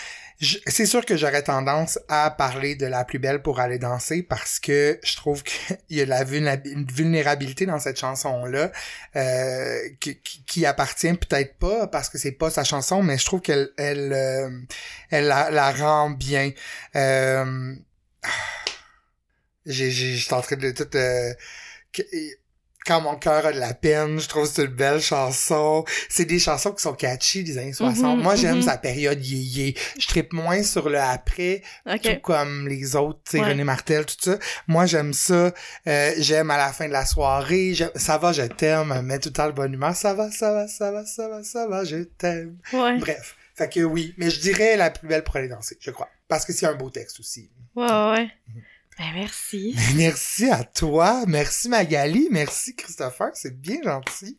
C'est 0.66 0.86
sûr 0.86 1.04
que 1.06 1.16
j'aurais 1.16 1.44
tendance 1.44 2.00
à 2.08 2.28
parler 2.32 2.74
de 2.74 2.86
la 2.86 3.04
plus 3.04 3.20
belle 3.20 3.42
pour 3.42 3.60
aller 3.60 3.78
danser 3.78 4.24
parce 4.24 4.58
que 4.58 4.98
je 5.04 5.14
trouve 5.14 5.44
qu'il 5.44 5.76
y 5.90 6.00
a 6.00 6.04
de 6.04 6.10
la 6.10 6.24
vulnérabilité 6.24 7.64
dans 7.64 7.78
cette 7.78 8.00
chanson-là 8.00 8.72
euh, 9.14 9.78
qui, 10.00 10.18
qui, 10.20 10.66
appartient 10.66 11.12
peut-être 11.14 11.58
pas 11.58 11.86
parce 11.86 12.08
que 12.08 12.18
c'est 12.18 12.32
pas 12.32 12.50
sa 12.50 12.64
chanson, 12.64 13.04
mais 13.04 13.18
je 13.18 13.24
trouve 13.24 13.40
qu'elle 13.40 13.70
elle, 13.76 14.12
euh, 14.12 14.50
elle 15.10 15.26
la, 15.26 15.50
la 15.52 15.70
rend 15.70 16.10
bien. 16.10 16.50
Euh, 16.96 17.76
j'ai, 19.66 19.92
j'ai, 19.92 20.16
j'étais 20.16 20.34
en 20.34 20.40
train 20.42 20.56
de 20.56 20.72
tout, 20.72 20.96
euh, 20.96 21.32
que- 21.92 22.02
quand 22.86 23.00
mon 23.00 23.16
cœur 23.16 23.46
a 23.46 23.52
de 23.52 23.58
la 23.58 23.74
peine, 23.74 24.18
je 24.20 24.28
trouve 24.28 24.44
que 24.48 24.54
c'est 24.54 24.64
une 24.64 24.68
belle 24.68 25.00
chanson. 25.00 25.84
C'est 26.08 26.24
des 26.24 26.38
chansons 26.38 26.72
qui 26.72 26.82
sont 26.82 26.94
catchy 26.94 27.44
des 27.44 27.58
années 27.58 27.72
60. 27.72 28.16
Mhm, 28.16 28.22
Moi, 28.22 28.34
j'aime 28.36 28.56
mhm. 28.56 28.62
sa 28.62 28.78
période 28.78 29.24
yéyé. 29.24 29.76
Je 29.98 30.06
trippe 30.06 30.32
moins 30.32 30.62
sur 30.62 30.88
le 30.88 30.98
après, 30.98 31.62
tout 31.86 31.92
Ok. 32.08 32.20
comme 32.22 32.68
les 32.68 32.96
autres, 32.96 33.20
tu 33.24 33.32
sais, 33.32 33.40
Ouais. 33.42 33.48
René 33.48 33.64
Martel, 33.64 34.04
tout 34.06 34.14
ça. 34.20 34.38
Moi, 34.68 34.86
j'aime 34.86 35.12
ça. 35.12 35.52
Euh, 35.86 36.12
j'aime 36.18 36.50
à 36.50 36.56
la 36.56 36.72
fin 36.72 36.86
de 36.86 36.92
la 36.92 37.06
soirée. 37.06 37.74
Ça 37.96 38.18
va, 38.18 38.32
je 38.32 38.42
t'aime. 38.42 39.00
Mais 39.04 39.18
tout 39.18 39.28
le 39.30 39.34
temps 39.34 39.46
de 39.46 39.52
bonne 39.52 39.72
humeur. 39.74 39.94
Ça 39.96 40.14
va, 40.14 40.30
ça 40.30 40.52
va, 40.52 40.68
ça 40.68 40.90
va, 40.92 41.04
ça 41.04 41.28
va, 41.28 41.42
ça 41.42 41.66
va, 41.66 41.84
je 41.84 41.96
t'aime. 42.04 42.58
Ouais. 42.72 42.98
Bref. 42.98 43.36
Fait 43.54 43.68
que 43.68 43.80
oui. 43.80 44.14
Mais 44.16 44.30
je 44.30 44.40
dirais 44.40 44.76
la 44.76 44.90
plus 44.90 45.06
belle 45.06 45.24
pour 45.24 45.36
aller 45.36 45.48
danser, 45.48 45.76
je 45.80 45.90
crois. 45.90 46.08
Parce 46.28 46.44
que 46.44 46.52
c'est 46.52 46.66
un 46.66 46.74
beau 46.74 46.90
texte 46.90 47.20
aussi. 47.20 47.50
Ouais, 47.74 47.84
ouais. 47.84 48.28
Mhm. 48.48 48.62
Ben, 49.02 49.10
merci. 49.14 49.74
Merci 49.96 50.48
à 50.48 50.62
toi. 50.62 51.24
Merci 51.26 51.68
Magali. 51.68 52.28
Merci 52.30 52.76
Christopher. 52.76 53.30
C'est 53.34 53.60
bien 53.60 53.82
gentil. 53.82 54.38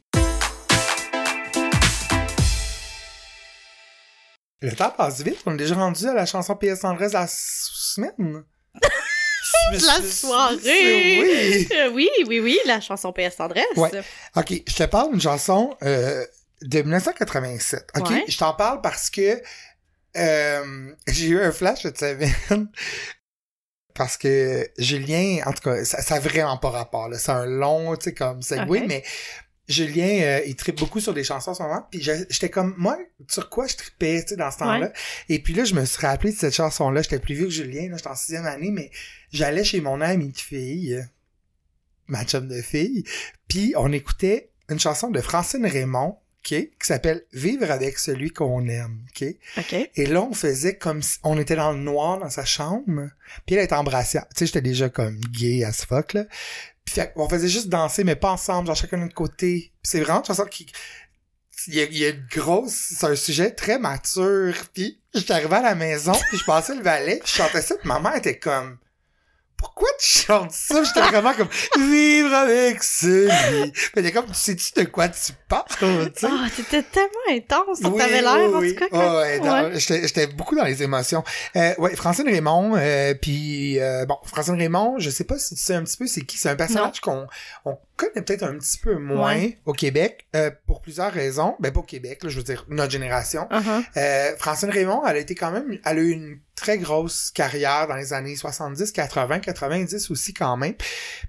Le 4.61 4.71
temps 4.71 4.91
passe 4.91 5.19
vite. 5.21 5.39
On 5.45 5.55
est 5.55 5.57
déjà 5.57 5.75
rendu 5.75 6.07
à 6.07 6.13
la 6.13 6.25
chanson 6.25 6.55
PS 6.55 6.79
Tendresse 6.79 7.11
de 7.11 7.17
la 7.17 7.27
semaine. 7.27 8.43
La 9.73 10.01
soirée! 10.01 11.19
Oui. 11.19 11.67
Euh, 11.73 11.89
oui, 11.91 12.09
oui, 12.27 12.39
oui, 12.39 12.57
la 12.65 12.79
chanson 12.79 13.11
PS 13.13 13.37
Tendresse. 13.37 13.65
Ouais. 13.75 13.89
OK, 14.35 14.49
je 14.67 14.75
te 14.75 14.83
parle 14.83 15.11
d'une 15.11 15.21
chanson 15.21 15.75
euh, 15.83 16.25
de 16.61 16.81
1987. 16.81 17.89
OK, 17.97 18.09
Ouais. 18.09 18.23
je 18.27 18.37
t'en 18.37 18.53
parle 18.53 18.81
parce 18.81 19.09
que 19.09 19.41
euh, 20.17 20.91
j'ai 21.07 21.27
eu 21.27 21.41
un 21.41 21.51
flash 21.51 21.81
cette 21.83 21.97
semaine. 21.99 22.69
Parce 23.95 24.17
que 24.17 24.67
Julien, 24.77 25.41
en 25.45 25.51
tout 25.53 25.61
cas, 25.61 25.83
ça, 25.85 26.01
ça 26.01 26.15
a 26.15 26.19
vraiment 26.19 26.57
pas 26.57 26.69
rapport. 26.71 27.09
là. 27.09 27.17
C'est 27.17 27.31
un 27.31 27.45
long, 27.45 27.95
tu 27.95 28.05
sais, 28.05 28.13
comme 28.13 28.41
segway, 28.41 28.79
Ok. 28.81 28.85
mais 28.87 29.03
Julien, 29.69 30.19
euh, 30.23 30.41
il 30.45 30.55
tripe 30.55 30.77
beaucoup 30.79 30.99
sur 30.99 31.13
des 31.13 31.23
chansons 31.23 31.51
en 31.51 31.53
ce 31.53 31.63
moment. 31.63 31.87
Puis 31.89 32.01
j'étais 32.01 32.49
comme, 32.49 32.73
moi, 32.77 32.97
sur 33.29 33.49
quoi 33.49 33.65
je 33.67 33.75
tripais, 33.77 34.21
tu 34.23 34.29
sais, 34.29 34.35
dans 34.35 34.51
ce 34.51 34.57
temps-là? 34.59 34.91
Et 35.29 35.39
puis 35.39 35.53
là, 35.53 35.63
je 35.63 35.73
me 35.75 35.85
suis 35.85 36.05
rappelé 36.05 36.33
de 36.33 36.37
cette 36.37 36.53
chanson-là. 36.55 37.01
J'étais 37.01 37.19
plus 37.19 37.35
vieux 37.35 37.45
que 37.45 37.51
Julien, 37.51 37.89
là, 37.89 37.97
j'étais 37.97 38.09
en 38.09 38.15
sixième 38.15 38.45
année, 38.45 38.71
mais 38.71 38.91
j'allais 39.31 39.63
chez 39.63 39.79
mon 39.79 40.01
ami 40.01 40.29
de 40.31 40.37
fille, 40.37 41.01
ma 42.07 42.25
chum 42.25 42.47
de 42.47 42.61
fille, 42.61 43.03
puis 43.47 43.73
on 43.77 43.91
écoutait 43.93 44.51
une 44.69 44.79
chanson 44.79 45.09
de 45.11 45.21
Francine 45.21 45.65
Raymond, 45.65 46.17
OK, 46.43 46.49
qui 46.49 46.69
s'appelle 46.81 47.23
Vivre 47.31 47.71
avec 47.71 47.97
celui 47.97 48.29
qu'on 48.29 48.67
aime, 48.67 49.05
OK? 49.09 49.27
OK. 49.57 49.89
Et 49.95 50.05
là, 50.05 50.21
on 50.23 50.33
faisait 50.33 50.75
comme 50.75 51.01
si 51.01 51.17
on 51.23 51.39
était 51.39 51.55
dans 51.55 51.71
le 51.71 51.79
noir 51.79 52.19
dans 52.19 52.29
sa 52.29 52.43
chambre, 52.43 53.09
puis 53.45 53.55
elle 53.55 53.63
était 53.63 53.75
en 53.75 53.85
brassière. 53.85 54.25
Tu 54.29 54.39
sais, 54.39 54.45
j'étais 54.47 54.61
déjà 54.61 54.89
comme 54.89 55.19
gay 55.31 55.63
as 55.63 55.85
fuck, 55.85 56.13
là. 56.13 56.25
Puis 56.83 57.01
on 57.15 57.29
faisait 57.29 57.47
juste 57.47 57.69
danser, 57.69 58.03
mais 58.03 58.17
pas 58.17 58.31
ensemble, 58.31 58.67
genre 58.67 58.75
chacun 58.75 58.97
de 58.97 59.03
notre 59.03 59.15
côté. 59.15 59.71
Puis 59.81 59.89
c'est 59.89 60.01
vraiment 60.01 60.19
une 60.19 60.25
chanson 60.25 60.45
qui... 60.45 60.67
Il 61.67 61.75
y, 61.75 61.79
a, 61.79 61.83
il 61.85 61.97
y 61.97 62.05
a 62.05 62.09
une 62.09 62.27
grosse... 62.29 62.73
C'est 62.73 63.05
un 63.05 63.15
sujet 63.15 63.51
très 63.51 63.79
mature. 63.79 64.53
Puis 64.73 64.99
j'étais 65.13 65.31
arrivé 65.31 65.55
à 65.55 65.61
la 65.61 65.75
maison, 65.75 66.11
puis 66.27 66.37
je 66.37 66.43
passais 66.43 66.75
le 66.75 66.81
valet, 66.81 67.19
puis 67.23 67.31
je 67.31 67.37
chantais 67.37 67.61
ça, 67.61 67.75
puis 67.75 67.87
ma 67.87 68.01
mère 68.01 68.17
était 68.17 68.37
comme... 68.37 68.77
Pourquoi 69.63 69.87
tu 69.97 70.05
chantes 70.27 70.51
ça? 70.51 70.83
J'étais 70.83 70.99
vraiment 71.07 71.31
comme 71.33 71.47
vivre 71.89 72.33
avec 72.33 72.83
celui. 72.83 73.71
Était 73.95 74.11
comme, 74.11 74.25
tu 74.25 74.33
sais-tu 74.33 74.73
de 74.75 74.83
quoi 74.89 75.07
tu 75.07 75.31
parles? 75.47 75.63
Ah, 75.81 76.47
t'étais 76.53 76.83
tellement 76.83 77.07
intense. 77.31 77.79
Oui, 77.85 77.97
T'avais 77.97 78.21
l'air, 78.21 78.49
oui, 78.49 78.55
en 78.55 78.59
oui. 78.59 78.75
tout 78.75 78.79
cas. 78.81 78.87
Ah 78.91 79.63
ouais. 79.63 79.79
J'étais, 79.79 80.27
beaucoup 80.27 80.55
dans 80.57 80.65
les 80.65 80.83
émotions. 80.83 81.23
Euh, 81.55 81.73
ouais, 81.77 81.95
Francine 81.95 82.27
Raymond, 82.27 82.73
euh, 82.75 83.13
puis 83.13 83.79
euh, 83.79 84.05
bon, 84.05 84.17
Francine 84.25 84.55
Raymond, 84.55 84.95
je 84.99 85.09
sais 85.09 85.23
pas 85.23 85.39
si 85.39 85.55
tu 85.55 85.61
sais 85.61 85.75
un 85.75 85.83
petit 85.83 85.95
peu 85.97 86.07
c'est 86.07 86.21
qui. 86.21 86.37
C'est 86.37 86.49
un 86.49 86.57
personnage 86.57 86.99
qu'on 86.99 87.25
on 87.63 87.77
connaît 87.95 88.21
peut-être 88.21 88.43
un 88.43 88.57
petit 88.57 88.77
peu 88.79 88.95
moins 88.97 89.33
Ouais. 89.35 89.57
au 89.65 89.71
Québec 89.71 90.25
euh, 90.35 90.51
pour 90.67 90.81
plusieurs 90.81 91.11
raisons. 91.13 91.55
Ben 91.61 91.71
pas 91.71 91.79
au 91.79 91.83
Québec, 91.83 92.23
là, 92.23 92.29
je 92.29 92.37
veux 92.37 92.43
dire 92.43 92.65
notre 92.67 92.91
génération. 92.91 93.47
Uh-huh. 93.49 93.83
Euh, 93.95 94.31
Francine 94.37 94.69
Raymond, 94.71 95.03
elle 95.07 95.15
a 95.15 95.19
été 95.19 95.35
quand 95.35 95.51
même, 95.51 95.79
elle 95.85 95.97
a 95.97 96.01
eu 96.01 96.09
une 96.11 96.39
très 96.63 96.77
grosse 96.77 97.29
carrière 97.31 97.87
dans 97.87 97.95
les 97.95 98.13
années 98.13 98.35
70, 98.37 98.91
80, 98.93 99.39
90 99.39 100.09
aussi 100.11 100.33
quand 100.33 100.55
même. 100.55 100.75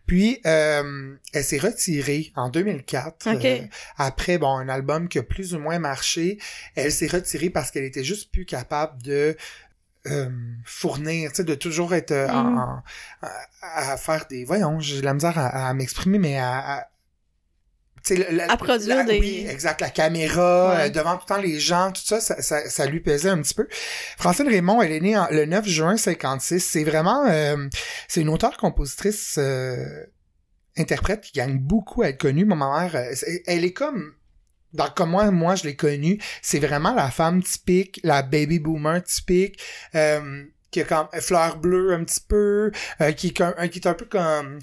Puis 0.07 0.40
euh, 0.47 1.14
elle 1.33 1.44
s'est 1.44 1.59
retirée 1.59 2.33
en 2.37 2.49
2004 2.51 3.35
Ok. 3.35 3.44
euh, 3.44 3.59
après 3.99 4.38
bon 4.38 4.57
un 4.57 4.68
album 4.68 5.09
qui 5.09 5.18
a 5.18 5.23
plus 5.25 5.55
ou 5.55 5.59
moins 5.59 5.79
marché. 5.81 6.38
Elle 6.77 6.92
s'est 6.92 7.09
retirée 7.09 7.51
parce 7.51 7.70
qu'elle 7.73 7.85
était 7.85 8.05
juste 8.05 8.31
plus 8.31 8.47
capable 8.47 9.03
de 9.03 9.37
euh, 10.07 10.29
fournir, 10.66 11.31
tu 11.31 11.37
sais, 11.37 11.44
de 11.44 11.55
toujours 11.55 11.94
être 11.94 12.11
euh, 12.12 12.29
en- 12.29 12.44
Mhm. 12.44 12.59
en- 12.59 12.83
à, 13.23 13.92
à 13.92 13.97
faire 13.97 14.27
des, 14.29 14.44
voyons, 14.44 14.79
j'ai 14.79 15.01
de 15.01 15.05
la 15.05 15.14
misère 15.14 15.38
à, 15.38 15.68
à 15.68 15.75
m'exprimer, 15.75 16.18
mais 16.18 16.38
à, 16.38 16.88
la- 18.11 18.51
À 18.51 18.57
produire 18.57 18.97
la- 18.99 19.05
des- 19.05 19.19
Oui, 19.19 19.47
exact. 19.49 19.81
La 19.81 19.90
caméra, 19.90 20.75
Ouais. 20.75 20.87
euh, 20.87 20.88
devant 20.90 21.17
tout 21.17 21.25
le 21.29 21.35
temps 21.35 21.40
les 21.40 21.59
gens, 21.59 21.90
tout 21.93 22.03
ça, 22.05 22.21
ça, 22.21 22.40
ça, 22.43 22.69
ça 22.69 22.87
lui 22.87 23.01
pesait 23.01 23.31
un 23.31 23.40
petit 23.40 23.55
peu. 23.55 23.67
Francine 24.19 24.49
Raymond, 24.49 24.83
elle 24.83 24.93
est 24.93 25.01
née 25.01 25.17
en- 25.17 25.29
le 25.31 25.47
9 25.47 25.67
juin 25.67 25.97
56. 25.97 26.61
C'est 26.61 26.85
vraiment... 26.85 27.25
euh, 27.29 27.57
c'est 28.09 28.21
une 28.21 28.29
auteure-compositrice... 28.29 29.37
euh, 29.38 30.05
interprète 30.77 31.21
qui 31.21 31.31
gagne 31.33 31.57
beaucoup 31.59 32.03
à 32.03 32.09
être 32.09 32.19
connue. 32.21 32.45
Ma 32.45 32.57
mère, 32.57 32.97
euh, 32.97 33.14
elle 33.47 33.64
est 33.64 33.73
comme... 33.73 34.12
Dans, 34.73 34.90
comme 34.90 35.11
moi, 35.11 35.31
moi, 35.31 35.55
je 35.55 35.62
l'ai 35.64 35.77
connue. 35.77 36.19
C'est 36.43 36.59
vraiment 36.59 36.93
la 36.95 37.11
femme 37.12 37.43
typique, 37.45 38.01
la 38.03 38.23
baby 38.23 38.59
boomer 38.59 39.01
typique, 39.05 39.62
euh, 39.95 40.43
qui 40.73 40.81
a 40.81 40.85
comme 40.85 41.07
fleur 41.21 41.59
bleue 41.59 41.93
un 41.95 42.03
petit 42.03 42.19
peu, 42.27 42.73
euh, 43.01 43.12
qui, 43.12 43.29
est 43.29 43.69
qui 43.71 43.79
est 43.79 43.87
un 43.87 43.95
peu 43.95 44.05
comme 44.07 44.59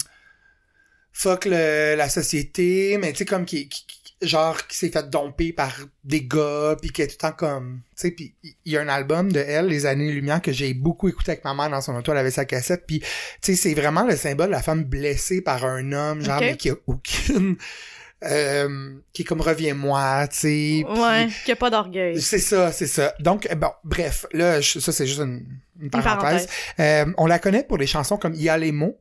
fuck 1.12 1.44
le- 1.44 1.94
la 1.96 2.08
société, 2.08 2.98
mais 2.98 3.12
tu 3.12 3.18
sais, 3.18 3.24
comme 3.24 3.44
qui, 3.44 3.68
qui- 3.68 3.86
qui- 3.86 3.98
genre 4.26 4.66
qui 4.68 4.78
s'est 4.78 4.88
fait 4.90 5.10
domper 5.10 5.52
par 5.52 5.74
des 6.04 6.22
gars, 6.24 6.76
puis 6.80 6.90
qui 6.90 7.02
est 7.02 7.08
tout 7.08 7.14
le 7.14 7.28
temps 7.28 7.32
comme, 7.36 7.80
tu 7.96 8.02
sais, 8.02 8.10
puis 8.12 8.34
il 8.64 8.72
y 8.72 8.76
a 8.76 8.80
un 8.80 8.88
album 8.88 9.32
de 9.32 9.40
elle, 9.40 9.66
Les 9.66 9.84
années 9.84 10.12
lumière, 10.12 10.40
que 10.40 10.52
j'ai 10.52 10.74
beaucoup 10.74 11.08
écouté 11.08 11.32
avec 11.32 11.44
ma 11.44 11.54
mère 11.54 11.70
dans 11.70 11.80
son 11.80 11.96
auto, 11.96 12.12
elle 12.12 12.18
avait 12.18 12.30
sa 12.30 12.44
cassette, 12.44 12.84
puis 12.86 13.00
tu 13.00 13.06
sais, 13.42 13.56
c'est 13.56 13.74
vraiment 13.74 14.04
le 14.04 14.14
symbole 14.16 14.46
de 14.46 14.52
la 14.52 14.62
femme 14.62 14.84
blessée 14.84 15.40
par 15.42 15.64
un 15.64 15.90
homme, 15.92 16.22
genre, 16.22 16.38
mais 16.40 16.56
qui 16.56 16.70
a 16.70 16.74
aucune, 16.86 17.56
euh, 18.24 18.94
qui 19.12 19.22
est 19.22 19.24
comme 19.24 19.40
reviens-moi, 19.40 20.28
tu 20.28 20.38
sais, 20.38 20.84
Ouais, 20.88 21.26
qu'il 21.26 21.46
n'y 21.48 21.52
a 21.52 21.56
pas 21.56 21.70
d'orgueil. 21.70 22.20
c'est 22.20 22.38
ça, 22.38 22.70
c'est 22.70 22.86
ça. 22.86 23.14
Donc, 23.18 23.48
euh, 23.50 23.54
bon, 23.56 23.70
bref, 23.82 24.26
là, 24.32 24.60
je- 24.60 24.78
ça, 24.78 24.92
c'est 24.92 25.06
juste 25.06 25.18
une, 25.20 25.44
une 25.80 25.84
Une 25.86 25.90
parenthèse. 25.90 26.46
parenthèse. 26.46 26.48
Euh, 26.78 27.12
on 27.18 27.26
la 27.26 27.40
connaît 27.40 27.64
pour 27.64 27.78
des 27.78 27.88
chansons 27.88 28.16
comme 28.16 28.34
Il 28.34 28.42
y 28.42 28.48
a 28.48 28.56
les 28.56 28.70
mots, 28.70 28.96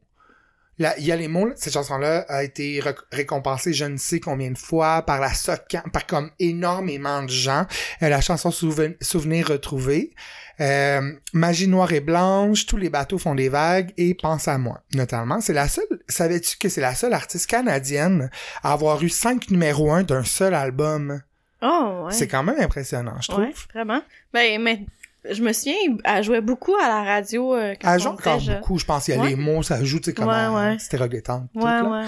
La- 0.80 0.98
Il 0.98 1.06
y 1.06 1.12
a 1.12 1.16
les 1.16 1.28
mots, 1.28 1.50
cette 1.56 1.74
chanson-là 1.74 2.26
a 2.28 2.44
été 2.44 2.82
récompensée 3.12 3.74
je 3.74 3.86
ne 3.86 3.98
sais 3.98 4.20
combien 4.20 4.52
de 4.52 4.58
fois 4.58 5.04
par 5.04 5.20
la 5.20 5.34
SOCAN, 5.34 5.84
par 5.94 6.08
comme 6.08 6.32
énormément 6.40 7.22
de 7.24 7.30
gens. 7.30 7.66
Euh, 8.02 8.10
la 8.10 8.22
chanson 8.22 8.50
Souven- 8.52 8.96
Souvenir 9.02 9.48
retrouvé, 9.50 10.14
euh, 10.60 11.12
Magie 11.34 11.68
noire 11.68 11.92
et 11.92 12.00
blanche, 12.00 12.66
tous 12.66 12.78
les 12.78 12.90
bateaux 12.90 13.18
font 13.18 13.36
des 13.36 13.50
vagues 13.50 13.92
et 13.98 14.16
Pense 14.16 14.48
à 14.48 14.58
moi, 14.58 14.82
notamment. 14.96 15.42
C'est 15.42 15.54
la 15.54 15.68
seule, 15.68 15.86
savais-tu 16.08 16.58
que 16.58 16.70
c'est 16.70 16.82
la 16.82 16.96
seule 16.96 17.14
artiste 17.14 17.48
canadienne 17.50 18.30
à 18.64 18.74
avoir 18.74 19.02
eu 19.04 19.10
cinq 19.10 19.50
numéros 19.52 19.92
un 19.92 20.04
d'un 20.04 20.24
seul 20.24 20.54
album? 20.54 21.22
Oh, 21.64 22.06
ouais. 22.06 22.14
C'est 22.14 22.28
quand 22.28 22.44
même 22.44 22.60
impressionnant, 22.60 23.18
je 23.22 23.28
trouve. 23.28 23.44
Ouais, 23.44 23.54
vraiment. 23.74 24.02
Ben, 24.34 24.60
mais 24.62 24.86
je 25.30 25.42
me 25.44 25.54
souviens, 25.54 25.76
elle 26.04 26.24
jouait 26.24 26.42
beaucoup 26.42 26.76
à 26.76 26.88
la 26.88 27.04
radio 27.04 27.56
euh, 27.56 27.76
quand 27.80 27.94
Elle 27.94 28.00
joue 28.02 28.08
encore 28.10 28.40
jeune. 28.40 28.56
beaucoup, 28.60 28.78
je 28.80 28.86
pense. 28.86 29.08
Il 29.08 29.16
y 29.16 29.18
a 29.18 29.22
Ouais. 29.22 29.30
les 29.30 29.36
mots, 29.36 29.62
ça 29.64 29.84
joue, 29.84 30.00
tu 30.00 30.06
sais, 30.06 30.14
comme 30.14 30.28
Ouais, 30.28 30.48
ouais. 30.48 31.90
ouais. 31.90 32.06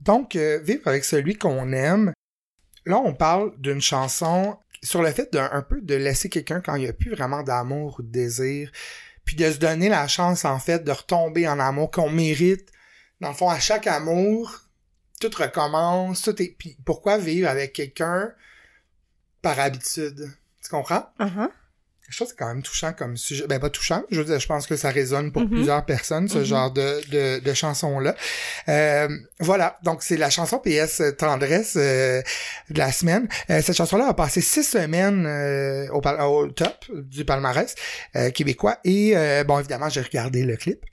Donc, 0.00 0.36
euh, 0.36 0.58
vivre 0.62 0.86
avec 0.86 1.04
celui 1.04 1.36
qu'on 1.36 1.72
aime. 1.72 2.12
Là, 2.84 2.98
on 2.98 3.14
parle 3.14 3.52
d'une 3.58 3.80
chanson 3.80 4.56
sur 4.82 5.02
le 5.02 5.10
fait 5.10 5.32
d'un 5.32 5.48
un 5.52 5.62
peu 5.62 5.80
de 5.80 5.94
laisser 5.94 6.28
quelqu'un 6.28 6.60
quand 6.60 6.76
il 6.76 6.82
n'y 6.82 6.88
a 6.88 6.92
plus 6.92 7.10
vraiment 7.10 7.42
d'amour 7.42 7.96
ou 7.98 8.02
de 8.02 8.10
désir, 8.12 8.70
puis 9.24 9.34
de 9.34 9.50
se 9.50 9.58
donner 9.58 9.88
la 9.88 10.06
chance, 10.06 10.44
en 10.44 10.58
fait, 10.60 10.84
de 10.84 10.92
retomber 10.92 11.48
en 11.48 11.58
amour 11.58 11.90
qu'on 11.90 12.10
mérite. 12.10 12.70
Dans 13.20 13.28
le 13.30 13.34
fond, 13.34 13.48
à 13.48 13.58
chaque 13.58 13.88
amour, 13.88 14.60
tout 15.20 15.30
recommence, 15.36 16.22
tout 16.22 16.40
est... 16.40 16.54
Puis 16.56 16.76
pourquoi 16.84 17.18
vivre 17.18 17.48
avec 17.48 17.72
quelqu'un 17.72 18.30
par 19.42 19.58
habitude? 19.58 20.30
Tu 20.62 20.68
comprends? 20.70 21.06
Uh-huh. 21.18 21.48
Je 21.48 21.50
trouve 22.14 22.28
que 22.28 22.32
c'est 22.32 22.38
quand 22.38 22.46
même 22.46 22.62
touchant 22.62 22.92
comme 22.92 23.16
sujet. 23.16 23.46
Ben, 23.48 23.58
pas 23.58 23.70
touchant. 23.70 24.04
Je 24.10 24.20
veux 24.20 24.24
dire, 24.26 24.38
je 24.38 24.46
pense 24.46 24.66
que 24.66 24.76
ça 24.76 24.90
résonne 24.90 25.32
pour 25.32 25.42
Mhm. 25.42 25.50
plusieurs 25.50 25.84
personnes, 25.84 26.28
ce 26.28 26.38
Mhm. 26.38 26.44
genre 26.44 26.70
de, 26.70 27.00
de, 27.10 27.40
de 27.40 27.54
chansons-là. 27.54 28.14
Euh, 28.68 29.08
voilà. 29.40 29.78
Donc, 29.82 30.02
c'est 30.02 30.16
la 30.16 30.30
chanson 30.30 30.58
PS 30.58 31.02
Tendresse 31.18 31.74
euh, 31.76 32.22
de 32.70 32.78
la 32.78 32.92
semaine. 32.92 33.28
Euh, 33.50 33.60
cette 33.62 33.76
chanson-là 33.76 34.06
a 34.08 34.14
passé 34.14 34.40
six 34.40 34.62
semaines 34.64 35.26
euh, 35.26 35.88
au, 35.90 36.00
au 36.00 36.48
top 36.48 36.84
du 36.92 37.24
palmarès 37.24 37.74
euh, 38.14 38.30
québécois. 38.30 38.78
Et, 38.84 39.16
euh, 39.16 39.42
bon, 39.44 39.58
évidemment, 39.58 39.88
j'ai 39.88 40.00
regardé 40.02 40.42
le 40.44 40.56
clip. 40.56 40.84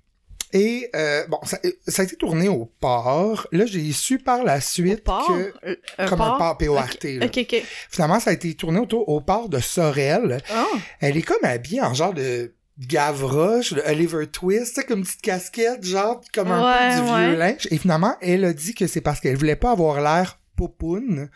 Et, 0.54 0.90
euh, 0.96 1.26
bon, 1.28 1.40
ça, 1.44 1.58
ça 1.88 2.04
a 2.04 2.06
été 2.06 2.16
tourné 2.16 2.48
au 2.48 2.72
port. 2.80 3.48
Là, 3.52 3.66
j'ai 3.66 3.92
su 3.92 4.20
par 4.20 4.44
la 4.44 4.58
Au 4.58 4.62
suite 4.62 5.04
port? 5.04 5.28
que... 5.28 5.54
Euh, 5.68 5.76
un 5.98 6.08
Comme 6.08 6.22
un 6.22 6.38
port? 6.38 6.58
P-O-R-T, 6.58 7.18
là. 7.18 7.26
Ok, 7.26 7.38
ok. 7.40 7.64
Finalement, 7.90 8.20
ça 8.20 8.30
a 8.30 8.34
été 8.34 8.54
tourné 8.54 8.80
autour, 8.80 9.10
au 9.10 9.20
port 9.20 9.50
de 9.50 9.60
Sorel. 9.60 10.38
Oh, 10.56 10.78
Elle 11.00 11.18
est 11.18 11.22
comme 11.24 11.44
habillée 11.44 11.82
en 11.82 11.94
genre 11.96 12.14
de 12.14 12.54
Gavroche, 12.80 13.74
de 13.74 13.82
Oliver 13.88 14.28
Twist, 14.28 14.86
comme 14.88 15.00
une 15.00 15.06
petite 15.06 15.22
casquette, 15.22 15.84
genre, 15.84 16.22
comme 16.34 16.52
un 16.52 16.64
Ouais, 16.64 16.96
peu 16.98 17.04
du 17.06 17.12
ouais. 17.12 17.28
vieux 17.30 17.38
linge. 17.38 17.68
Et 17.72 17.78
finalement, 17.78 18.16
elle 18.22 18.46
a 18.46 18.54
dit 18.54 18.74
que 18.74 18.88
c'est 18.88 19.02
parce 19.02 19.20
qu'elle 19.20 19.36
voulait 19.38 19.56
pas 19.56 19.72
avoir 19.72 20.02
l'air 20.02 20.40
popoune, 20.56 21.30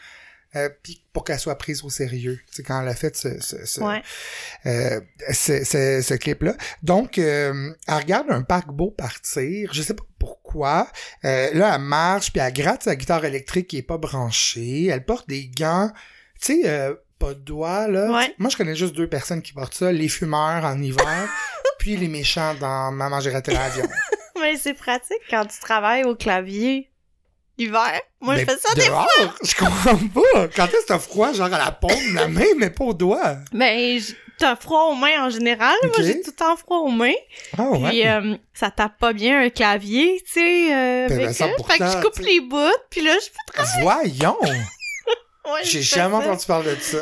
euh, 0.57 0.69
puis 0.83 1.03
pour 1.13 1.23
qu'elle 1.23 1.39
soit 1.39 1.57
prise 1.57 1.83
au 1.83 1.89
sérieux. 1.89 2.39
C'est 2.51 2.63
quand 2.63 2.81
elle 2.81 2.87
a 2.87 2.95
fait 2.95 3.15
ce, 3.15 3.39
ce, 3.39 3.65
ce, 3.65 3.81
ouais. 3.81 4.01
euh, 4.65 4.99
ce, 5.31 5.63
ce- 5.63 6.01
ce 6.01 6.13
clip-là. 6.13 6.55
Donc, 6.83 7.17
euh, 7.17 7.73
elle 7.87 7.93
regarde 7.95 8.27
un 8.29 8.41
paquebot 8.41 8.91
partir. 8.91 9.73
Je 9.73 9.81
sais 9.81 9.93
pas 9.93 10.03
pourquoi. 10.19 10.87
Là, 11.23 11.75
elle 11.75 11.81
marche, 11.81 12.31
puis 12.31 12.41
elle 12.41 12.53
gratte 12.53 12.83
sa 12.83 12.95
guitare 12.95 13.25
électrique 13.25 13.67
qui 13.67 13.77
est 13.77 13.81
pas 13.83 13.97
branchée. 13.97 14.87
Elle 14.87 15.05
porte 15.05 15.27
des 15.29 15.47
gants, 15.47 15.91
tu 16.41 16.61
sais, 16.63 16.91
pas 17.19 17.33
de 17.33 17.39
doigts, 17.39 17.87
là. 17.87 18.11
Ouais. 18.11 18.33
Moi, 18.37 18.49
je 18.51 18.57
connais 18.57 18.75
juste 18.75 18.95
deux 18.95 19.07
personnes 19.09 19.41
qui 19.41 19.53
portent 19.53 19.73
ça. 19.73 19.91
Les 19.91 20.07
fumeurs 20.09 20.63
en 20.63 20.79
hiver, 20.81 21.29
puis 21.79 21.97
les 21.97 22.07
méchants 22.07 22.53
dans 22.55 22.91
Maman, 22.91 23.19
j'ai 23.21 23.31
raté 23.31 23.53
l'avion. 23.53 23.87
Mais 24.39 24.55
c'est 24.57 24.75
pratique 24.75 25.17
quand 25.31 25.45
tu 25.47 25.59
travailles 25.59 26.03
au 26.03 26.15
clavier 26.15 26.91
l'hiver. 27.57 28.01
Moi, 28.21 28.35
Mais 28.35 28.41
je 28.41 28.45
fais 28.45 28.57
ça 28.57 28.73
des 28.75 28.85
dehors, 28.87 29.35
je 29.43 29.55
comprends 29.55 29.97
pas. 29.97 30.47
Quand 30.55 30.65
est-ce 30.67 30.81
que 30.81 30.87
t'as 30.87 30.99
froid, 30.99 31.33
genre 31.33 31.53
à 31.53 31.57
la 31.57 31.71
paume, 31.71 32.13
la 32.15 32.27
main, 32.27 32.45
mais 32.57 32.69
pas 32.69 32.85
au 32.85 32.93
doigt? 32.93 33.37
Mais 33.53 33.99
j- 33.99 34.15
t'as 34.39 34.55
froid 34.55 34.85
aux 34.91 34.95
mains 34.95 35.25
en 35.25 35.29
général. 35.29 35.75
Moi, 35.83 35.93
j'ai 35.99 36.21
tout 36.21 36.31
le 36.31 36.35
temps 36.35 36.55
froid 36.57 36.79
aux 36.79 36.89
mains. 36.91 37.13
Ah 37.57 37.63
ouais. 37.63 37.89
Puis 37.89 38.07
euh, 38.07 38.35
ça 38.53 38.69
tape 38.71 38.97
pas 38.99 39.13
bien 39.13 39.41
un 39.41 39.49
clavier, 39.49 40.21
tu 40.25 40.33
sais, 40.33 40.73
euh, 40.75 41.07
Ben, 41.09 41.19
avec 41.25 41.37
ben. 41.37 41.63
Fait 41.67 41.77
que 41.79 41.85
je 41.85 42.01
coupe 42.01 42.19
les 42.19 42.39
bouts, 42.41 42.77
puis 42.89 43.01
là, 43.01 43.15
je 43.19 43.29
peux 43.53 43.63
Voyons! 43.81 44.37
ouais, 44.41 45.63
J'ai 45.63 45.81
jamais 45.81 46.15
entendu 46.15 46.45
parler 46.45 46.75
de 46.75 46.81
ça. 46.81 46.99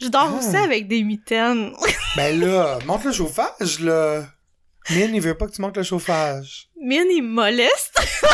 Je 0.00 0.08
dors 0.08 0.30
Ah. 0.34 0.38
aussi 0.38 0.56
avec 0.56 0.88
des 0.88 1.02
mitaines. 1.02 1.72
Ben 2.16 2.38
là, 2.40 2.78
monte 2.86 3.04
le 3.04 3.12
chauffage, 3.12 3.80
là. 3.80 4.24
Mine, 4.88 5.14
il 5.14 5.20
veut 5.20 5.36
pas 5.36 5.46
que 5.46 5.52
tu 5.52 5.60
montes 5.60 5.76
le 5.76 5.82
chauffage. 5.82 6.68
Mine, 6.80 7.08
il 7.10 7.22
moleste. 7.22 7.98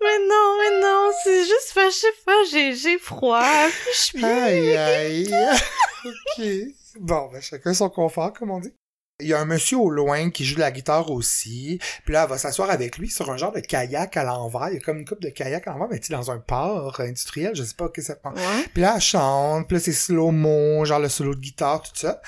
mais 0.00 0.18
non, 0.28 0.56
mais 0.58 0.80
non, 0.80 1.09
c'est 1.24 1.44
juste, 1.44 1.70
fait, 1.72 1.90
je 1.90 1.96
sais 1.96 2.06
pas, 2.24 2.44
j'ai, 2.50 2.74
j'ai 2.74 2.98
froid, 2.98 3.68
puis 3.68 3.90
je 3.94 4.00
suis. 4.00 4.24
Aïe, 4.24 4.76
aïe. 4.76 5.34
ok. 6.04 6.44
Bon, 7.00 7.28
ben 7.32 7.40
chacun 7.40 7.74
son 7.74 7.88
confort, 7.88 8.32
comme 8.32 8.50
on 8.50 8.60
dit. 8.60 8.72
Il 9.20 9.28
y 9.28 9.34
a 9.34 9.38
un 9.38 9.44
monsieur 9.44 9.76
au 9.76 9.90
loin 9.90 10.30
qui 10.30 10.46
joue 10.46 10.54
de 10.54 10.60
la 10.60 10.70
guitare 10.70 11.10
aussi. 11.10 11.78
Puis 12.04 12.14
là, 12.14 12.22
elle 12.22 12.30
va 12.30 12.38
s'asseoir 12.38 12.70
avec 12.70 12.96
lui 12.96 13.10
sur 13.10 13.30
un 13.30 13.36
genre 13.36 13.52
de 13.52 13.60
kayak 13.60 14.16
à 14.16 14.24
l'envers. 14.24 14.68
Il 14.70 14.74
y 14.74 14.76
a 14.78 14.80
comme 14.80 14.98
une 14.98 15.04
coupe 15.04 15.20
de 15.20 15.28
kayak 15.28 15.66
à 15.66 15.72
l'envers, 15.72 15.88
mais 15.90 16.00
tu 16.00 16.10
dans 16.10 16.30
un 16.30 16.38
port 16.38 17.00
industriel, 17.00 17.54
je 17.54 17.62
sais 17.62 17.74
pas 17.74 17.90
que 17.90 18.00
ça 18.00 18.16
prend. 18.16 18.32
Ouais. 18.32 18.64
Puis 18.72 18.80
là, 18.80 18.94
elle 18.94 19.00
chante, 19.02 19.68
puis 19.68 19.76
là, 19.76 19.82
c'est 19.82 19.92
slow-mo, 19.92 20.86
genre 20.86 21.00
le 21.00 21.10
solo 21.10 21.34
de 21.34 21.40
guitare, 21.40 21.82
tout 21.82 21.90
ça. 21.94 22.22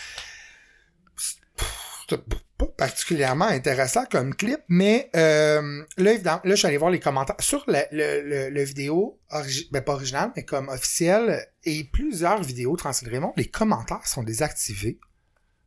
C'est 2.10 2.20
pas 2.66 2.86
particulièrement 2.86 3.46
intéressant 3.46 4.04
comme 4.10 4.34
clip, 4.34 4.60
mais 4.68 5.10
euh, 5.16 5.82
là, 5.96 6.12
évidemment, 6.12 6.40
là, 6.44 6.50
je 6.50 6.56
suis 6.56 6.66
allé 6.66 6.76
voir 6.76 6.90
les 6.90 7.00
commentaires 7.00 7.36
sur 7.40 7.64
le, 7.68 7.80
le, 7.92 8.22
le, 8.22 8.50
le 8.50 8.62
vidéo, 8.62 9.18
origi- 9.30 9.68
ben 9.70 9.82
pas 9.82 9.94
original, 9.94 10.32
mais 10.36 10.44
comme 10.44 10.68
officiel, 10.68 11.46
et 11.64 11.84
plusieurs 11.84 12.42
vidéos 12.42 12.76
de 12.76 13.10
Raymond, 13.10 13.32
les 13.36 13.46
commentaires 13.48 14.06
sont 14.06 14.22
désactivés. 14.22 14.98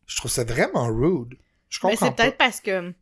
Je 0.08 0.18
trouve 0.18 0.32
ça 0.32 0.44
vraiment 0.44 0.88
rude. 0.88 1.38
Je 1.70 1.80
Mais 1.84 1.92
comprends 1.92 2.06
c'est 2.08 2.16
pas. 2.16 2.24
peut-être 2.24 2.38
parce 2.38 2.62
que, 2.62 2.94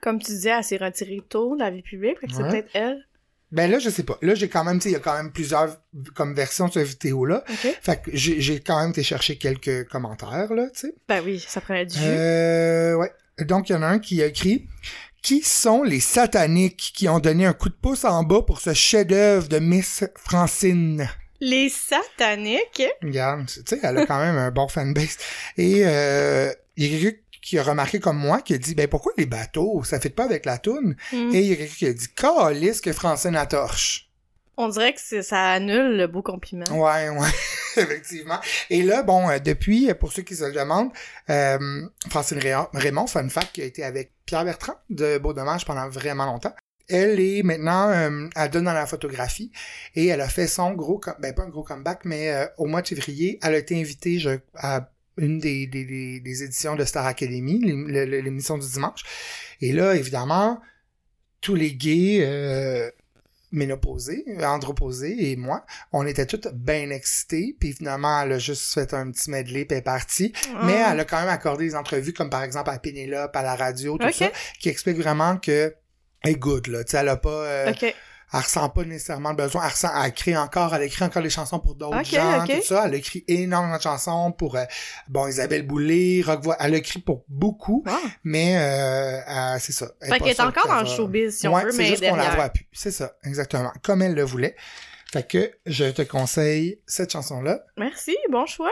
comme 0.00 0.18
tu 0.18 0.26
disais, 0.32 0.50
elle 0.50 0.64
s'est 0.64 0.76
retirée 0.76 1.22
tôt 1.28 1.54
de 1.54 1.60
la 1.60 1.70
vie 1.70 1.82
publique, 1.82 2.18
que 2.20 2.26
c'est 2.30 2.42
Ouais. 2.42 2.50
peut-être 2.50 2.70
elle. 2.74 3.07
Ben 3.50 3.70
là, 3.70 3.78
je 3.78 3.88
sais 3.88 4.02
pas. 4.02 4.18
Là, 4.20 4.34
j'ai 4.34 4.48
quand 4.48 4.64
même, 4.64 4.78
tu 4.78 4.84
sais, 4.84 4.88
il 4.90 4.92
y 4.92 4.96
a 4.96 5.00
quand 5.00 5.16
même 5.16 5.32
plusieurs 5.32 5.78
comme 6.14 6.34
versions 6.34 6.66
de 6.68 6.72
cette 6.72 6.86
vidéo-là. 6.86 7.44
OK? 7.48 7.78
Fait 7.80 8.02
que 8.02 8.10
j'ai 8.12 8.40
j'ai 8.40 8.60
quand 8.60 8.80
même 8.80 8.90
été 8.90 9.02
chercher 9.02 9.38
quelques 9.38 9.88
commentaires, 9.88 10.52
là, 10.52 10.68
tu 10.74 10.80
sais. 10.80 10.94
Ben 11.08 11.22
oui, 11.24 11.42
ça 11.46 11.60
prenait 11.60 11.86
du 11.86 11.96
jus. 11.96 12.04
Euh, 12.04 12.94
ouais. 12.94 13.10
Donc, 13.40 13.70
il 13.70 13.72
y 13.72 13.76
en 13.76 13.82
a 13.82 13.86
un 13.86 13.98
qui 13.98 14.22
a 14.22 14.26
écrit 14.26 14.66
Qui 15.22 15.42
sont 15.42 15.82
les 15.82 16.00
sataniques 16.00 16.92
qui 16.94 17.08
ont 17.08 17.20
donné 17.20 17.46
un 17.46 17.52
coup 17.52 17.68
de 17.68 17.74
pouce 17.74 18.04
en 18.04 18.22
bas 18.22 18.42
pour 18.42 18.60
ce 18.60 18.74
chef-d'œuvre 18.74 19.48
de 19.48 19.58
Miss 19.58 20.04
Francine? 20.16 21.08
Les 21.40 21.68
sataniques? 21.68 22.82
Regarde, 23.02 23.46
tu 23.46 23.62
sais, 23.64 23.78
elle 23.82 23.98
a 23.98 24.06
quand 24.06 24.18
même 24.18 24.36
un 24.36 24.50
bon 24.50 24.68
fanbase. 24.68 25.16
Et 25.56 25.82
euh, 25.84 26.52
il 26.76 26.92
y 26.92 26.96
a 26.96 27.00
quelqu'un 27.00 27.18
qui 27.48 27.58
a 27.58 27.62
remarqué 27.62 27.98
comme 28.00 28.18
moi 28.18 28.40
qui 28.42 28.54
a 28.54 28.58
dit 28.58 28.74
ben 28.74 28.88
pourquoi 28.88 29.12
les 29.16 29.26
bateaux 29.26 29.82
ça 29.84 30.00
fait 30.00 30.10
pas 30.10 30.24
avec 30.24 30.44
la 30.44 30.58
toune? 30.58 30.96
Hmm. 31.12 31.34
et 31.34 31.40
il 31.40 31.46
y 31.46 31.52
a 31.52 31.56
quelqu'un 31.56 31.74
qui 31.74 31.86
a 31.86 31.92
dit 31.92 32.08
calisse 32.14 32.80
que 32.80 32.92
Francine 32.92 33.36
a 33.36 33.46
torche 33.46 34.10
On 34.56 34.68
dirait 34.68 34.94
que 34.94 35.22
ça 35.22 35.52
annule 35.52 35.96
le 35.96 36.06
beau 36.08 36.22
compliment. 36.22 36.64
Ouais, 36.70 37.08
ouais, 37.08 37.28
effectivement. 37.76 38.40
Et 38.70 38.82
là, 38.82 39.02
bon, 39.04 39.30
euh, 39.30 39.38
depuis, 39.38 39.88
euh, 39.88 39.94
pour 39.94 40.12
ceux 40.12 40.22
qui 40.22 40.34
se 40.34 40.44
le 40.44 40.52
demandent, 40.52 40.90
euh, 41.30 41.86
Francine 42.10 42.40
Raymond, 42.74 43.06
fun 43.06 43.28
fact, 43.28 43.52
qui 43.52 43.62
a 43.62 43.64
été 43.64 43.84
avec 43.84 44.12
Pierre 44.26 44.44
Bertrand 44.44 44.74
de 44.90 45.18
Beau 45.18 45.32
Dommage 45.32 45.64
pendant 45.64 45.88
vraiment 45.88 46.26
longtemps. 46.26 46.54
Elle 46.88 47.20
est 47.20 47.42
maintenant, 47.42 47.90
euh, 47.90 48.28
elle 48.34 48.50
donne 48.50 48.64
dans 48.64 48.72
la 48.72 48.86
photographie 48.86 49.52
et 49.94 50.06
elle 50.06 50.22
a 50.22 50.28
fait 50.28 50.46
son 50.46 50.72
gros, 50.72 51.00
ben 51.18 51.34
pas 51.34 51.42
un 51.42 51.48
gros 51.48 51.62
comeback, 51.62 52.04
mais 52.04 52.30
euh, 52.30 52.46
au 52.56 52.64
mois 52.64 52.80
de 52.80 52.88
février, 52.88 53.38
elle 53.42 53.54
a 53.54 53.58
été 53.58 53.78
invitée 53.78 54.18
je, 54.18 54.38
à 54.54 54.90
une 55.18 55.38
des, 55.38 55.66
des, 55.66 56.20
des, 56.20 56.42
éditions 56.42 56.74
de 56.76 56.84
Star 56.84 57.04
Academy, 57.06 57.60
l'émission 57.60 58.56
du 58.58 58.66
dimanche. 58.68 59.02
Et 59.60 59.72
là, 59.72 59.94
évidemment, 59.94 60.60
tous 61.40 61.54
les 61.54 61.74
gays 61.74 62.20
euh, 62.22 62.90
ménopausés, 63.50 64.24
androposés 64.42 65.30
et 65.30 65.36
moi, 65.36 65.64
on 65.92 66.06
était 66.06 66.26
tous 66.26 66.48
bien 66.52 66.90
excités, 66.90 67.56
puis 67.58 67.72
finalement, 67.72 68.22
elle 68.22 68.32
a 68.32 68.38
juste 68.38 68.72
fait 68.74 68.92
un 68.94 69.10
petit 69.10 69.30
medley, 69.30 69.64
puis 69.64 69.74
elle 69.74 69.78
est 69.78 69.82
partie. 69.82 70.32
Mais 70.64 70.82
Ah. 70.82 70.90
elle 70.92 71.00
a 71.00 71.04
quand 71.04 71.18
même 71.20 71.28
accordé 71.28 71.66
des 71.66 71.74
entrevues, 71.74 72.12
comme 72.12 72.30
par 72.30 72.42
exemple 72.42 72.70
à 72.70 72.78
Pénélope, 72.78 73.34
à 73.34 73.42
la 73.42 73.54
radio, 73.56 73.96
tout 73.98 74.12
ça, 74.12 74.30
qui 74.60 74.68
explique 74.68 74.96
vraiment 74.98 75.36
que 75.38 75.74
est 76.24 76.34
good, 76.34 76.66
là. 76.66 76.84
Tu 76.84 76.90
sais, 76.92 76.96
elle 76.98 77.08
a 77.08 77.16
pas... 77.16 77.30
euh. 77.30 77.66
Elle 78.32 78.40
ressent 78.40 78.68
pas 78.68 78.84
nécésairement 78.84 79.30
le 79.30 79.36
besoin. 79.36 79.62
Elle, 79.64 79.70
ressent, 79.70 79.88
elle 80.02 80.08
écrit 80.10 80.36
encore, 80.36 80.74
elle 80.74 80.82
écrit 80.82 81.04
encore 81.04 81.22
des 81.22 81.30
chansons 81.30 81.58
pour 81.60 81.74
d'autres 81.74 81.96
Ok, 81.98 82.04
gens, 82.06 82.44
ok. 82.44 82.56
tout 82.60 82.62
ça. 82.66 82.82
Elle 82.86 82.94
a 82.94 82.96
écrit 82.98 83.24
énormément 83.26 83.76
de 83.78 83.82
chansons 83.82 84.32
pour, 84.32 84.56
euh, 84.56 84.64
bon, 85.08 85.26
Isabelle 85.28 85.66
Boulay, 85.66 86.22
Rock 86.24 86.42
Vo- 86.44 86.54
Elle 86.60 86.74
a 86.74 86.76
écrit 86.78 86.98
pour 87.00 87.24
beaucoup, 87.28 87.82
Wow. 87.86 87.94
mais 88.24 88.56
euh, 88.58 89.20
euh, 89.26 89.56
c'est 89.60 89.72
ça. 89.72 89.88
Fait 90.02 90.18
qu'elle 90.18 90.28
est 90.28 90.40
encore 90.40 90.66
dans 90.66 90.80
le 90.80 90.86
showbiz, 90.86 91.38
si 91.38 91.48
on 91.48 91.54
ouais, 91.54 91.64
veut, 91.64 91.72
mais 91.76 91.86
juste 91.86 92.06
qu'on 92.08 92.16
la 92.16 92.34
voit 92.34 92.50
plus. 92.50 92.66
C'est 92.72 92.90
ça, 92.92 93.12
exactement. 93.24 93.72
Comme 93.82 94.02
elle 94.02 94.14
le 94.14 94.22
voulait. 94.24 94.56
Fait 95.10 95.26
que 95.26 95.50
je 95.64 95.86
te 95.86 96.02
conseille 96.02 96.80
cette 96.86 97.10
chanson-là. 97.12 97.60
Merci, 97.78 98.14
bon 98.30 98.44
choix. 98.44 98.70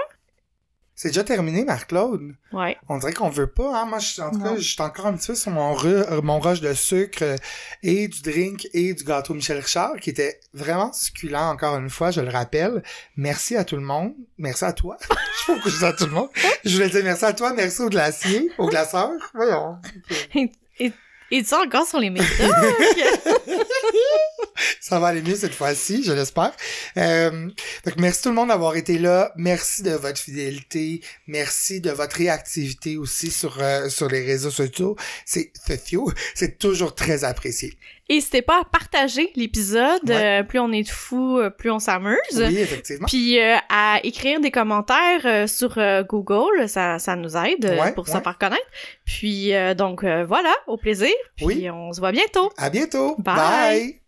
C'est 0.98 1.08
déjà 1.08 1.24
terminé, 1.24 1.66
Marc-Claude. 1.66 2.34
Ouais. 2.54 2.78
On 2.88 2.96
dirait 2.96 3.12
qu'on 3.12 3.28
veut 3.28 3.46
pas, 3.46 3.82
hein. 3.82 3.84
Moi, 3.84 3.98
je, 3.98 4.18
en 4.22 4.30
tout 4.30 4.40
cas, 4.40 4.56
je 4.56 4.62
suis 4.62 4.80
encore 4.80 5.04
un 5.04 5.12
petit 5.12 5.26
peu 5.26 5.34
sur 5.34 5.50
mon, 5.50 5.76
euh, 5.84 6.22
mon 6.22 6.40
rush 6.40 6.62
de 6.62 6.72
sucre 6.72 7.22
euh, 7.22 7.36
et 7.82 8.08
du 8.08 8.22
drink 8.22 8.66
et 8.72 8.94
du 8.94 9.04
gâteau 9.04 9.34
Michel 9.34 9.58
Richard, 9.58 9.96
qui 10.00 10.08
était 10.08 10.40
vraiment 10.54 10.94
succulent, 10.94 11.50
encore 11.50 11.76
une 11.76 11.90
fois, 11.90 12.12
je 12.12 12.22
le 12.22 12.30
rappelle. 12.30 12.82
Merci 13.18 13.56
à 13.56 13.64
tout 13.64 13.76
le 13.76 13.82
monde. 13.82 14.14
Merci 14.38 14.64
à 14.64 14.72
toi. 14.72 14.96
je 15.46 15.70
je 15.70 15.78
dis 15.78 15.84
à 15.84 15.92
tout 15.92 16.06
le 16.06 16.12
monde. 16.12 16.30
Je 16.64 16.74
voulais 16.74 16.88
dire 16.88 17.04
merci 17.04 17.26
à 17.26 17.34
toi, 17.34 17.52
merci 17.52 17.82
au 17.82 17.90
glacier, 17.90 18.50
au 18.56 18.66
glaceur. 18.66 19.10
Voyons. 19.34 19.76
Et 21.30 21.42
tu 21.42 21.54
encore 21.54 21.86
sur 21.86 21.98
les 21.98 22.08
médocs? 22.08 22.26
Ça 24.80 24.98
va 25.00 25.08
aller 25.08 25.22
mieux 25.22 25.34
cette 25.36 25.54
fois-ci, 25.54 26.02
je 26.04 26.12
l'espère. 26.12 26.52
Euh, 26.96 27.48
que 27.84 28.00
merci 28.00 28.22
tout 28.22 28.28
le 28.30 28.34
monde 28.34 28.48
d'avoir 28.48 28.76
été 28.76 28.98
là. 28.98 29.32
Merci 29.36 29.82
de 29.82 29.92
votre 29.92 30.18
fidélité. 30.18 31.00
Merci 31.26 31.80
de 31.80 31.90
votre 31.90 32.16
réactivité 32.16 32.96
aussi 32.96 33.30
sur 33.30 33.58
euh, 33.60 33.88
sur 33.88 34.08
les 34.08 34.24
réseaux 34.24 34.50
sociaux. 34.50 34.96
C'est. 35.24 35.52
C'est 36.34 36.58
toujours 36.58 36.94
très 36.94 37.24
apprécié. 37.24 37.74
N'hésitez 38.08 38.40
pas 38.42 38.60
à 38.60 38.64
partager 38.64 39.32
l'épisode. 39.34 40.00
Ouais. 40.08 40.40
euh, 40.40 40.42
plus 40.44 40.60
on 40.60 40.70
est 40.70 40.84
de 40.84 40.88
fous, 40.88 41.40
plus 41.58 41.70
on 41.72 41.80
s'amuse. 41.80 42.16
Oui, 42.34 42.58
effectivement. 42.58 43.08
Puis 43.08 43.40
euh, 43.40 43.56
à 43.68 43.98
écrire 44.04 44.38
des 44.40 44.52
commentaires 44.52 45.22
euh, 45.24 45.46
sur 45.48 45.76
Google, 46.08 46.68
ça, 46.68 46.98
ça 47.00 47.16
nous 47.16 47.36
aide 47.36 47.64
euh, 47.64 47.80
Ouais, 47.82 47.92
pour 47.92 48.06
se 48.06 48.12
faire 48.12 48.38
connaître. 48.38 48.62
Puis 49.04 49.54
euh, 49.54 49.74
donc 49.74 50.04
euh, 50.04 50.24
voilà, 50.24 50.54
au 50.66 50.76
plaisir. 50.76 51.12
Puis 51.36 51.46
Oui. 51.46 51.70
on 51.70 51.92
se 51.92 52.00
voit 52.00 52.12
bientôt. 52.12 52.50
À 52.56 52.70
bientôt. 52.70 53.16
Bye. 53.18 53.34
Bye. 53.36 54.00